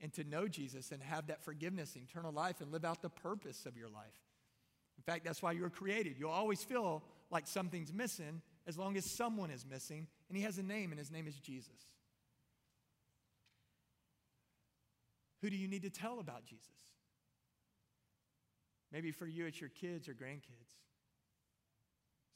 and 0.00 0.12
to 0.14 0.24
know 0.24 0.48
Jesus 0.48 0.92
and 0.92 1.02
have 1.02 1.28
that 1.28 1.44
forgiveness, 1.44 1.96
eternal 1.96 2.32
life, 2.32 2.60
and 2.60 2.72
live 2.72 2.84
out 2.84 3.02
the 3.02 3.08
purpose 3.08 3.66
of 3.66 3.76
your 3.76 3.88
life. 3.88 4.20
In 4.96 5.02
fact, 5.02 5.24
that's 5.24 5.42
why 5.42 5.52
you 5.52 5.62
were 5.62 5.70
created. 5.70 6.16
You'll 6.18 6.30
always 6.30 6.62
feel 6.62 7.02
like 7.30 7.46
something's 7.46 7.92
missing 7.92 8.42
as 8.66 8.76
long 8.76 8.96
as 8.96 9.04
someone 9.10 9.50
is 9.50 9.64
missing, 9.64 10.06
and 10.28 10.36
He 10.36 10.44
has 10.44 10.58
a 10.58 10.62
name, 10.62 10.90
and 10.90 10.98
His 10.98 11.10
name 11.10 11.26
is 11.26 11.36
Jesus. 11.36 11.70
Who 15.40 15.50
do 15.50 15.56
you 15.56 15.68
need 15.68 15.82
to 15.82 15.90
tell 15.90 16.18
about 16.18 16.44
Jesus? 16.46 16.66
Maybe 18.90 19.10
for 19.10 19.26
you, 19.26 19.46
it's 19.46 19.60
your 19.60 19.70
kids 19.70 20.08
or 20.08 20.14
grandkids. 20.14 20.74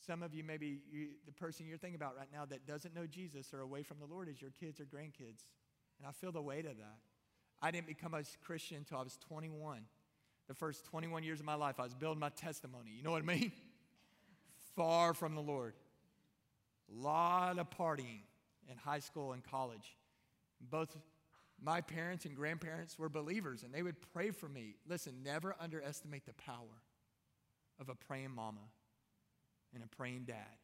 Some 0.06 0.22
of 0.22 0.34
you, 0.34 0.42
maybe 0.42 0.80
you, 0.90 1.08
the 1.26 1.32
person 1.32 1.66
you're 1.66 1.78
thinking 1.78 1.96
about 1.96 2.16
right 2.16 2.28
now 2.32 2.44
that 2.46 2.66
doesn't 2.66 2.94
know 2.94 3.06
Jesus 3.06 3.54
or 3.54 3.60
away 3.60 3.82
from 3.82 3.98
the 4.00 4.06
Lord 4.06 4.28
is 4.28 4.40
your 4.40 4.50
kids 4.50 4.80
or 4.80 4.84
grandkids. 4.84 5.46
And 5.98 6.08
I 6.08 6.12
feel 6.12 6.32
the 6.32 6.42
weight 6.42 6.66
of 6.66 6.76
that. 6.78 6.98
I 7.60 7.70
didn't 7.70 7.86
become 7.86 8.12
a 8.14 8.22
Christian 8.44 8.78
until 8.78 8.98
I 8.98 9.02
was 9.02 9.16
21. 9.28 9.82
The 10.48 10.54
first 10.54 10.84
21 10.86 11.22
years 11.22 11.38
of 11.38 11.46
my 11.46 11.54
life, 11.54 11.78
I 11.78 11.84
was 11.84 11.94
building 11.94 12.18
my 12.18 12.30
testimony. 12.30 12.90
You 12.96 13.04
know 13.04 13.12
what 13.12 13.22
I 13.22 13.26
mean? 13.26 13.52
Far 14.76 15.14
from 15.14 15.36
the 15.36 15.40
Lord. 15.40 15.74
A 16.90 17.00
lot 17.00 17.58
of 17.60 17.70
partying 17.70 18.22
in 18.68 18.76
high 18.76 18.98
school 18.98 19.32
and 19.32 19.44
college. 19.44 19.96
Both 20.60 20.96
my 21.62 21.80
parents 21.80 22.24
and 22.24 22.34
grandparents 22.34 22.98
were 22.98 23.08
believers, 23.08 23.62
and 23.62 23.72
they 23.72 23.84
would 23.84 23.96
pray 24.12 24.32
for 24.32 24.48
me. 24.48 24.74
Listen, 24.88 25.22
never 25.22 25.54
underestimate 25.60 26.26
the 26.26 26.34
power 26.34 26.82
of 27.78 27.88
a 27.88 27.94
praying 27.94 28.32
mama 28.32 28.58
and 29.74 29.82
a 29.82 29.86
praying 29.96 30.24
dad 30.26 30.56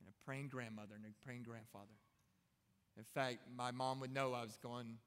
and 0.00 0.08
a 0.08 0.24
praying 0.24 0.48
grandmother 0.48 0.94
and 0.94 1.04
a 1.04 1.24
praying 1.24 1.42
grandfather. 1.42 1.86
In 2.96 3.04
fact, 3.04 3.38
my 3.56 3.70
mom 3.70 4.00
would 4.00 4.12
know 4.12 4.32
I 4.32 4.42
was 4.42 4.58
going 4.62 4.98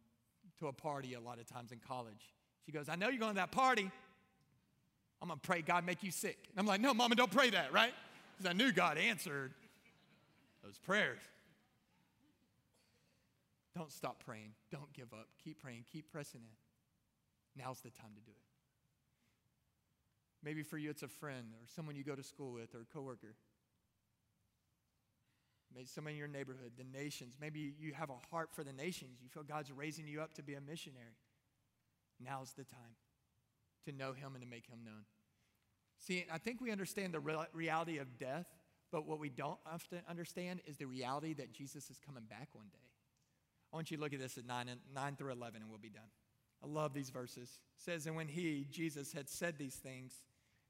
to 0.59 0.67
a 0.67 0.73
party 0.73 1.13
a 1.13 1.19
lot 1.19 1.39
of 1.39 1.45
times 1.45 1.71
in 1.71 1.79
college. 1.79 2.33
She 2.65 2.71
goes, 2.71 2.89
I 2.89 2.95
know 2.95 3.09
you're 3.09 3.19
going 3.19 3.33
to 3.33 3.35
that 3.35 3.51
party. 3.51 3.89
I'm 5.21 5.27
going 5.27 5.39
to 5.39 5.47
pray 5.47 5.61
God 5.61 5.85
make 5.85 6.03
you 6.03 6.11
sick. 6.11 6.37
And 6.51 6.59
I'm 6.59 6.65
like, 6.65 6.81
no, 6.81 6.93
mama, 6.93 7.15
don't 7.15 7.31
pray 7.31 7.49
that, 7.51 7.73
right? 7.73 7.93
Because 8.37 8.49
I 8.49 8.53
knew 8.53 8.71
God 8.71 8.97
answered 8.97 9.53
those 10.63 10.77
prayers. 10.77 11.19
Don't 13.75 13.91
stop 13.91 14.23
praying. 14.23 14.51
Don't 14.71 14.91
give 14.93 15.13
up. 15.13 15.27
Keep 15.43 15.61
praying. 15.61 15.85
Keep 15.91 16.11
pressing 16.11 16.41
in. 16.41 17.63
Now's 17.63 17.81
the 17.81 17.89
time 17.89 18.11
to 18.15 18.21
do 18.21 18.31
it. 18.31 18.52
Maybe 20.43 20.63
for 20.63 20.77
you, 20.77 20.89
it's 20.89 21.03
a 21.03 21.07
friend 21.07 21.47
or 21.53 21.65
someone 21.67 21.95
you 21.95 22.03
go 22.03 22.15
to 22.15 22.23
school 22.23 22.51
with 22.51 22.75
or 22.75 22.81
a 22.81 22.93
coworker. 22.93 23.35
Maybe 25.73 25.87
someone 25.87 26.13
in 26.13 26.19
your 26.19 26.27
neighborhood, 26.27 26.73
the 26.77 26.83
nations. 26.83 27.35
Maybe 27.39 27.73
you 27.79 27.93
have 27.93 28.09
a 28.09 28.17
heart 28.29 28.49
for 28.53 28.63
the 28.63 28.73
nations. 28.73 29.19
You 29.23 29.29
feel 29.29 29.43
God's 29.43 29.71
raising 29.71 30.07
you 30.07 30.21
up 30.21 30.33
to 30.35 30.43
be 30.43 30.53
a 30.53 30.61
missionary. 30.61 31.17
Now's 32.19 32.53
the 32.53 32.63
time 32.63 32.95
to 33.85 33.91
know 33.91 34.13
Him 34.13 34.35
and 34.35 34.43
to 34.43 34.49
make 34.49 34.67
Him 34.67 34.79
known. 34.85 35.05
See, 35.97 36.25
I 36.31 36.37
think 36.37 36.61
we 36.61 36.71
understand 36.71 37.13
the 37.13 37.19
reality 37.53 37.97
of 37.97 38.17
death, 38.17 38.45
but 38.91 39.07
what 39.07 39.19
we 39.19 39.29
don't 39.29 39.57
often 39.65 40.01
understand 40.07 40.61
is 40.67 40.77
the 40.77 40.85
reality 40.85 41.33
that 41.35 41.53
Jesus 41.53 41.89
is 41.89 41.97
coming 42.05 42.23
back 42.29 42.49
one 42.53 42.67
day. 42.71 42.77
I 43.71 43.75
want 43.75 43.89
you 43.89 43.97
to 43.97 44.03
look 44.03 44.13
at 44.13 44.19
this 44.19 44.37
at 44.37 44.45
9, 44.45 44.67
9 44.93 45.15
through 45.15 45.31
11, 45.31 45.61
and 45.61 45.69
we'll 45.69 45.79
be 45.79 45.89
done. 45.89 46.03
I 46.63 46.67
love 46.67 46.93
these 46.93 47.09
verses. 47.09 47.59
It 47.77 47.83
says, 47.83 48.05
And 48.05 48.15
when 48.15 48.27
he, 48.27 48.67
Jesus, 48.69 49.11
had 49.11 49.29
said 49.29 49.57
these 49.57 49.75
things, 49.75 50.21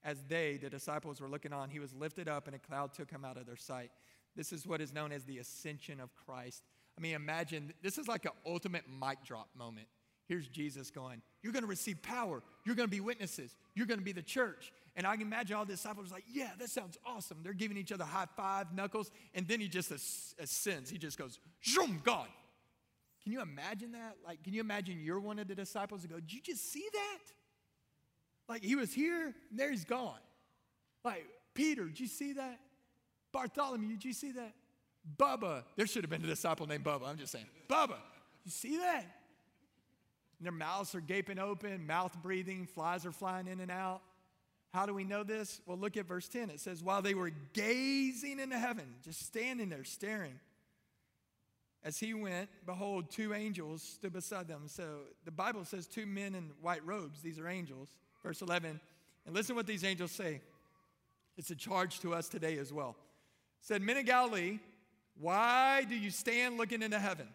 as 0.03 0.23
they, 0.27 0.57
the 0.57 0.69
disciples, 0.69 1.21
were 1.21 1.29
looking 1.29 1.53
on, 1.53 1.69
he 1.69 1.79
was 1.79 1.93
lifted 1.93 2.27
up, 2.27 2.47
and 2.47 2.55
a 2.55 2.59
cloud 2.59 2.93
took 2.93 3.09
him 3.09 3.23
out 3.23 3.37
of 3.37 3.45
their 3.45 3.55
sight. 3.55 3.91
This 4.35 4.51
is 4.51 4.65
what 4.65 4.81
is 4.81 4.93
known 4.93 5.11
as 5.11 5.23
the 5.23 5.37
ascension 5.37 5.99
of 5.99 6.13
Christ. 6.15 6.63
I 6.97 7.01
mean, 7.01 7.15
imagine 7.15 7.73
this 7.81 7.97
is 7.97 8.07
like 8.07 8.25
an 8.25 8.31
ultimate 8.45 8.83
mic 8.87 9.23
drop 9.23 9.49
moment. 9.55 9.87
Here's 10.27 10.47
Jesus 10.47 10.89
going, 10.89 11.21
You're 11.41 11.53
going 11.53 11.63
to 11.63 11.69
receive 11.69 12.01
power. 12.01 12.41
You're 12.65 12.75
going 12.75 12.87
to 12.87 12.95
be 12.95 13.01
witnesses. 13.01 13.55
You're 13.75 13.87
going 13.87 13.99
to 13.99 14.05
be 14.05 14.13
the 14.13 14.21
church. 14.21 14.71
And 14.95 15.05
I 15.05 15.13
can 15.13 15.23
imagine 15.23 15.57
all 15.57 15.65
the 15.65 15.73
disciples 15.73 16.11
like, 16.11 16.23
Yeah, 16.31 16.51
that 16.59 16.69
sounds 16.69 16.97
awesome. 17.05 17.39
They're 17.43 17.53
giving 17.53 17.77
each 17.77 17.91
other 17.91 18.05
high 18.05 18.27
five, 18.37 18.73
knuckles. 18.73 19.11
And 19.33 19.47
then 19.47 19.59
he 19.59 19.67
just 19.67 19.91
ascends. 19.91 20.89
He 20.89 20.97
just 20.97 21.17
goes, 21.17 21.39
Zoom, 21.65 22.01
God. 22.03 22.27
Can 23.23 23.31
you 23.31 23.41
imagine 23.41 23.93
that? 23.93 24.17
Like, 24.25 24.43
can 24.43 24.53
you 24.53 24.59
imagine 24.59 25.01
you're 25.01 25.19
one 25.19 25.39
of 25.39 25.47
the 25.47 25.55
disciples 25.55 26.03
and 26.03 26.11
go, 26.11 26.19
Did 26.19 26.33
you 26.33 26.41
just 26.41 26.71
see 26.71 26.87
that? 26.93 27.33
Like, 28.47 28.63
he 28.63 28.75
was 28.75 28.93
here, 28.93 29.33
and 29.49 29.59
there 29.59 29.71
he's 29.71 29.85
gone. 29.85 30.19
Like, 31.03 31.25
Peter, 31.53 31.85
did 31.85 31.99
you 31.99 32.07
see 32.07 32.33
that? 32.33 32.59
Bartholomew, 33.31 33.89
did 33.89 34.05
you 34.05 34.13
see 34.13 34.31
that? 34.33 34.53
Bubba, 35.17 35.63
there 35.75 35.87
should 35.87 36.03
have 36.03 36.09
been 36.09 36.23
a 36.23 36.27
disciple 36.27 36.67
named 36.67 36.83
Bubba. 36.83 37.07
I'm 37.07 37.17
just 37.17 37.31
saying. 37.31 37.45
Bubba, 37.69 37.97
you 38.45 38.51
see 38.51 38.77
that? 38.77 39.05
And 40.39 40.45
their 40.45 40.51
mouths 40.51 40.95
are 40.95 41.01
gaping 41.01 41.39
open, 41.39 41.85
mouth 41.85 42.15
breathing, 42.21 42.65
flies 42.65 43.05
are 43.05 43.11
flying 43.11 43.47
in 43.47 43.59
and 43.59 43.71
out. 43.71 44.01
How 44.73 44.85
do 44.85 44.93
we 44.93 45.03
know 45.03 45.23
this? 45.23 45.61
Well, 45.65 45.77
look 45.77 45.97
at 45.97 46.07
verse 46.07 46.27
10. 46.27 46.49
It 46.49 46.59
says, 46.59 46.81
While 46.83 47.01
they 47.01 47.13
were 47.13 47.31
gazing 47.53 48.39
into 48.39 48.57
heaven, 48.57 48.85
just 49.03 49.25
standing 49.25 49.69
there 49.69 49.83
staring, 49.83 50.39
as 51.83 51.99
he 51.99 52.13
went, 52.13 52.49
behold, 52.65 53.11
two 53.11 53.33
angels 53.33 53.83
stood 53.83 54.13
beside 54.13 54.47
them. 54.47 54.63
So 54.67 55.01
the 55.25 55.31
Bible 55.31 55.65
says 55.65 55.85
two 55.85 56.05
men 56.05 56.33
in 56.33 56.51
white 56.61 56.83
robes. 56.85 57.21
These 57.21 57.39
are 57.39 57.47
angels. 57.47 57.89
Verse 58.23 58.41
11. 58.41 58.79
And 59.25 59.35
listen 59.35 59.55
what 59.55 59.67
these 59.67 59.83
angels 59.83 60.11
say. 60.11 60.41
It's 61.37 61.49
a 61.49 61.55
charge 61.55 61.99
to 62.01 62.13
us 62.13 62.27
today 62.29 62.57
as 62.57 62.71
well. 62.71 62.95
Said, 63.61 63.81
Men 63.81 63.97
of 63.97 64.05
Galilee, 64.05 64.59
why 65.19 65.85
do 65.87 65.95
you 65.95 66.09
stand 66.09 66.57
looking 66.57 66.81
into 66.81 66.99
heaven? 66.99 67.27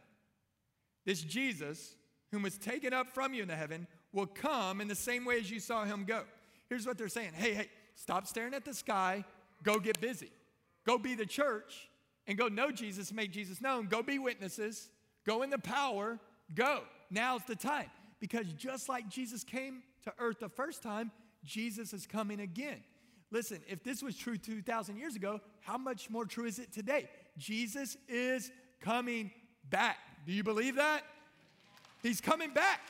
This 1.05 1.23
Jesus, 1.23 1.95
whom 2.31 2.43
was 2.43 2.59
taken 2.59 2.93
up 2.93 3.09
from 3.09 3.35
you 3.35 3.43
into 3.43 3.57
heaven, 3.57 3.87
will 4.13 4.27
come 4.27 4.81
in 4.81 4.89
the 4.89 4.95
same 4.95 5.25
way 5.25 5.39
as 5.39 5.51
you 5.51 5.61
saw 5.61 5.85
him 5.85 6.05
go. 6.05 6.23
Here's 6.69 6.87
what 6.87 6.99
they're 6.99 7.09
saying 7.09 7.33
Hey, 7.35 7.55
hey, 7.55 7.69
stop 7.95 8.27
staring 8.27 8.55
at 8.55 8.65
the 8.65 8.75
sky. 8.75 9.25
Go 9.63 9.79
get 9.79 10.01
busy. 10.01 10.31
Go 10.87 10.99
be 10.99 11.15
the 11.15 11.27
church 11.27 11.89
and 12.27 12.39
go 12.39 12.49
know 12.49 12.71
Jesus, 12.71 13.13
make 13.13 13.33
Jesus 13.33 13.61
known. 13.61 13.87
Go 13.87 14.03
be 14.03 14.19
witnesses. 14.19 14.91
Go 15.27 15.43
in 15.43 15.51
the 15.51 15.59
power. 15.59 16.19
Go. 16.55 16.83
Now's 17.11 17.43
the 17.45 17.57
time. 17.57 17.91
Because 18.21 18.47
just 18.53 18.89
like 18.89 19.09
Jesus 19.09 19.45
came 19.45 19.83
to 20.09 20.15
earth 20.19 20.41
the 20.41 20.49
first 20.49 20.83
time, 20.83 21.11
Jesus 21.45 21.93
is 21.93 22.07
coming 22.07 22.41
again. 22.41 22.83
Listen, 23.31 23.61
if 23.69 23.83
this 23.83 24.03
was 24.03 24.17
true 24.17 24.37
2,000 24.37 24.97
years 24.97 25.15
ago, 25.15 25.41
how 25.61 25.77
much 25.77 26.09
more 26.09 26.25
true 26.25 26.47
is 26.47 26.59
it 26.59 26.73
today? 26.73 27.09
Jesus 27.37 27.97
is 28.09 28.51
coming 28.81 29.31
back. 29.69 29.99
Do 30.27 30.33
you 30.33 30.43
believe 30.43 30.77
that? 30.77 31.03
He's 32.03 32.21
coming 32.21 32.53
back. 32.53 32.81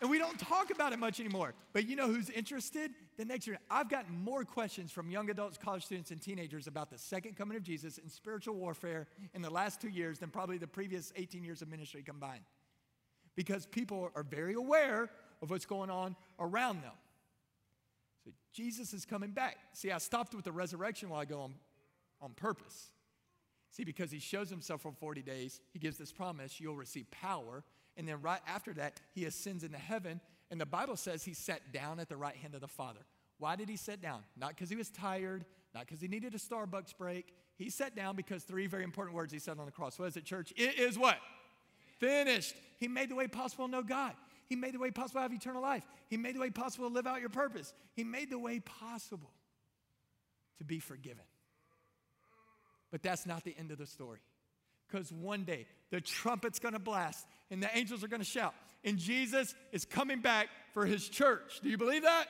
And 0.00 0.08
we 0.08 0.18
don't 0.18 0.38
talk 0.38 0.70
about 0.70 0.92
it 0.92 0.98
much 0.98 1.18
anymore. 1.18 1.54
But 1.72 1.88
you 1.88 1.96
know 1.96 2.06
who's 2.06 2.30
interested? 2.30 2.92
The 3.16 3.24
next 3.24 3.48
year, 3.48 3.58
I've 3.68 3.90
gotten 3.90 4.16
more 4.22 4.44
questions 4.44 4.92
from 4.92 5.10
young 5.10 5.28
adults, 5.28 5.58
college 5.58 5.84
students, 5.84 6.12
and 6.12 6.22
teenagers 6.22 6.68
about 6.68 6.88
the 6.88 6.98
second 6.98 7.36
coming 7.36 7.56
of 7.56 7.64
Jesus 7.64 7.98
and 7.98 8.10
spiritual 8.10 8.54
warfare 8.54 9.08
in 9.34 9.42
the 9.42 9.50
last 9.50 9.80
two 9.80 9.88
years 9.88 10.20
than 10.20 10.30
probably 10.30 10.56
the 10.56 10.68
previous 10.68 11.12
18 11.16 11.42
years 11.42 11.62
of 11.62 11.68
ministry 11.68 12.02
combined. 12.02 12.44
Because 13.34 13.66
people 13.66 14.10
are 14.14 14.22
very 14.22 14.54
aware 14.54 15.10
of 15.42 15.50
what's 15.50 15.66
going 15.66 15.90
on 15.90 16.16
around 16.38 16.82
them. 16.82 16.92
So 18.24 18.30
Jesus 18.52 18.92
is 18.92 19.04
coming 19.04 19.30
back. 19.30 19.56
See, 19.72 19.90
I 19.90 19.98
stopped 19.98 20.34
with 20.34 20.44
the 20.44 20.52
resurrection 20.52 21.08
while 21.08 21.20
I 21.20 21.24
go 21.24 21.40
on, 21.40 21.54
on 22.20 22.32
purpose. 22.32 22.88
See, 23.70 23.84
because 23.84 24.10
he 24.10 24.18
shows 24.18 24.50
himself 24.50 24.82
for 24.82 24.92
40 24.92 25.22
days, 25.22 25.60
he 25.72 25.78
gives 25.78 25.98
this 25.98 26.12
promise 26.12 26.60
you'll 26.60 26.76
receive 26.76 27.10
power. 27.10 27.62
And 27.96 28.08
then 28.08 28.20
right 28.22 28.40
after 28.46 28.72
that, 28.74 29.00
he 29.14 29.24
ascends 29.24 29.64
into 29.64 29.78
heaven. 29.78 30.20
And 30.50 30.60
the 30.60 30.66
Bible 30.66 30.96
says 30.96 31.24
he 31.24 31.34
sat 31.34 31.72
down 31.72 32.00
at 32.00 32.08
the 32.08 32.16
right 32.16 32.36
hand 32.36 32.54
of 32.54 32.60
the 32.60 32.68
Father. 32.68 33.00
Why 33.38 33.56
did 33.56 33.68
he 33.68 33.76
sit 33.76 34.00
down? 34.00 34.22
Not 34.36 34.50
because 34.50 34.70
he 34.70 34.76
was 34.76 34.90
tired, 34.90 35.44
not 35.74 35.86
because 35.86 36.00
he 36.00 36.08
needed 36.08 36.34
a 36.34 36.38
Starbucks 36.38 36.96
break. 36.96 37.34
He 37.56 37.70
sat 37.70 37.94
down 37.94 38.16
because 38.16 38.42
three 38.42 38.66
very 38.66 38.84
important 38.84 39.16
words 39.16 39.32
he 39.32 39.38
said 39.38 39.58
on 39.58 39.66
the 39.66 39.72
cross. 39.72 39.98
What 39.98 40.08
is 40.08 40.16
it, 40.16 40.24
church? 40.24 40.52
It 40.56 40.78
is 40.78 40.98
what? 40.98 41.18
Finished. 41.98 42.54
He 42.78 42.88
made 42.88 43.10
the 43.10 43.14
way 43.14 43.26
possible 43.26 43.68
know 43.68 43.82
God. 43.82 44.14
He 44.48 44.56
made 44.56 44.74
the 44.74 44.78
way 44.78 44.90
possible 44.90 45.18
to 45.18 45.22
have 45.22 45.32
eternal 45.32 45.62
life. 45.62 45.82
He 46.08 46.16
made 46.16 46.34
the 46.34 46.40
way 46.40 46.50
possible 46.50 46.88
to 46.88 46.94
live 46.94 47.06
out 47.06 47.20
your 47.20 47.28
purpose. 47.28 47.74
He 47.94 48.04
made 48.04 48.30
the 48.30 48.38
way 48.38 48.60
possible 48.60 49.30
to 50.58 50.64
be 50.64 50.78
forgiven. 50.80 51.24
But 52.90 53.02
that's 53.02 53.26
not 53.26 53.44
the 53.44 53.54
end 53.58 53.70
of 53.70 53.78
the 53.78 53.86
story. 53.86 54.20
Because 54.88 55.12
one 55.12 55.44
day 55.44 55.66
the 55.90 56.00
trumpet's 56.00 56.58
gonna 56.58 56.78
blast 56.78 57.26
and 57.50 57.62
the 57.62 57.76
angels 57.76 58.02
are 58.02 58.08
gonna 58.08 58.24
shout, 58.24 58.54
and 58.84 58.96
Jesus 58.96 59.54
is 59.72 59.84
coming 59.84 60.20
back 60.20 60.48
for 60.72 60.86
his 60.86 61.08
church. 61.08 61.60
Do 61.62 61.68
you 61.68 61.76
believe 61.76 62.02
that? 62.02 62.26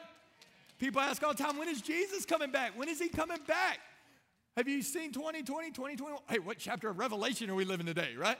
People 0.78 1.00
ask 1.00 1.22
all 1.22 1.32
the 1.32 1.42
time, 1.42 1.56
when 1.56 1.68
is 1.68 1.80
Jesus 1.80 2.24
coming 2.24 2.50
back? 2.50 2.76
When 2.76 2.88
is 2.88 2.98
he 2.98 3.08
coming 3.08 3.38
back? 3.46 3.78
Have 4.56 4.68
you 4.68 4.82
seen 4.82 5.12
2020, 5.12 5.70
2021? 5.70 6.20
Hey, 6.28 6.38
what 6.40 6.58
chapter 6.58 6.88
of 6.88 6.98
Revelation 6.98 7.48
are 7.50 7.54
we 7.54 7.64
living 7.64 7.86
today, 7.86 8.14
right? 8.16 8.38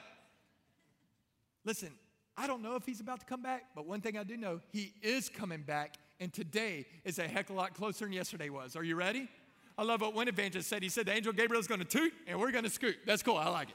Listen, 1.64 1.91
I 2.39 2.47
don't 2.47 2.62
know 2.62 2.76
if 2.76 2.86
he's 2.86 3.01
about 3.01 3.18
to 3.18 3.26
come 3.26 3.43
back, 3.43 3.64
but 3.74 3.84
one 3.84 4.01
thing 4.01 4.16
I 4.16 4.22
do 4.22 4.36
know, 4.36 4.61
he 4.70 4.95
is 5.03 5.28
coming 5.28 5.62
back, 5.62 5.97
and 6.20 6.32
today 6.32 6.86
is 7.05 7.18
a 7.18 7.26
heck 7.26 7.51
of 7.51 7.57
a 7.57 7.59
lot 7.59 7.74
closer 7.74 8.05
than 8.05 8.12
yesterday 8.12 8.49
was. 8.49 8.76
Are 8.76 8.84
you 8.84 8.95
ready? 8.95 9.28
I 9.76 9.82
love 9.82 10.03
what 10.03 10.14
one 10.14 10.28
evangelist 10.28 10.68
said. 10.68 10.84
He 10.84 10.89
said 10.89 11.07
the 11.07 11.12
angel 11.12 11.32
Gabriel 11.32 11.61
is 11.61 11.66
going 11.66 11.80
to 11.80 11.84
toot, 11.84 12.12
and 12.28 12.39
we're 12.39 12.53
to 12.53 12.70
scoot. 12.70 12.97
That's 13.05 13.24
cool. 13.24 13.36
I 13.36 13.49
like 13.49 13.70
it. 13.70 13.74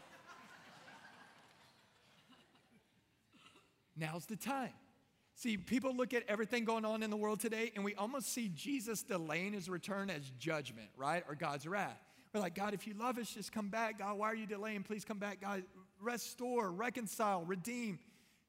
Now's 3.98 4.26
the 4.26 4.38
time. 4.38 4.72
See, 5.36 5.58
people 5.58 5.94
look 5.94 6.14
at 6.14 6.24
everything 6.30 6.64
going 6.64 6.86
on 6.86 7.04
in 7.04 7.10
the 7.10 7.18
world 7.18 7.42
today, 7.42 7.74
and 7.76 7.84
we 7.84 7.96
almost 7.96 8.32
see 8.32 8.50
Jesus 8.56 9.04
delaying 9.04 9.52
his 9.52 9.68
return 9.68 10.10
as 10.10 10.32
judgment, 10.40 10.88
right? 10.96 11.26
Or 11.28 11.36
God's 11.36 11.68
wrath. 11.68 12.00
We're 12.34 12.40
like, 12.40 12.56
God, 12.56 12.74
if 12.74 12.88
you 12.88 12.94
love 12.94 13.18
us, 13.18 13.34
just 13.34 13.52
come 13.52 13.68
back. 13.68 14.00
God, 14.00 14.18
why 14.18 14.28
are 14.28 14.36
you 14.36 14.46
delaying? 14.46 14.84
Please 14.84 15.04
come 15.04 15.20
back. 15.20 15.42
God, 15.42 15.64
restore, 16.00 16.72
reconcile, 16.72 17.44
redeem. 17.44 18.00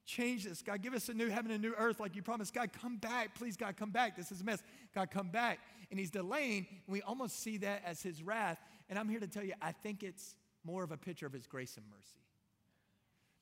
Change 0.06 0.44
this. 0.44 0.60
God, 0.60 0.82
give 0.82 0.92
us 0.92 1.08
a 1.08 1.14
new 1.14 1.30
heaven 1.30 1.50
and 1.50 1.62
new 1.62 1.74
earth 1.78 1.98
like 1.98 2.14
you 2.14 2.22
promised. 2.22 2.52
God, 2.52 2.70
come 2.72 2.96
back. 2.96 3.34
Please, 3.34 3.56
God, 3.56 3.76
come 3.76 3.90
back. 3.90 4.16
This 4.16 4.30
is 4.30 4.42
a 4.42 4.44
mess. 4.44 4.62
God, 4.94 5.10
come 5.10 5.28
back. 5.28 5.60
And 5.90 5.98
he's 5.98 6.10
delaying. 6.10 6.66
We 6.86 7.00
almost 7.02 7.40
see 7.40 7.56
that 7.58 7.82
as 7.86 8.02
his 8.02 8.22
wrath. 8.22 8.58
And 8.90 8.98
I'm 8.98 9.08
here 9.08 9.20
to 9.20 9.26
tell 9.26 9.44
you, 9.44 9.54
I 9.62 9.72
think 9.72 10.02
it's 10.02 10.34
more 10.62 10.84
of 10.84 10.92
a 10.92 10.96
picture 10.96 11.26
of 11.26 11.32
his 11.32 11.46
grace 11.46 11.76
and 11.76 11.86
mercy. 11.88 12.20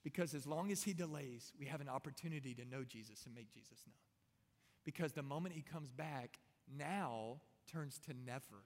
Because 0.05 0.35
as 0.35 0.47
long 0.47 0.71
as 0.71 0.83
he 0.83 0.93
delays, 0.93 1.53
we 1.59 1.67
have 1.67 1.81
an 1.81 1.89
opportunity 1.89 2.55
to 2.55 2.65
know 2.65 2.85
Jesus 2.85 3.25
and 3.25 3.35
make 3.35 3.53
Jesus 3.53 3.83
known. 3.87 3.95
Because 4.85 5.13
the 5.13 5.23
moment 5.23 5.55
he 5.55 5.63
comes 5.63 5.91
back, 5.91 6.39
now 6.77 7.41
turns 7.73 7.99
to 8.07 8.15
never. 8.27 8.65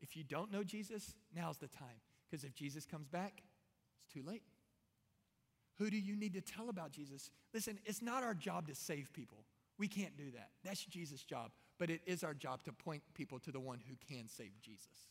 If 0.00 0.16
you 0.16 0.24
don't 0.24 0.50
know 0.50 0.62
Jesus, 0.62 1.14
now's 1.34 1.58
the 1.58 1.68
time. 1.68 2.00
Because 2.28 2.44
if 2.44 2.54
Jesus 2.54 2.86
comes 2.86 3.06
back, 3.06 3.42
it's 4.02 4.12
too 4.12 4.22
late. 4.22 4.42
Who 5.80 5.88
do 5.88 5.98
you 5.98 6.14
need 6.14 6.34
to 6.34 6.42
tell 6.42 6.68
about 6.68 6.92
Jesus? 6.92 7.30
Listen, 7.54 7.78
it's 7.86 8.02
not 8.02 8.22
our 8.22 8.34
job 8.34 8.68
to 8.68 8.74
save 8.74 9.12
people. 9.14 9.38
We 9.78 9.88
can't 9.88 10.14
do 10.14 10.30
that. 10.32 10.50
That's 10.62 10.84
Jesus' 10.84 11.22
job. 11.22 11.52
But 11.78 11.88
it 11.88 12.02
is 12.04 12.22
our 12.22 12.34
job 12.34 12.62
to 12.64 12.72
point 12.72 13.02
people 13.14 13.38
to 13.40 13.50
the 13.50 13.60
one 13.60 13.80
who 13.88 13.96
can 14.06 14.28
save 14.28 14.52
Jesus. 14.60 15.08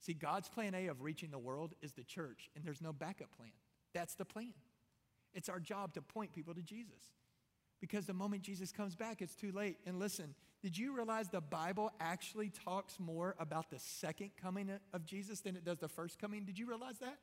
See, 0.00 0.14
God's 0.14 0.48
plan 0.48 0.74
A 0.74 0.86
of 0.86 1.02
reaching 1.02 1.30
the 1.30 1.38
world 1.38 1.74
is 1.82 1.92
the 1.92 2.02
church, 2.02 2.48
and 2.56 2.64
there's 2.64 2.80
no 2.80 2.94
backup 2.94 3.36
plan. 3.36 3.52
That's 3.92 4.14
the 4.14 4.24
plan. 4.24 4.54
It's 5.34 5.50
our 5.50 5.60
job 5.60 5.92
to 5.94 6.02
point 6.02 6.32
people 6.32 6.54
to 6.54 6.62
Jesus. 6.62 7.12
Because 7.78 8.06
the 8.06 8.14
moment 8.14 8.40
Jesus 8.40 8.72
comes 8.72 8.96
back, 8.96 9.20
it's 9.20 9.34
too 9.34 9.52
late. 9.52 9.76
And 9.84 9.98
listen, 9.98 10.34
did 10.62 10.78
you 10.78 10.96
realize 10.96 11.28
the 11.28 11.42
Bible 11.42 11.90
actually 12.00 12.48
talks 12.48 12.98
more 12.98 13.34
about 13.38 13.68
the 13.68 13.78
second 13.78 14.30
coming 14.40 14.70
of 14.94 15.04
Jesus 15.04 15.40
than 15.40 15.56
it 15.56 15.64
does 15.66 15.78
the 15.78 15.88
first 15.88 16.18
coming? 16.18 16.44
Did 16.44 16.58
you 16.58 16.66
realize 16.66 16.98
that? 17.00 17.18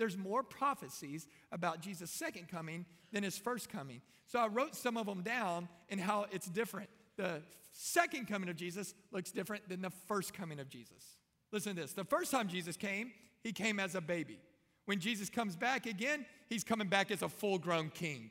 There's 0.00 0.16
more 0.16 0.42
prophecies 0.42 1.28
about 1.52 1.82
Jesus' 1.82 2.10
second 2.10 2.48
coming 2.48 2.86
than 3.12 3.22
his 3.22 3.36
first 3.36 3.68
coming. 3.68 4.00
So 4.26 4.38
I 4.38 4.46
wrote 4.46 4.74
some 4.74 4.96
of 4.96 5.04
them 5.04 5.20
down 5.20 5.68
and 5.90 6.00
how 6.00 6.24
it's 6.32 6.46
different. 6.48 6.88
The 7.18 7.42
second 7.72 8.26
coming 8.26 8.48
of 8.48 8.56
Jesus 8.56 8.94
looks 9.12 9.30
different 9.30 9.68
than 9.68 9.82
the 9.82 9.90
first 10.08 10.32
coming 10.32 10.58
of 10.58 10.70
Jesus. 10.70 11.18
Listen 11.52 11.76
to 11.76 11.82
this. 11.82 11.92
The 11.92 12.04
first 12.04 12.30
time 12.30 12.48
Jesus 12.48 12.78
came, 12.78 13.12
he 13.42 13.52
came 13.52 13.78
as 13.78 13.94
a 13.94 14.00
baby. 14.00 14.38
When 14.86 15.00
Jesus 15.00 15.28
comes 15.28 15.54
back 15.54 15.84
again, 15.84 16.24
he's 16.48 16.64
coming 16.64 16.88
back 16.88 17.10
as 17.10 17.20
a 17.20 17.28
full 17.28 17.58
grown 17.58 17.90
king. 17.90 18.30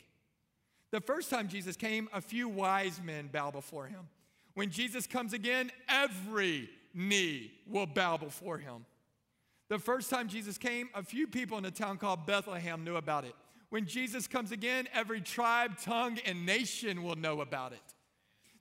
The 0.90 1.02
first 1.02 1.30
time 1.30 1.48
Jesus 1.48 1.76
came, 1.76 2.10
a 2.12 2.20
few 2.20 2.50
wise 2.50 3.00
men 3.00 3.30
bow 3.32 3.52
before 3.52 3.86
him. 3.86 4.08
When 4.56 4.72
Jesus 4.72 5.06
comes 5.06 5.34
again, 5.34 5.70
every 5.88 6.68
knee 6.96 7.52
will 7.68 7.86
bow 7.86 8.18
before 8.18 8.58
him. 8.58 8.88
The 9.70 9.80
first 9.80 10.10
time 10.10 10.28
Jesus 10.28 10.58
came, 10.58 10.90
a 10.96 11.04
few 11.04 11.28
people 11.28 11.58
in 11.58 11.66
a 11.66 11.72
town 11.72 11.98
called 11.98 12.26
Bethlehem 12.26 12.84
knew 12.84 12.96
about 12.96 13.24
it. 13.24 13.36
When 13.70 13.86
Jesus 13.86 14.28
comes 14.28 14.52
again, 14.52 14.88
every 14.94 15.22
tribe, 15.22 15.80
tongue, 15.80 16.18
and 16.26 16.46
nation 16.46 17.04
will 17.04 17.16
know 17.16 17.42
about 17.42 17.72
it. 17.72 17.94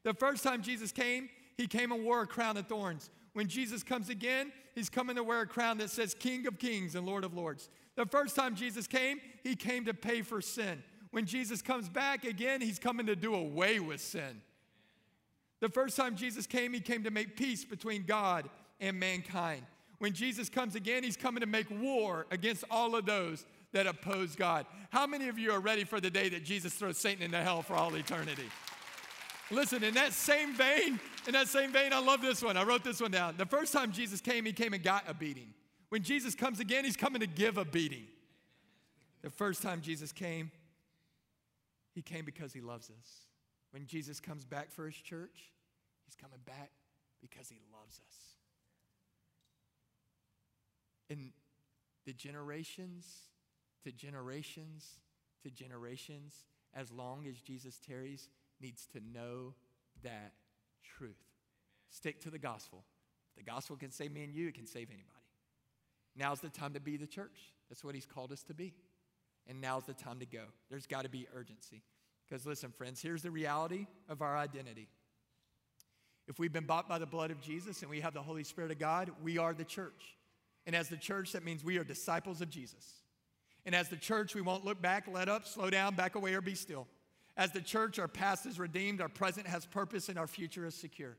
The 0.02 0.12
first 0.12 0.44
time 0.44 0.62
Jesus 0.62 0.92
came, 0.92 1.30
he 1.56 1.66
came 1.66 1.92
and 1.92 2.04
wore 2.04 2.22
a 2.22 2.26
crown 2.26 2.58
of 2.58 2.66
thorns. 2.66 3.10
When 3.32 3.48
Jesus 3.48 3.82
comes 3.82 4.10
again, 4.10 4.52
he's 4.74 4.90
coming 4.90 5.16
to 5.16 5.24
wear 5.24 5.40
a 5.40 5.46
crown 5.46 5.78
that 5.78 5.90
says 5.90 6.14
King 6.14 6.46
of 6.46 6.58
Kings 6.58 6.94
and 6.94 7.06
Lord 7.06 7.24
of 7.24 7.34
Lords. 7.34 7.70
The 7.96 8.04
first 8.04 8.36
time 8.36 8.54
Jesus 8.54 8.86
came, 8.86 9.20
he 9.42 9.56
came 9.56 9.86
to 9.86 9.94
pay 9.94 10.20
for 10.20 10.42
sin. 10.42 10.82
When 11.10 11.24
Jesus 11.24 11.62
comes 11.62 11.88
back 11.88 12.24
again, 12.24 12.60
he's 12.60 12.78
coming 12.78 13.06
to 13.06 13.16
do 13.16 13.34
away 13.34 13.80
with 13.80 14.00
sin. 14.02 14.42
The 15.60 15.70
first 15.70 15.96
time 15.96 16.16
Jesus 16.16 16.46
came, 16.46 16.74
he 16.74 16.80
came 16.80 17.02
to 17.04 17.10
make 17.10 17.34
peace 17.34 17.64
between 17.64 18.04
God 18.04 18.48
and 18.78 19.00
mankind. 19.00 19.62
When 19.98 20.12
Jesus 20.12 20.48
comes 20.48 20.74
again, 20.74 21.02
he's 21.02 21.16
coming 21.16 21.40
to 21.40 21.46
make 21.46 21.68
war 21.70 22.26
against 22.30 22.64
all 22.70 22.94
of 22.94 23.04
those 23.04 23.44
that 23.72 23.86
oppose 23.86 24.36
God. 24.36 24.66
How 24.90 25.06
many 25.06 25.28
of 25.28 25.38
you 25.38 25.50
are 25.50 25.60
ready 25.60 25.84
for 25.84 26.00
the 26.00 26.10
day 26.10 26.28
that 26.28 26.44
Jesus 26.44 26.72
throws 26.74 26.98
Satan 26.98 27.22
into 27.22 27.38
hell 27.38 27.62
for 27.62 27.74
all 27.74 27.94
eternity? 27.94 28.48
Listen, 29.50 29.82
in 29.82 29.94
that 29.94 30.12
same 30.12 30.54
vein, 30.54 31.00
in 31.26 31.32
that 31.32 31.48
same 31.48 31.72
vein, 31.72 31.92
I 31.92 32.00
love 32.00 32.20
this 32.20 32.42
one. 32.42 32.56
I 32.56 32.64
wrote 32.64 32.84
this 32.84 33.00
one 33.00 33.10
down. 33.10 33.34
The 33.36 33.46
first 33.46 33.72
time 33.72 33.92
Jesus 33.92 34.20
came, 34.20 34.44
he 34.44 34.52
came 34.52 34.72
and 34.72 34.82
got 34.82 35.04
a 35.08 35.14
beating. 35.14 35.52
When 35.88 36.02
Jesus 36.02 36.34
comes 36.34 36.60
again, 36.60 36.84
he's 36.84 36.96
coming 36.96 37.20
to 37.20 37.26
give 37.26 37.56
a 37.56 37.64
beating. 37.64 38.04
The 39.22 39.30
first 39.30 39.62
time 39.62 39.80
Jesus 39.80 40.12
came, 40.12 40.50
he 41.94 42.02
came 42.02 42.24
because 42.24 42.52
he 42.52 42.60
loves 42.60 42.90
us. 42.90 43.26
When 43.72 43.86
Jesus 43.86 44.20
comes 44.20 44.44
back 44.44 44.70
for 44.70 44.86
his 44.86 44.96
church, 44.96 45.52
he's 46.04 46.14
coming 46.14 46.40
back 46.46 46.70
because 47.20 47.48
he 47.48 47.58
loves 47.72 48.00
us. 48.08 48.27
And 51.10 51.32
the 52.06 52.12
generations 52.12 53.06
to 53.84 53.92
generations 53.92 55.00
to 55.42 55.50
generations, 55.50 56.44
as 56.74 56.90
long 56.90 57.26
as 57.26 57.40
Jesus 57.40 57.78
tarries, 57.86 58.28
needs 58.60 58.86
to 58.92 59.00
know 59.12 59.54
that 60.02 60.32
truth. 60.82 61.16
Stick 61.90 62.20
to 62.22 62.30
the 62.30 62.38
gospel. 62.38 62.84
The 63.36 63.42
gospel 63.42 63.76
can 63.76 63.90
save 63.90 64.12
me 64.12 64.24
and 64.24 64.34
you, 64.34 64.48
it 64.48 64.54
can 64.54 64.66
save 64.66 64.88
anybody. 64.88 65.06
Now's 66.16 66.40
the 66.40 66.48
time 66.48 66.74
to 66.74 66.80
be 66.80 66.96
the 66.96 67.06
church. 67.06 67.52
That's 67.68 67.84
what 67.84 67.94
he's 67.94 68.06
called 68.06 68.32
us 68.32 68.42
to 68.44 68.54
be. 68.54 68.74
And 69.46 69.60
now's 69.60 69.84
the 69.84 69.94
time 69.94 70.18
to 70.18 70.26
go. 70.26 70.44
There's 70.68 70.86
got 70.86 71.04
to 71.04 71.08
be 71.08 71.26
urgency. 71.34 71.82
Because 72.28 72.44
listen, 72.44 72.72
friends, 72.72 73.00
here's 73.00 73.22
the 73.22 73.30
reality 73.30 73.86
of 74.08 74.20
our 74.20 74.36
identity. 74.36 74.88
If 76.26 76.38
we've 76.38 76.52
been 76.52 76.66
bought 76.66 76.88
by 76.88 76.98
the 76.98 77.06
blood 77.06 77.30
of 77.30 77.40
Jesus 77.40 77.80
and 77.80 77.90
we 77.90 78.00
have 78.00 78.12
the 78.12 78.22
Holy 78.22 78.44
Spirit 78.44 78.70
of 78.70 78.78
God, 78.78 79.10
we 79.22 79.38
are 79.38 79.54
the 79.54 79.64
church. 79.64 80.17
And 80.68 80.76
as 80.76 80.90
the 80.90 80.98
church, 80.98 81.32
that 81.32 81.46
means 81.46 81.64
we 81.64 81.78
are 81.78 81.82
disciples 81.82 82.42
of 82.42 82.50
Jesus. 82.50 83.00
And 83.64 83.74
as 83.74 83.88
the 83.88 83.96
church, 83.96 84.34
we 84.34 84.42
won't 84.42 84.66
look 84.66 84.82
back, 84.82 85.08
let 85.10 85.26
up, 85.26 85.46
slow 85.46 85.70
down, 85.70 85.94
back 85.94 86.14
away, 86.14 86.34
or 86.34 86.42
be 86.42 86.54
still. 86.54 86.86
As 87.38 87.52
the 87.52 87.62
church, 87.62 87.98
our 87.98 88.06
past 88.06 88.44
is 88.44 88.58
redeemed, 88.58 89.00
our 89.00 89.08
present 89.08 89.46
has 89.46 89.64
purpose, 89.64 90.10
and 90.10 90.18
our 90.18 90.26
future 90.26 90.66
is 90.66 90.74
secure. 90.74 91.16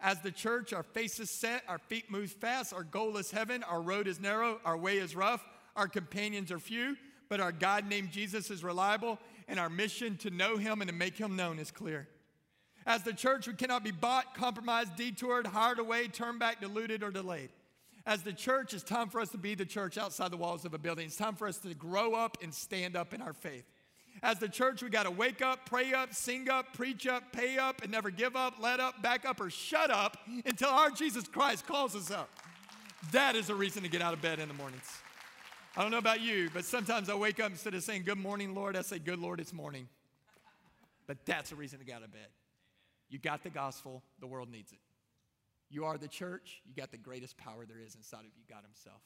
As 0.00 0.22
the 0.22 0.30
church, 0.30 0.72
our 0.72 0.82
face 0.82 1.20
is 1.20 1.28
set, 1.28 1.62
our 1.68 1.76
feet 1.76 2.10
move 2.10 2.30
fast, 2.30 2.72
our 2.72 2.84
goal 2.84 3.18
is 3.18 3.30
heaven, 3.30 3.62
our 3.64 3.82
road 3.82 4.08
is 4.08 4.18
narrow, 4.18 4.60
our 4.64 4.78
way 4.78 4.96
is 4.96 5.14
rough, 5.14 5.44
our 5.76 5.88
companions 5.88 6.50
are 6.50 6.58
few, 6.58 6.96
but 7.28 7.38
our 7.38 7.52
God 7.52 7.86
named 7.86 8.12
Jesus 8.12 8.50
is 8.50 8.64
reliable, 8.64 9.18
and 9.46 9.60
our 9.60 9.68
mission 9.68 10.16
to 10.18 10.30
know 10.30 10.56
him 10.56 10.80
and 10.80 10.88
to 10.88 10.96
make 10.96 11.18
him 11.18 11.36
known 11.36 11.58
is 11.58 11.70
clear. 11.70 12.08
As 12.86 13.02
the 13.02 13.12
church, 13.12 13.46
we 13.46 13.52
cannot 13.52 13.84
be 13.84 13.90
bought, 13.90 14.34
compromised, 14.34 14.96
detoured, 14.96 15.48
hired 15.48 15.80
away, 15.80 16.08
turned 16.08 16.38
back, 16.38 16.62
diluted, 16.62 17.02
or 17.02 17.10
delayed. 17.10 17.50
As 18.06 18.22
the 18.22 18.32
church, 18.32 18.72
it's 18.72 18.84
time 18.84 19.08
for 19.08 19.20
us 19.20 19.30
to 19.30 19.38
be 19.38 19.56
the 19.56 19.64
church 19.66 19.98
outside 19.98 20.30
the 20.30 20.36
walls 20.36 20.64
of 20.64 20.72
a 20.72 20.78
building. 20.78 21.06
It's 21.06 21.16
time 21.16 21.34
for 21.34 21.48
us 21.48 21.58
to 21.58 21.74
grow 21.74 22.14
up 22.14 22.38
and 22.40 22.54
stand 22.54 22.96
up 22.96 23.12
in 23.12 23.20
our 23.20 23.32
faith. 23.32 23.64
As 24.22 24.38
the 24.38 24.48
church, 24.48 24.82
we 24.82 24.88
got 24.88 25.02
to 25.02 25.10
wake 25.10 25.42
up, 25.42 25.66
pray 25.66 25.92
up, 25.92 26.14
sing 26.14 26.48
up, 26.48 26.72
preach 26.72 27.06
up, 27.06 27.32
pay 27.32 27.58
up, 27.58 27.82
and 27.82 27.90
never 27.90 28.10
give 28.10 28.36
up, 28.36 28.54
let 28.60 28.78
up, 28.80 29.02
back 29.02 29.26
up, 29.26 29.40
or 29.40 29.50
shut 29.50 29.90
up 29.90 30.16
until 30.46 30.70
our 30.70 30.90
Jesus 30.90 31.26
Christ 31.26 31.66
calls 31.66 31.94
us 31.96 32.10
up. 32.10 32.30
That 33.12 33.36
is 33.36 33.50
a 33.50 33.54
reason 33.54 33.82
to 33.82 33.88
get 33.88 34.00
out 34.00 34.14
of 34.14 34.22
bed 34.22 34.38
in 34.38 34.48
the 34.48 34.54
mornings. 34.54 34.88
I 35.76 35.82
don't 35.82 35.90
know 35.90 35.98
about 35.98 36.20
you, 36.20 36.48
but 36.54 36.64
sometimes 36.64 37.10
I 37.10 37.14
wake 37.14 37.40
up 37.40 37.50
instead 37.50 37.74
of 37.74 37.82
saying, 37.82 38.04
Good 38.04 38.18
morning, 38.18 38.54
Lord, 38.54 38.76
I 38.76 38.82
say, 38.82 38.98
Good 38.98 39.18
Lord, 39.18 39.40
it's 39.40 39.52
morning. 39.52 39.88
But 41.06 41.18
that's 41.26 41.52
a 41.52 41.56
reason 41.56 41.80
to 41.80 41.84
get 41.84 41.96
out 41.96 42.04
of 42.04 42.12
bed. 42.12 42.28
You 43.10 43.18
got 43.18 43.42
the 43.42 43.50
gospel, 43.50 44.02
the 44.18 44.26
world 44.26 44.50
needs 44.50 44.72
it. 44.72 44.78
You 45.68 45.84
are 45.84 45.98
the 45.98 46.08
church. 46.08 46.62
You 46.64 46.74
got 46.74 46.90
the 46.90 46.98
greatest 46.98 47.36
power 47.36 47.66
there 47.66 47.80
is 47.84 47.94
inside 47.94 48.20
of 48.20 48.32
you, 48.36 48.44
God 48.48 48.62
Himself. 48.62 49.02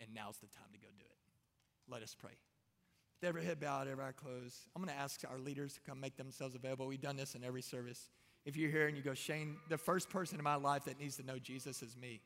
And 0.00 0.14
now's 0.14 0.38
the 0.38 0.46
time 0.46 0.72
to 0.72 0.78
go 0.78 0.88
do 0.98 1.04
it. 1.04 1.92
Let 1.92 2.02
us 2.02 2.14
pray. 2.18 2.32
With 3.20 3.28
every 3.28 3.44
head 3.44 3.60
bowed, 3.60 3.88
every 3.88 4.04
eye 4.04 4.12
closed, 4.12 4.56
I'm 4.74 4.82
going 4.82 4.94
to 4.94 5.00
ask 5.00 5.20
our 5.30 5.38
leaders 5.38 5.74
to 5.74 5.80
come 5.80 6.00
make 6.00 6.16
themselves 6.16 6.54
available. 6.54 6.86
We've 6.86 7.00
done 7.00 7.16
this 7.16 7.34
in 7.34 7.44
every 7.44 7.62
service. 7.62 8.08
If 8.44 8.56
you're 8.56 8.70
here 8.70 8.88
and 8.88 8.96
you 8.96 9.02
go, 9.02 9.14
Shane, 9.14 9.56
the 9.68 9.78
first 9.78 10.10
person 10.10 10.38
in 10.38 10.44
my 10.44 10.56
life 10.56 10.84
that 10.84 10.98
needs 10.98 11.16
to 11.16 11.22
know 11.22 11.38
Jesus 11.38 11.82
is 11.82 11.96
me. 11.96 12.20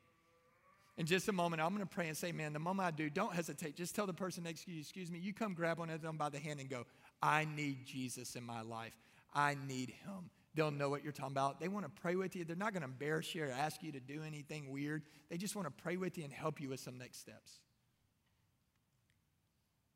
In 0.97 1.05
just 1.05 1.27
a 1.27 1.31
moment, 1.31 1.61
I'm 1.61 1.69
going 1.69 1.81
to 1.81 1.85
pray 1.85 2.07
and 2.07 2.17
say, 2.17 2.31
man, 2.31 2.53
the 2.53 2.59
moment 2.59 2.87
I 2.87 2.91
do, 2.91 3.07
don't 3.11 3.33
hesitate. 3.33 3.75
Just 3.75 3.95
tell 3.95 4.07
the 4.07 4.13
person 4.13 4.43
next 4.43 4.65
to 4.65 4.71
you, 4.71 4.79
excuse 4.79 5.11
me, 5.11 5.19
you 5.19 5.31
come 5.31 5.53
grab 5.53 5.77
one 5.77 5.91
of 5.91 6.01
them 6.01 6.17
by 6.17 6.29
the 6.29 6.39
hand 6.39 6.59
and 6.59 6.67
go, 6.67 6.87
I 7.21 7.45
need 7.45 7.85
Jesus 7.85 8.35
in 8.35 8.43
my 8.43 8.61
life. 8.61 8.97
I 9.33 9.55
need 9.67 9.91
him. 10.03 10.31
They'll 10.57 10.71
know 10.71 10.89
what 10.89 11.03
you're 11.03 11.13
talking 11.13 11.33
about. 11.33 11.59
They 11.59 11.67
want 11.67 11.85
to 11.85 12.01
pray 12.01 12.15
with 12.15 12.35
you. 12.35 12.43
They're 12.43 12.55
not 12.55 12.73
going 12.73 12.81
to 12.81 12.87
embarrass 12.87 13.35
you 13.35 13.43
or 13.43 13.51
ask 13.51 13.83
you 13.83 13.91
to 13.91 13.99
do 13.99 14.23
anything 14.23 14.71
weird. 14.71 15.03
They 15.29 15.37
just 15.37 15.55
want 15.55 15.67
to 15.67 15.83
pray 15.83 15.97
with 15.97 16.17
you 16.17 16.23
and 16.23 16.33
help 16.33 16.59
you 16.59 16.69
with 16.69 16.79
some 16.79 16.97
next 16.97 17.19
steps. 17.19 17.59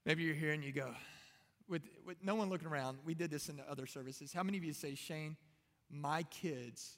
Maybe 0.05 0.21
you're 0.21 0.35
here 0.35 0.51
and 0.51 0.63
you 0.63 0.71
go, 0.71 0.93
with, 1.67 1.81
with 2.05 2.17
no 2.23 2.35
one 2.35 2.51
looking 2.51 2.67
around, 2.67 2.99
we 3.03 3.15
did 3.15 3.31
this 3.31 3.49
in 3.49 3.57
the 3.57 3.67
other 3.71 3.87
services. 3.87 4.31
How 4.33 4.43
many 4.43 4.59
of 4.59 4.63
you 4.63 4.73
say, 4.73 4.93
Shane, 4.93 5.35
my 5.89 6.21
kids 6.23 6.97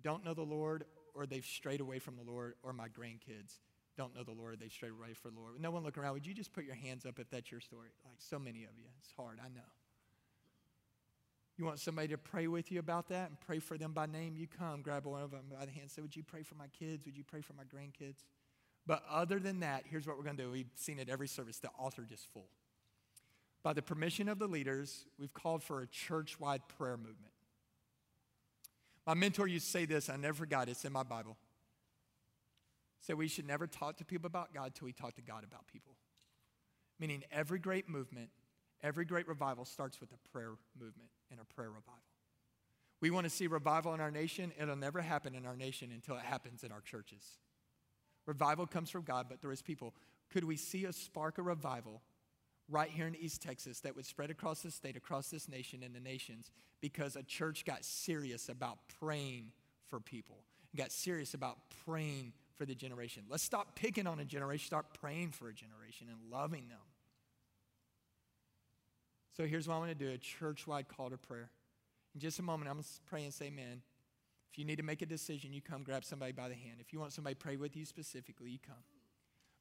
don't 0.00 0.24
know 0.24 0.32
the 0.32 0.42
Lord 0.42 0.84
or 1.16 1.26
they've 1.26 1.44
strayed 1.44 1.80
away 1.80 1.98
from 1.98 2.14
the 2.14 2.22
Lord, 2.22 2.54
or 2.62 2.72
my 2.72 2.86
grandkids 2.86 3.58
don't 3.96 4.14
know 4.14 4.22
the 4.22 4.32
Lord, 4.32 4.60
they've 4.60 4.72
strayed 4.72 4.92
away 4.92 5.14
from 5.14 5.34
the 5.34 5.40
Lord? 5.40 5.60
No 5.60 5.72
one 5.72 5.82
looking 5.82 6.00
around, 6.00 6.12
would 6.12 6.26
you 6.26 6.32
just 6.32 6.52
put 6.52 6.64
your 6.64 6.76
hands 6.76 7.06
up 7.06 7.18
if 7.18 7.28
that's 7.28 7.50
your 7.50 7.60
story? 7.60 7.88
Like 8.04 8.18
so 8.18 8.38
many 8.38 8.62
of 8.62 8.78
you. 8.78 8.86
It's 9.00 9.12
hard, 9.16 9.40
I 9.44 9.48
know. 9.48 9.66
You 11.62 11.66
want 11.66 11.78
somebody 11.78 12.08
to 12.08 12.18
pray 12.18 12.48
with 12.48 12.72
you 12.72 12.80
about 12.80 13.06
that 13.10 13.28
and 13.28 13.38
pray 13.38 13.60
for 13.60 13.78
them 13.78 13.92
by 13.92 14.06
name? 14.06 14.34
You 14.36 14.48
come, 14.48 14.82
grab 14.82 15.06
one 15.06 15.22
of 15.22 15.30
them 15.30 15.42
by 15.48 15.64
the 15.64 15.70
hand, 15.70 15.92
say, 15.92 16.02
Would 16.02 16.16
you 16.16 16.24
pray 16.24 16.42
for 16.42 16.56
my 16.56 16.66
kids? 16.76 17.06
Would 17.06 17.16
you 17.16 17.22
pray 17.22 17.40
for 17.40 17.52
my 17.52 17.62
grandkids? 17.62 18.24
But 18.84 19.04
other 19.08 19.38
than 19.38 19.60
that, 19.60 19.84
here's 19.88 20.04
what 20.04 20.18
we're 20.18 20.24
going 20.24 20.36
to 20.38 20.42
do. 20.42 20.50
We've 20.50 20.72
seen 20.74 20.98
it 20.98 21.08
every 21.08 21.28
service, 21.28 21.58
the 21.58 21.68
altar 21.78 22.02
just 22.02 22.26
full. 22.32 22.48
By 23.62 23.74
the 23.74 23.80
permission 23.80 24.28
of 24.28 24.40
the 24.40 24.48
leaders, 24.48 25.04
we've 25.20 25.32
called 25.32 25.62
for 25.62 25.82
a 25.82 25.86
church 25.86 26.40
wide 26.40 26.62
prayer 26.66 26.96
movement. 26.96 27.32
My 29.06 29.14
mentor 29.14 29.46
used 29.46 29.66
to 29.66 29.70
say 29.70 29.84
this, 29.84 30.10
I 30.10 30.16
never 30.16 30.34
forgot 30.34 30.66
it, 30.66 30.72
it's 30.72 30.84
in 30.84 30.92
my 30.92 31.04
Bible. 31.04 31.36
Said 33.02 33.18
we 33.18 33.28
should 33.28 33.46
never 33.46 33.68
talk 33.68 33.98
to 33.98 34.04
people 34.04 34.26
about 34.26 34.52
God 34.52 34.74
till 34.74 34.86
we 34.86 34.92
talk 34.92 35.14
to 35.14 35.22
God 35.22 35.44
about 35.44 35.68
people. 35.68 35.92
Meaning 36.98 37.22
every 37.30 37.60
great 37.60 37.88
movement 37.88 38.30
Every 38.82 39.04
great 39.04 39.28
revival 39.28 39.64
starts 39.64 40.00
with 40.00 40.10
a 40.12 40.28
prayer 40.30 40.52
movement 40.78 41.10
and 41.30 41.40
a 41.40 41.44
prayer 41.54 41.68
revival. 41.68 42.02
We 43.00 43.10
want 43.10 43.24
to 43.24 43.30
see 43.30 43.46
revival 43.46 43.94
in 43.94 44.00
our 44.00 44.10
nation. 44.10 44.52
It'll 44.60 44.76
never 44.76 45.00
happen 45.00 45.34
in 45.34 45.46
our 45.46 45.56
nation 45.56 45.90
until 45.92 46.16
it 46.16 46.22
happens 46.22 46.62
in 46.62 46.72
our 46.72 46.80
churches. 46.80 47.38
Revival 48.26 48.66
comes 48.66 48.90
from 48.90 49.02
God, 49.02 49.26
but 49.28 49.40
there 49.40 49.52
is 49.52 49.62
people. 49.62 49.94
Could 50.32 50.44
we 50.44 50.56
see 50.56 50.84
a 50.84 50.92
spark 50.92 51.38
of 51.38 51.46
revival 51.46 52.00
right 52.68 52.88
here 52.88 53.06
in 53.06 53.16
East 53.16 53.42
Texas 53.42 53.80
that 53.80 53.96
would 53.96 54.06
spread 54.06 54.30
across 54.30 54.62
the 54.62 54.70
state, 54.70 54.96
across 54.96 55.28
this 55.28 55.48
nation, 55.48 55.82
and 55.82 55.94
the 55.94 56.00
nations 56.00 56.50
because 56.80 57.16
a 57.16 57.22
church 57.22 57.64
got 57.64 57.84
serious 57.84 58.48
about 58.48 58.78
praying 59.00 59.52
for 59.88 60.00
people, 60.00 60.36
got 60.76 60.92
serious 60.92 61.34
about 61.34 61.58
praying 61.84 62.32
for 62.56 62.64
the 62.64 62.74
generation. 62.74 63.24
Let's 63.28 63.42
stop 63.42 63.74
picking 63.74 64.06
on 64.06 64.20
a 64.20 64.24
generation, 64.24 64.66
start 64.66 64.86
praying 65.00 65.30
for 65.30 65.48
a 65.48 65.52
generation 65.52 66.06
and 66.10 66.30
loving 66.30 66.68
them. 66.68 66.78
So 69.36 69.46
here's 69.46 69.66
what 69.66 69.74
I 69.74 69.78
want 69.78 69.90
to 69.90 69.94
do 69.94 70.10
a 70.10 70.18
church 70.18 70.66
wide 70.66 70.88
call 70.88 71.10
to 71.10 71.16
prayer. 71.16 71.50
In 72.14 72.20
just 72.20 72.38
a 72.38 72.42
moment, 72.42 72.68
I'm 72.68 72.76
going 72.76 72.84
to 72.84 72.90
pray 73.06 73.24
and 73.24 73.32
say, 73.32 73.48
man, 73.48 73.82
if 74.52 74.58
you 74.58 74.64
need 74.66 74.76
to 74.76 74.82
make 74.82 75.00
a 75.00 75.06
decision, 75.06 75.52
you 75.52 75.62
come 75.62 75.82
grab 75.82 76.04
somebody 76.04 76.32
by 76.32 76.48
the 76.48 76.54
hand. 76.54 76.76
If 76.78 76.92
you 76.92 77.00
want 77.00 77.12
somebody 77.12 77.34
pray 77.34 77.56
with 77.56 77.74
you 77.74 77.86
specifically, 77.86 78.50
you 78.50 78.58
come. 78.66 78.76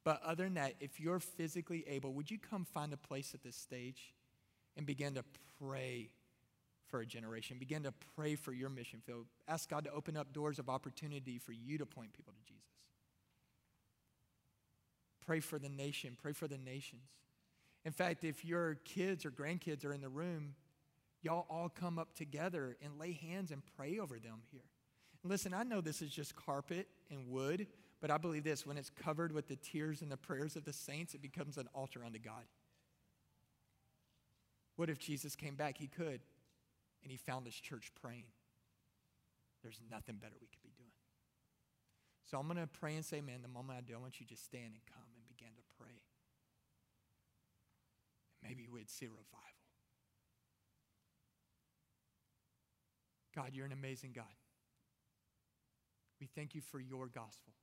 But 0.04 0.22
other 0.26 0.44
than 0.44 0.56
that, 0.56 0.74
if 0.82 1.00
you're 1.00 1.20
physically 1.20 1.86
able, 1.88 2.14
would 2.14 2.30
you 2.30 2.38
come 2.38 2.66
find 2.66 2.92
a 2.92 2.98
place 2.98 3.34
at 3.34 3.44
this 3.44 3.56
stage 3.56 4.14
and 4.76 4.86
begin 4.86 5.14
to 5.14 5.24
pray 5.64 6.10
for 6.88 7.00
a 7.00 7.06
generation? 7.06 7.58
Begin 7.58 7.84
to 7.84 7.94
pray 8.16 8.36
for 8.36 8.52
your 8.52 8.70
mission 8.70 9.00
field. 9.06 9.28
Ask 9.48 9.70
God 9.70 9.86
to 9.86 9.92
open 9.92 10.18
up 10.18 10.34
doors 10.34 10.60
of 10.60 10.70
opportunity 10.70 11.38
for 11.38 11.54
you 11.54 11.78
to 11.78 11.86
point 11.86 12.12
people 12.12 12.34
to 12.34 12.44
Jesus. 12.46 12.66
Pray 15.26 15.40
for 15.40 15.60
the 15.60 15.70
nation, 15.70 16.18
pray 16.22 16.34
for 16.34 16.48
the 16.48 16.58
nations. 16.58 17.04
In 17.84 17.92
fact, 17.92 18.24
if 18.24 18.46
your 18.46 18.76
kids 18.86 19.26
or 19.26 19.32
grandkids 19.32 19.86
are 19.86 19.94
in 19.94 20.02
the 20.02 20.10
room, 20.10 20.56
y'all 21.22 21.48
all 21.50 21.70
come 21.70 21.98
up 21.98 22.14
together 22.14 22.78
and 22.84 23.00
lay 23.00 23.14
hands 23.14 23.52
and 23.52 23.62
pray 23.76 24.00
over 24.00 24.20
them 24.20 24.42
here. 24.52 24.70
And 25.24 25.32
listen, 25.32 25.54
I 25.54 25.64
know 25.64 25.82
this 25.82 26.02
is 26.02 26.12
just 26.12 26.36
carpet 26.36 26.88
and 27.10 27.28
wood, 27.28 27.68
but 28.00 28.12
I 28.12 28.18
believe 28.18 28.44
this 28.44 28.66
when 28.66 28.78
it's 28.78 28.90
covered 28.90 29.32
with 29.32 29.48
the 29.48 29.56
tears 29.56 30.02
and 30.02 30.12
the 30.12 30.18
prayers 30.18 30.56
of 30.56 30.66
the 30.66 30.74
saints, 30.74 31.14
it 31.14 31.22
becomes 31.22 31.58
an 31.58 31.68
altar 31.74 32.04
unto 32.06 32.20
God. 32.20 32.44
What 34.76 34.90
if 34.90 34.98
Jesus 34.98 35.36
came 35.36 35.56
back? 35.56 35.78
He 35.78 35.88
could, 35.88 36.22
and 37.04 37.12
he 37.12 37.18
found 37.18 37.46
his 37.46 37.56
church 37.56 37.92
praying. 38.02 38.26
There's 39.62 39.80
nothing 39.92 40.16
better 40.16 40.34
we 40.42 40.48
could 40.48 40.64
be 40.64 40.72
doing. 40.76 40.90
So 42.26 42.40
I'm 42.40 42.48
going 42.48 42.58
to 42.58 42.68
pray 42.68 42.96
and 42.96 43.06
say, 43.06 43.22
man, 43.22 43.42
the 43.42 43.48
moment 43.48 43.78
I 43.78 43.82
do, 43.82 43.94
I 43.94 43.98
want 43.98 44.20
you 44.20 44.26
to 44.26 44.32
just 44.32 44.46
stand 44.46 44.74
and 44.74 44.82
come 44.88 45.06
and 45.16 45.28
begin 45.28 45.50
to 45.56 45.64
pray. 45.78 46.02
Maybe 48.44 48.68
we'd 48.72 48.90
see 48.90 49.06
revival. 49.06 49.28
God, 53.36 53.52
you're 53.54 53.66
an 53.66 53.72
amazing 53.72 54.12
God. 54.14 54.26
We 56.20 56.28
thank 56.28 56.54
you 56.54 56.62
for 56.62 56.80
your 56.80 57.08
gospel. 57.08 57.54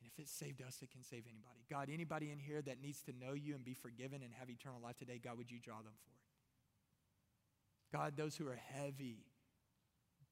And 0.00 0.10
if 0.10 0.18
it 0.22 0.28
saved 0.28 0.62
us, 0.62 0.78
it 0.82 0.90
can 0.90 1.02
save 1.02 1.24
anybody. 1.28 1.64
God, 1.68 1.88
anybody 1.92 2.30
in 2.30 2.38
here 2.38 2.62
that 2.62 2.80
needs 2.80 3.02
to 3.02 3.12
know 3.12 3.34
you 3.34 3.54
and 3.54 3.64
be 3.64 3.74
forgiven 3.74 4.22
and 4.22 4.32
have 4.38 4.50
eternal 4.50 4.80
life 4.82 4.96
today, 4.96 5.20
God, 5.22 5.38
would 5.38 5.50
you 5.50 5.58
draw 5.58 5.76
them 5.76 5.94
for 6.04 6.10
it? 6.10 6.22
God, 7.96 8.16
those 8.16 8.36
who 8.36 8.48
are 8.48 8.58
heavy, 8.72 9.26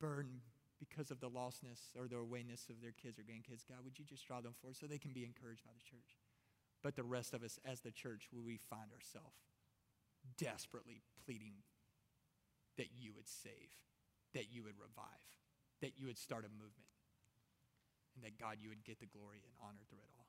burdened 0.01 0.41
because 0.81 1.11
of 1.11 1.21
the 1.21 1.29
lostness 1.29 1.93
or 1.95 2.09
the 2.09 2.17
awayness 2.17 2.71
of 2.71 2.81
their 2.81 2.93
kids 2.93 3.19
or 3.19 3.23
grandkids, 3.23 3.69
God, 3.69 3.85
would 3.85 3.99
you 3.99 4.05
just 4.05 4.27
draw 4.27 4.41
them 4.41 4.55
for 4.61 4.71
it 4.71 4.77
so 4.77 4.87
they 4.87 4.99
can 4.99 5.13
be 5.13 5.25
encouraged 5.25 5.63
by 5.63 5.73
the 5.77 5.85
church? 5.85 6.17
But 6.83 6.97
the 6.97 7.05
rest 7.05 7.35
of 7.35 7.43
us 7.43 7.59
as 7.65 7.81
the 7.81 7.91
church, 7.91 8.29
we 8.33 8.57
find 8.57 8.91
ourselves 8.93 9.37
desperately 10.39 11.03
pleading 11.25 11.55
that 12.79 12.89
you 12.99 13.13
would 13.15 13.29
save, 13.29 13.71
that 14.35 14.51
you 14.51 14.63
would 14.63 14.79
revive, 14.81 15.29
that 15.83 15.99
you 15.99 16.07
would 16.07 16.19
start 16.19 16.45
a 16.45 16.49
movement, 16.49 16.89
and 18.15 18.25
that 18.25 18.39
God, 18.39 18.57
you 18.61 18.71
would 18.71 18.85
get 18.85 19.01
the 19.01 19.07
glory 19.07 19.43
and 19.45 19.53
honor 19.61 19.85
through 19.89 19.99
it 19.99 20.11
all. 20.17 20.27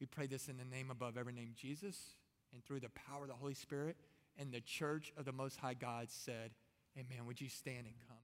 We 0.00 0.06
pray 0.06 0.26
this 0.26 0.48
in 0.48 0.58
the 0.58 0.64
name 0.64 0.90
above 0.90 1.16
every 1.16 1.32
name, 1.32 1.52
Jesus, 1.56 2.14
and 2.52 2.64
through 2.64 2.80
the 2.80 2.90
power 2.90 3.22
of 3.22 3.28
the 3.28 3.34
Holy 3.34 3.54
Spirit. 3.54 3.96
And 4.38 4.52
the 4.52 4.60
church 4.60 5.12
of 5.16 5.24
the 5.24 5.32
Most 5.32 5.56
High 5.56 5.74
God 5.74 6.10
said, 6.10 6.52
Amen. 6.96 7.26
Would 7.26 7.40
you 7.40 7.48
stand 7.48 7.86
and 7.86 7.94
come? 8.06 8.17